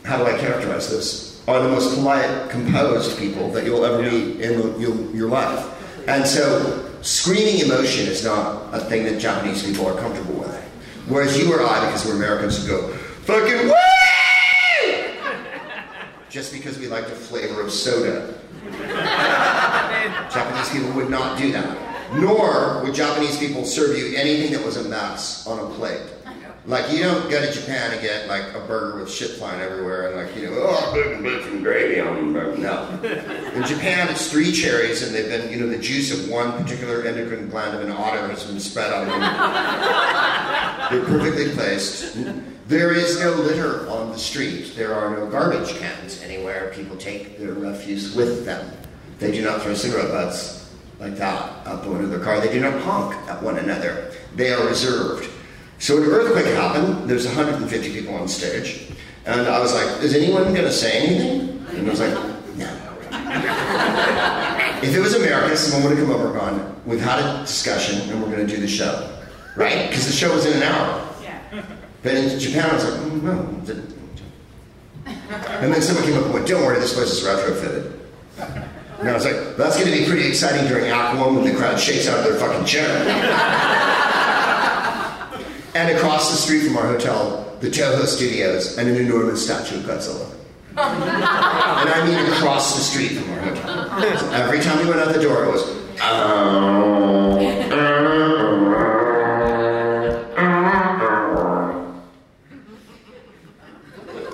[0.05, 1.47] how do I characterize this?
[1.49, 5.69] Are the most polite, composed people that you'll ever meet in the, your, your life.
[6.09, 10.63] And so, screaming emotion is not a thing that Japanese people are comfortable with.
[11.09, 13.75] Whereas you or I, because we're Americans, would go, fucking woo!
[16.31, 18.35] Just because we like the flavor of soda.
[20.33, 21.77] Japanese people would not do that.
[22.15, 26.01] Nor would Japanese people serve you anything that was a mess on a plate.
[26.65, 30.07] Like, you don't go to Japan and get, like, a burger with shit flying everywhere
[30.07, 32.59] and, like, you know, oh, bacon, bacon, gravy on it.
[32.61, 32.89] No.
[33.55, 37.03] In Japan, it's three cherries and they've been, you know, the juice of one particular
[37.03, 39.21] endocrine gland of an otter has been spread on them.
[40.91, 42.17] They're perfectly placed.
[42.69, 44.75] There is no litter on the street.
[44.77, 46.71] There are no garbage cans anywhere.
[46.75, 48.71] People take their refuse with them.
[49.19, 52.41] They do not throw cigarette butts like that out the window of their car.
[52.41, 54.13] They do not honk at one another.
[54.37, 55.29] They are reserved.
[55.83, 57.11] So an earthquake happened.
[57.11, 58.87] There's 150 people on stage.
[59.27, 61.67] And I was like, is anyone going to say anything?
[61.71, 62.15] And I was like,
[62.57, 62.69] no.
[64.89, 68.09] if it was America, someone would have come over and gone, we've had a discussion
[68.09, 69.13] and we're going to do the show.
[69.57, 69.89] Right?
[69.89, 71.15] Because the show was in an hour.
[71.21, 71.65] Yeah.
[72.05, 73.43] But in Japan, I was like, mm, no.
[73.67, 73.93] Didn't.
[75.05, 77.99] And then someone came up and went, don't worry, this place is retrofitted.
[79.01, 81.59] And I was like, that's going to be pretty exciting during Act One when the
[81.59, 84.09] crowd shakes out of their fucking chair.
[85.75, 89.83] and across the street from our hotel, the Toho Studios, and an enormous statue of
[89.85, 90.29] Godzilla.
[90.77, 90.79] and
[91.91, 94.19] I mean across the street from our hotel.
[94.19, 95.83] So every time we went out the door, it was,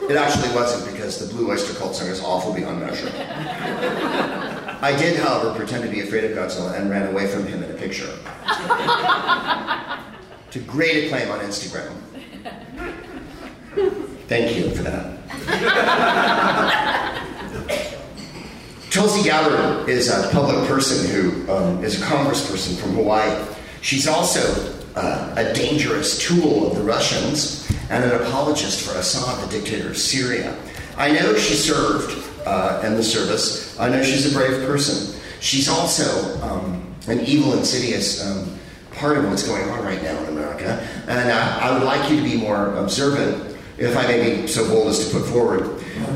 [0.08, 3.12] It actually wasn't because the Blue Oyster Cult song is awful beyond measure.
[4.80, 7.70] I did, however, pretend to be afraid of Godzilla and ran away from him in
[7.70, 8.08] a picture.
[10.50, 11.92] To great acclaim on Instagram.
[14.28, 15.18] Thank you for that.
[18.90, 23.46] Tulsi Gabbard is a public person who um, is a congressperson from Hawaii.
[23.80, 29.58] She's also uh, a dangerous tool of the Russians and an apologist for Assad, the
[29.58, 30.56] dictator of Syria.
[30.96, 32.16] I know she served
[32.46, 33.78] uh, in the service.
[33.78, 35.18] I know she's a brave person.
[35.40, 38.58] She's also um, an evil, insidious um,
[38.92, 40.18] part of what's going on right now
[40.68, 44.68] And uh, I would like you to be more observant, if I may be so
[44.68, 45.62] bold as to put forward.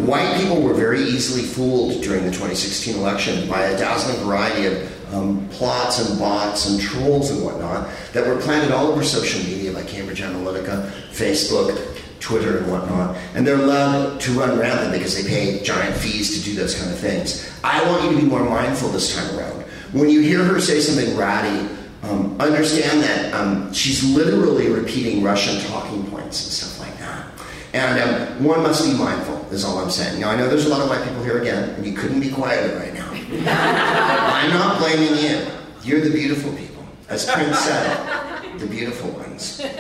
[0.07, 5.15] White people were very easily fooled during the 2016 election by a dazzling variety of
[5.15, 9.73] um, plots and bots and trolls and whatnot that were planted all over social media
[9.73, 11.79] by Cambridge Analytica, Facebook,
[12.21, 13.17] Twitter, and whatnot.
[13.35, 16.91] And they're allowed to run rampant because they pay giant fees to do those kind
[16.91, 17.51] of things.
[17.63, 19.63] I want you to be more mindful this time around.
[19.93, 21.69] When you hear her say something ratty,
[22.03, 27.27] um, understand that um, she's literally repeating Russian talking points and stuff like that.
[27.75, 30.21] And um, one must be mindful, is all I'm saying.
[30.21, 32.31] Now, I know there's a lot of white people here again, and you couldn't be
[32.31, 33.09] quieter right now.
[33.13, 35.47] I'm not blaming you.
[35.83, 36.85] You're the beautiful people.
[37.09, 39.59] As Prince said, the beautiful ones.
[39.59, 39.73] baby,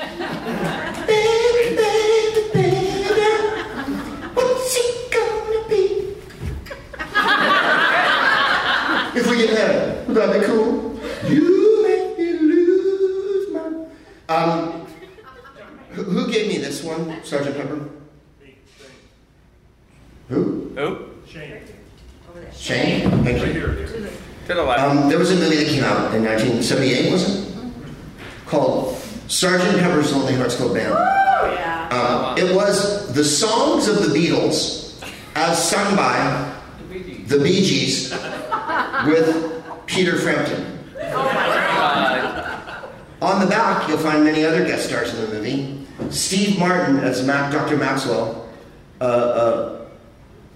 [1.76, 3.14] baby, baby,
[4.34, 6.16] what's it gonna be?
[9.18, 10.81] if we get married, would that be cool?
[14.32, 14.86] Um,
[15.90, 17.88] who, who gave me this one, Sergeant Pepper?
[20.28, 20.72] Who?
[20.74, 21.10] Who?
[21.28, 21.60] Shane?
[22.54, 23.10] Shane?
[23.24, 23.52] Thank you.
[24.46, 24.80] To the left.
[24.80, 27.72] Um, there was a movie that came out in 1978, was it?
[28.46, 28.96] Called
[29.28, 30.94] Sergeant Pepper's Lonely Hearts Club Band.
[30.96, 31.88] Oh, yeah.
[31.92, 35.04] Uh, it was the songs of the Beatles
[35.34, 36.58] as sung by
[37.26, 38.12] the Bee Gees
[39.06, 40.78] with Peter Frampton.
[40.98, 42.31] Uh,
[43.22, 47.24] On the back, you'll find many other guest stars in the movie, Steve Martin as
[47.24, 47.76] Mac, Dr.
[47.76, 48.48] Maxwell.
[49.00, 49.86] Uh, uh,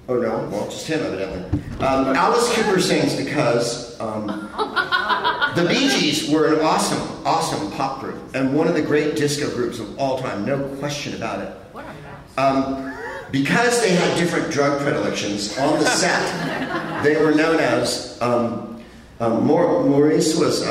[0.08, 1.60] oh no, well, just him evidently.
[1.78, 4.26] Um, Alice Cooper sings because um,
[5.54, 9.48] the Bee Gees were an awesome, awesome pop group and one of the great disco
[9.54, 11.54] groups of all time, no question about it.
[12.36, 12.92] Um,
[13.30, 18.20] because they had different drug predilections on the set, they were known as.
[18.20, 18.82] Um,
[19.20, 20.66] um, Maurice was.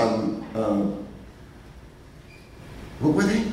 [2.99, 3.43] What were they?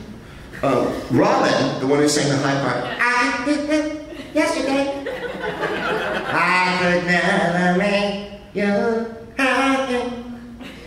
[0.62, 2.84] Um, Robin, the one who sang the high part.
[3.00, 5.04] I did yesterday.
[5.44, 10.16] I could never make you happy.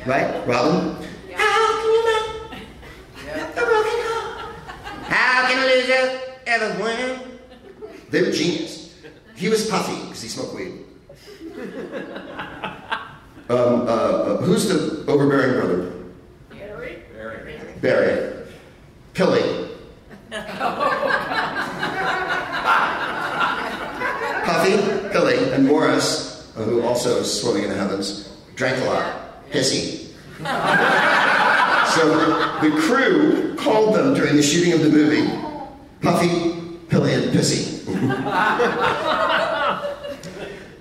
[0.06, 0.96] Right, Robin?
[1.36, 2.26] How can you not?
[3.36, 4.56] A broken heart.
[5.04, 7.20] How can a loser ever win?
[8.10, 8.96] They were genius.
[9.36, 10.86] He was puffy because he smoked weed.
[13.48, 15.94] Um, uh, uh, who's the overbearing brother?
[16.52, 17.04] Gary?
[17.80, 18.48] Barry.
[19.14, 19.70] Pilly.
[24.46, 24.78] Puffy,
[25.12, 29.50] Pilly, and Maurice, uh, who also is swimming in the heavens, drank a lot.
[29.52, 30.08] Pissy.
[31.94, 32.18] so
[32.62, 35.28] the crew called them during the shooting of the movie
[36.02, 37.82] Puffy, Pilly, and Pissy.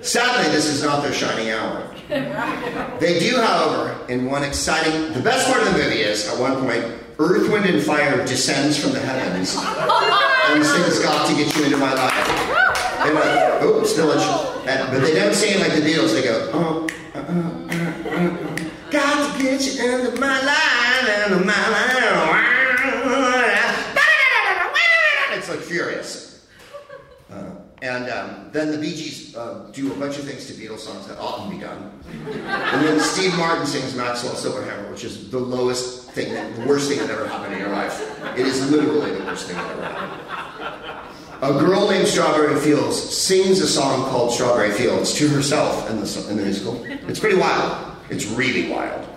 [0.02, 1.90] Sadly, this is not their shining hour.
[3.00, 5.12] They do, however, in one exciting.
[5.14, 6.84] The best part of the movie is, at one point,
[7.18, 11.78] Earth, Wind, and Fire descends from the heavens and sings "Got to Get You Into
[11.78, 12.12] My Life."
[13.06, 14.26] And, uh, oh, spillage.
[14.66, 16.12] And, but they don't sing like the Beatles.
[16.12, 17.32] They go, oh, uh, uh,
[17.70, 18.30] uh, uh,
[18.90, 21.93] got to get you into my life, into my life.
[25.74, 26.46] Furious.
[27.32, 27.50] Uh,
[27.82, 31.08] and um, then the Bee Gees uh, do a bunch of things to Beatles songs
[31.08, 31.90] that oughtn't be done.
[32.46, 36.98] And then Steve Martin sings Maxwell Silverhammer, which is the lowest thing, the worst thing
[37.00, 37.96] that ever happened in your life.
[38.38, 41.10] It is literally the worst thing that ever happened.
[41.42, 46.26] A girl named Strawberry Fields sings a song called Strawberry Fields to herself in the,
[46.30, 46.84] in the musical.
[47.08, 47.96] It's pretty wild.
[48.10, 49.08] It's really wild.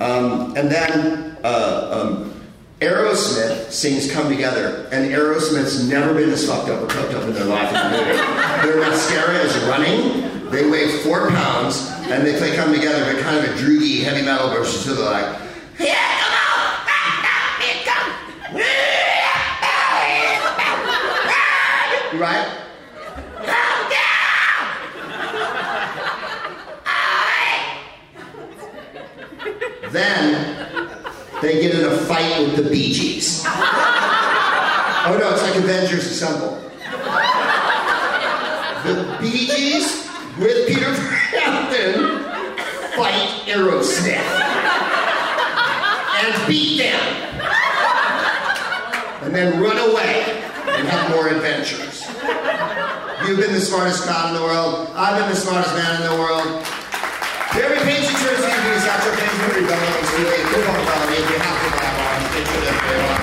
[0.00, 2.35] Um, and then uh, um,
[2.80, 7.32] Aerosmith sings Come Together, and Aerosmith's never been as fucked up or coked up in
[7.32, 7.72] their life.
[7.72, 13.38] Their mascara is running, they weigh four pounds, and they play Come Together, but kind
[13.38, 15.38] of a droogy heavy metal version, so they're like,
[15.78, 16.38] yeah, come on,
[16.86, 18.12] ah, it comes.
[22.20, 22.62] Right?
[29.92, 30.65] Then
[31.42, 33.44] they get in a fight with the Bee Gees.
[33.46, 36.62] Oh no, it's like Avengers Assemble.
[38.84, 40.08] The Bee Gees
[40.38, 42.22] with Peter Frampton
[42.96, 44.16] fight Aerosmith
[46.16, 47.00] and beat them.
[49.22, 52.04] And then run away and have more adventures.
[53.26, 54.88] You've been the smartest crowd in the world.
[54.94, 56.64] I've been the smartest man in the world.
[57.56, 61.06] Very pensi ci sono sempre un sacco di tempo per la nostra vita, come la
[61.06, 61.44] vita,
[62.52, 63.15] come la